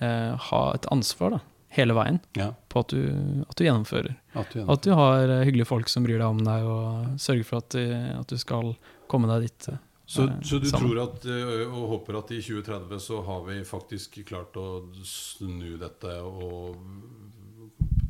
eh, 0.00 0.34
ha 0.50 0.62
et 0.74 0.86
ansvar 0.90 1.30
da, 1.36 1.40
hele 1.76 1.92
veien 1.94 2.18
Ja, 2.34 2.48
på 2.72 2.80
at 2.80 2.88
du, 2.88 3.44
at 3.48 3.54
du 3.56 3.64
gjennomfører. 3.66 4.16
at 4.34 4.50
du 4.56 4.64
At 4.64 4.82
du 4.82 4.90
har 4.96 5.28
hyggelige 5.44 5.68
folk 5.68 5.88
som 5.92 6.02
bryr 6.02 6.18
deg 6.18 6.26
om 6.26 6.40
deg, 6.42 6.64
og 6.64 7.20
sørger 7.20 7.44
for 7.44 7.58
at, 7.60 7.68
du- 7.76 8.18
at 8.20 8.26
du 8.32 8.36
skal 8.40 8.72
komme 9.10 9.28
deg 9.32 9.48
dit. 9.48 9.68
eh, 9.72 9.78
Så, 10.10 10.24
eh, 10.28 10.40
så 10.42 10.58
du 10.62 10.66
sammen. 10.70 10.90
tror 10.90 11.02
at, 11.04 11.26
og 11.70 11.88
håper 11.94 12.18
at 12.18 12.30
i 12.34 12.40
2030 12.42 12.98
så 13.04 13.20
har 13.26 13.44
vi 13.46 13.60
faktisk 13.66 14.20
klart 14.26 14.56
å 14.58 14.66
snu 15.06 15.76
dette 15.78 16.16
og 16.22 16.76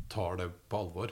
tar 0.09 0.37
det 0.37 0.49
på 0.69 0.79
alvor? 0.85 1.11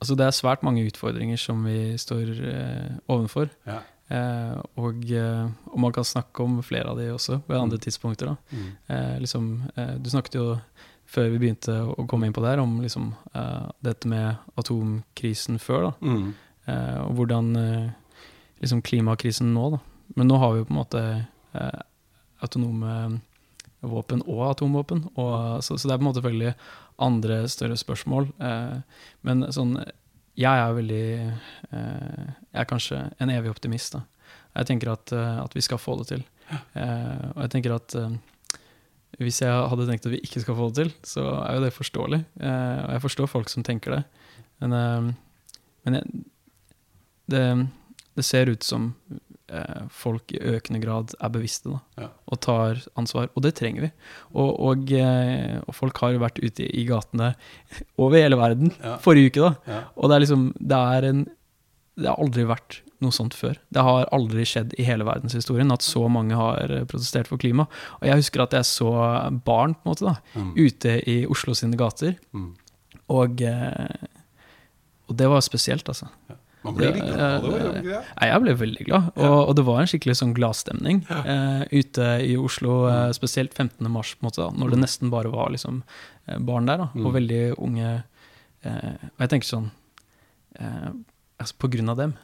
Altså, 0.00 0.16
det 0.16 0.26
er 0.26 0.32
svært 0.36 0.62
mange 0.64 0.82
utfordringer 0.88 1.38
som 1.40 1.62
vi 1.64 1.94
står 2.00 2.30
eh, 2.48 2.92
ovenfor. 3.12 3.50
Ja. 3.68 3.80
Eh, 4.10 4.56
og, 4.80 5.04
eh, 5.12 5.46
og 5.70 5.78
man 5.84 5.92
kan 5.94 6.04
snakke 6.08 6.42
om 6.42 6.58
flere 6.66 6.90
av 6.90 6.98
de 6.98 7.10
også, 7.12 7.42
ved 7.46 7.58
andre 7.60 7.76
Mm. 7.78 7.84
tidspunkter. 7.84 8.36
Mm. 8.50 8.70
Eh, 8.88 9.18
liksom, 9.20 9.70
eh, 9.76 9.94
du 10.00 10.08
snakket 10.10 10.34
jo 10.40 10.60
før 11.06 11.30
vi 11.30 11.38
begynte 11.38 11.76
å 11.96 12.06
komme 12.08 12.26
inn 12.26 12.32
på 12.32 12.40
det 12.42 12.50
her, 12.56 12.60
om 12.60 12.80
liksom, 12.80 13.14
eh, 13.34 13.70
dette 13.82 14.06
med 14.08 14.36
atomkrisen 14.56 15.58
før. 15.60 15.90
da, 15.90 16.06
Mm. 16.08 16.34
eh, 16.66 17.00
Og 17.04 17.14
hvordan 17.16 17.56
eh, 17.56 17.90
liksom 18.60 18.82
klimakrisen 18.84 19.54
nå. 19.54 19.70
da. 19.76 19.80
Men 20.18 20.30
nå 20.30 20.38
har 20.42 20.52
vi 20.52 20.62
jo 20.62 20.68
på 20.68 20.74
en 20.74 20.80
måte 20.80 21.02
eh, 21.54 21.82
autonome 22.44 23.20
våpen 23.80 24.22
og 24.28 24.44
atomvåpen. 24.50 25.04
Og, 25.14 25.64
så, 25.64 25.78
så 25.78 25.88
det 25.88 25.94
er 25.94 26.00
på 26.00 26.04
en 26.04 26.08
måte 26.10 26.20
selvfølgelig 26.20 26.54
andre 27.00 27.40
større 27.48 27.78
spørsmål. 27.80 28.28
Eh, 28.38 29.04
men 29.26 29.46
sånn 29.54 29.78
Jeg 30.38 30.56
er 30.62 30.76
veldig 30.76 31.04
eh, 31.20 32.26
Jeg 32.52 32.60
er 32.62 32.68
kanskje 32.68 33.00
en 33.18 33.32
evig 33.32 33.52
optimist. 33.52 33.96
da. 33.96 34.04
Jeg 34.56 34.68
tenker 34.70 34.92
at, 34.92 35.12
eh, 35.12 35.38
at 35.44 35.56
vi 35.56 35.64
skal 35.64 35.80
få 35.80 35.96
det 36.00 36.10
til. 36.12 36.26
Eh, 36.50 37.24
og 37.34 37.40
jeg 37.44 37.52
tenker 37.54 37.76
at 37.76 37.94
eh, 37.98 38.18
hvis 39.20 39.40
jeg 39.42 39.52
hadde 39.52 39.86
tenkt 39.88 40.06
at 40.06 40.14
vi 40.14 40.22
ikke 40.24 40.40
skal 40.44 40.56
få 40.56 40.70
det 40.70 40.80
til, 40.80 40.92
så 41.04 41.24
er 41.42 41.56
jo 41.56 41.64
det 41.64 41.74
forståelig. 41.76 42.20
Eh, 42.40 42.78
og 42.86 42.94
jeg 42.96 43.04
forstår 43.06 43.30
folk 43.32 43.52
som 43.52 43.64
tenker 43.66 43.98
det. 43.98 44.04
Men, 44.60 45.14
men 45.86 45.96
jeg, 45.96 46.22
det, 47.32 47.44
det 48.20 48.26
ser 48.28 48.50
ut 48.52 48.62
som 48.66 48.90
eh, 49.50 49.86
folk 49.90 50.30
i 50.36 50.38
økende 50.52 50.78
grad 50.84 51.14
er 51.18 51.32
bevisste 51.34 51.72
da, 51.72 51.80
Ja. 52.04 52.08
og 52.30 52.40
tar 52.44 52.78
ansvar. 53.00 53.30
Og 53.34 53.42
det 53.42 53.54
trenger 53.58 53.88
vi. 53.88 53.90
Og, 54.34 54.52
og, 54.70 54.92
eh, 54.94 55.58
og 55.66 55.74
folk 55.74 55.98
har 56.04 56.12
jo 56.14 56.20
vært 56.22 56.38
ute 56.44 56.62
i, 56.68 56.70
i 56.82 56.86
gatene 56.86 57.32
over 57.98 58.20
hele 58.20 58.38
verden 58.38 58.70
Ja. 58.78 58.96
forrige 59.02 59.32
uke, 59.32 59.48
da. 59.48 59.54
Ja. 59.66 59.80
Og 59.96 60.10
det 60.12 60.16
er 60.20 60.24
liksom 60.26 60.46
Det 60.60 60.78
er 60.78 61.08
en 61.10 61.24
Det 62.00 62.06
har 62.08 62.16
aldri 62.22 62.44
vært 62.48 62.78
noe 63.02 63.10
sånt 63.12 63.34
før. 63.34 63.56
Det 63.72 63.82
har 63.82 64.06
aldri 64.14 64.44
skjedd 64.46 64.74
i 64.78 64.84
hele 64.86 65.04
verdenshistorien 65.04 65.72
at 65.72 65.82
så 65.84 66.04
mange 66.08 66.36
har 66.38 66.70
eh, 66.70 66.84
protestert 66.88 67.26
for 67.28 67.36
klima. 67.40 67.66
Og 68.00 68.06
jeg 68.08 68.20
husker 68.22 68.42
at 68.44 68.52
jeg 68.56 68.64
så 68.68 68.92
barn 69.44 69.74
på 69.74 69.84
en 69.84 69.90
måte 69.90 70.06
da, 70.06 70.14
Mm. 70.38 70.52
ute 70.56 70.94
i 71.08 71.26
Oslo 71.26 71.52
sine 71.54 71.76
gater, 71.76 72.14
Mm. 72.32 72.54
og, 73.08 73.40
eh, 73.42 74.06
og 75.08 75.16
det 75.16 75.28
var 75.28 75.40
spesielt, 75.40 75.84
altså. 75.88 76.08
Man 76.64 76.74
blir 76.76 76.92
litt 76.92 77.04
glad 77.06 77.44
av 77.44 77.74
det, 77.82 78.04
Jeg 78.20 78.40
ble 78.42 78.54
veldig 78.54 78.84
glad, 78.86 79.06
og, 79.16 79.48
og 79.48 79.54
det 79.56 79.64
var 79.64 79.80
en 79.80 79.86
skikkelig 79.88 80.16
sånn 80.18 80.34
gladstemning 80.36 80.98
eh, 81.08 81.62
ute 81.72 82.08
i 82.26 82.34
Oslo, 82.36 82.82
Mm. 82.84 83.08
eh, 83.08 83.12
spesielt 83.16 83.54
15. 83.54 83.88
mars, 83.90 84.14
på 84.14 84.24
en 84.24 84.28
måte, 84.28 84.42
da, 84.44 84.50
når 84.60 84.70
det 84.74 84.78
nesten 84.82 85.10
bare 85.10 85.30
var 85.32 85.48
liksom, 85.50 85.82
eh, 86.28 86.36
barn 86.38 86.66
der, 86.66 86.76
da, 86.76 86.88
og 86.94 87.06
Mm. 87.08 87.12
veldig 87.16 87.42
unge. 87.58 88.02
Uh, 88.60 88.92
og 89.16 89.20
jeg 89.24 89.28
tenker 89.30 89.48
sånn 89.48 89.70
altså 91.40 91.54
På 91.58 91.70
grunn 91.72 91.88
av 91.88 91.96
dem, 91.96 92.14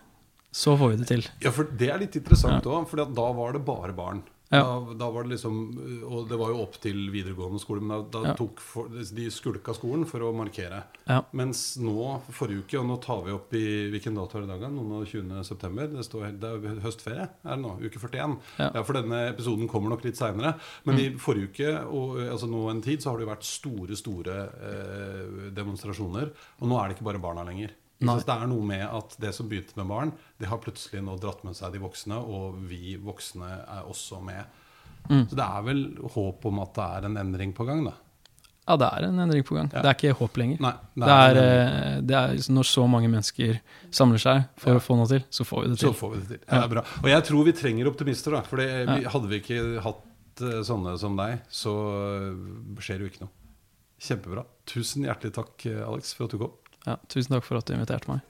så 0.53 0.77
får 0.77 0.91
vi 0.91 0.97
det 1.01 1.07
til. 1.09 1.23
Ja, 1.41 1.51
for 1.51 1.65
det 1.65 1.89
er 1.89 1.99
litt 2.03 2.17
interessant 2.19 2.65
òg, 2.69 2.87
for 2.89 2.97
da 3.05 3.33
var 3.33 3.53
det 3.57 3.65
bare 3.65 3.93
barn. 3.97 4.23
Ja. 4.53 4.61
Da, 4.63 4.95
da 4.95 5.07
var 5.11 5.25
det 5.27 5.33
liksom 5.33 5.57
Og 6.07 6.29
det 6.31 6.37
var 6.39 6.53
jo 6.53 6.61
opp 6.63 6.77
til 6.79 7.01
videregående 7.11 7.59
skole, 7.59 7.81
men 7.83 7.91
da, 7.97 8.21
da 8.23 8.29
Ja. 8.29 8.35
tok 8.39 8.61
for, 8.63 8.87
de 8.89 9.25
skulka 9.35 9.75
skolen 9.75 10.05
for 10.07 10.23
å 10.23 10.29
markere. 10.37 10.85
Ja. 11.09 11.17
Mens 11.35 11.77
nå, 11.83 12.21
forrige 12.31 12.63
uke, 12.63 12.79
og 12.79 12.87
nå 12.87 12.97
tar 13.03 13.25
vi 13.27 13.35
opp 13.35 13.53
i 13.59 13.65
hvilken 13.91 14.15
dato 14.15 14.39
er 14.39 14.47
det 14.47 14.55
i 14.55 14.61
dag? 14.61 14.71
Noen 14.77 14.93
av 15.01 15.07
20. 15.11 15.43
september. 15.49 15.89
Det, 15.91 16.05
står, 16.07 16.29
det 16.39 16.53
er 16.53 16.79
høstferie, 16.85 17.27
er 17.43 17.57
det 17.57 17.63
nå? 17.65 17.73
Uke 17.89 17.99
41. 17.99 18.37
Ja. 18.63 18.71
For 18.83 18.93
denne 19.01 19.25
episoden 19.33 19.67
kommer 19.73 19.91
nok 19.91 20.05
litt 20.07 20.17
seinere. 20.21 20.55
Men 20.87 21.01
i 21.03 21.09
forrige 21.19 21.51
uke, 21.51 21.73
og 21.91 22.21
altså 22.23 22.47
nå 22.51 22.63
en 22.71 22.83
tid, 22.87 23.03
så 23.03 23.11
har 23.11 23.19
det 23.19 23.27
jo 23.27 23.33
vært 23.33 23.49
store, 23.51 23.99
store 23.99 24.39
eh, 24.71 25.51
demonstrasjoner. 25.59 26.31
Og 26.63 26.71
nå 26.71 26.79
er 26.79 26.89
det 26.93 26.97
ikke 26.99 27.09
bare 27.11 27.23
barna 27.23 27.43
lenger. 27.51 27.75
Så 27.99 28.27
det 28.27 28.35
er 28.37 28.47
noe 28.51 28.63
med 28.69 28.83
at 28.85 29.17
det 29.19 29.31
som 29.35 29.49
begynte 29.49 29.77
med 29.77 29.87
barn, 29.89 30.11
det 30.39 30.49
har 30.51 30.59
plutselig 30.61 31.03
nå 31.03 31.15
dratt 31.19 31.45
med 31.45 31.57
seg 31.57 31.73
de 31.73 31.79
voksne, 31.81 32.17
og 32.21 32.59
vi 32.69 32.97
voksne 33.01 33.47
er 33.49 33.87
også 33.89 34.19
med. 34.23 34.45
Mm. 35.09 35.23
Så 35.31 35.37
det 35.39 35.47
er 35.47 35.63
vel 35.65 35.81
håp 36.13 36.45
om 36.51 36.59
at 36.61 36.75
det 36.75 36.83
er 36.99 37.07
en 37.09 37.17
endring 37.17 37.55
på 37.57 37.65
gang, 37.65 37.85
da. 37.87 37.95
Ja, 38.67 38.75
det 38.77 38.87
er 38.93 39.05
en 39.07 39.21
endring 39.23 39.45
på 39.47 39.55
gang. 39.55 39.69
Ja. 39.73 39.81
Det 39.85 39.89
er 39.93 39.95
ikke 39.95 40.17
håp 40.19 40.37
lenger. 40.37 40.59
Nei, 40.61 40.73
Det 40.99 41.09
er, 41.09 41.37
endring. 41.39 41.77
eh, 41.87 42.01
det 42.03 42.17
er 42.19 42.33
liksom 42.35 42.55
Når 42.59 42.67
så 42.67 42.87
mange 42.91 43.09
mennesker 43.13 43.61
samler 43.95 44.19
seg 44.19 44.45
for 44.59 44.73
Ja. 44.75 44.81
å 44.81 44.83
få 44.83 44.97
noe 44.99 45.07
til, 45.07 45.23
så 45.31 45.45
får 45.47 45.63
vi 45.63 45.69
det 45.71 45.79
Så 45.79 45.87
til. 45.93 45.95
får 46.01 46.11
vi 46.11 46.19
det 46.21 46.29
til. 46.29 46.41
Ja, 46.51 46.55
det 46.61 46.65
er 46.65 46.75
bra. 46.75 46.83
Og 47.05 47.09
jeg 47.09 47.23
tror 47.25 47.45
vi 47.47 47.53
trenger 47.53 47.87
optimister, 47.87 48.31
da. 48.33 48.43
For 48.43 48.57
hadde 48.59 49.29
vi 49.31 49.41
ikke 49.41 49.81
hatt 49.87 50.43
eh, 50.43 50.61
sånne 50.67 50.99
som 50.99 51.17
deg, 51.17 51.41
så 51.49 51.73
eh, 52.27 52.83
skjer 52.83 52.99
det 52.99 53.07
jo 53.07 53.11
ikke 53.15 53.23
noe. 53.23 53.31
Kjempebra. 54.03 54.45
Tusen 54.67 55.05
hjertelig 55.07 55.33
takk, 55.33 55.67
Alex, 55.87 56.13
for 56.13 56.25
at 56.27 56.31
du 56.35 56.39
kom. 56.39 56.53
Ja, 56.87 56.99
tusen 57.11 57.35
takk 57.35 57.47
for 57.47 57.59
at 57.59 57.67
du 57.67 57.75
inviterte 57.75 58.11
meg. 58.11 58.23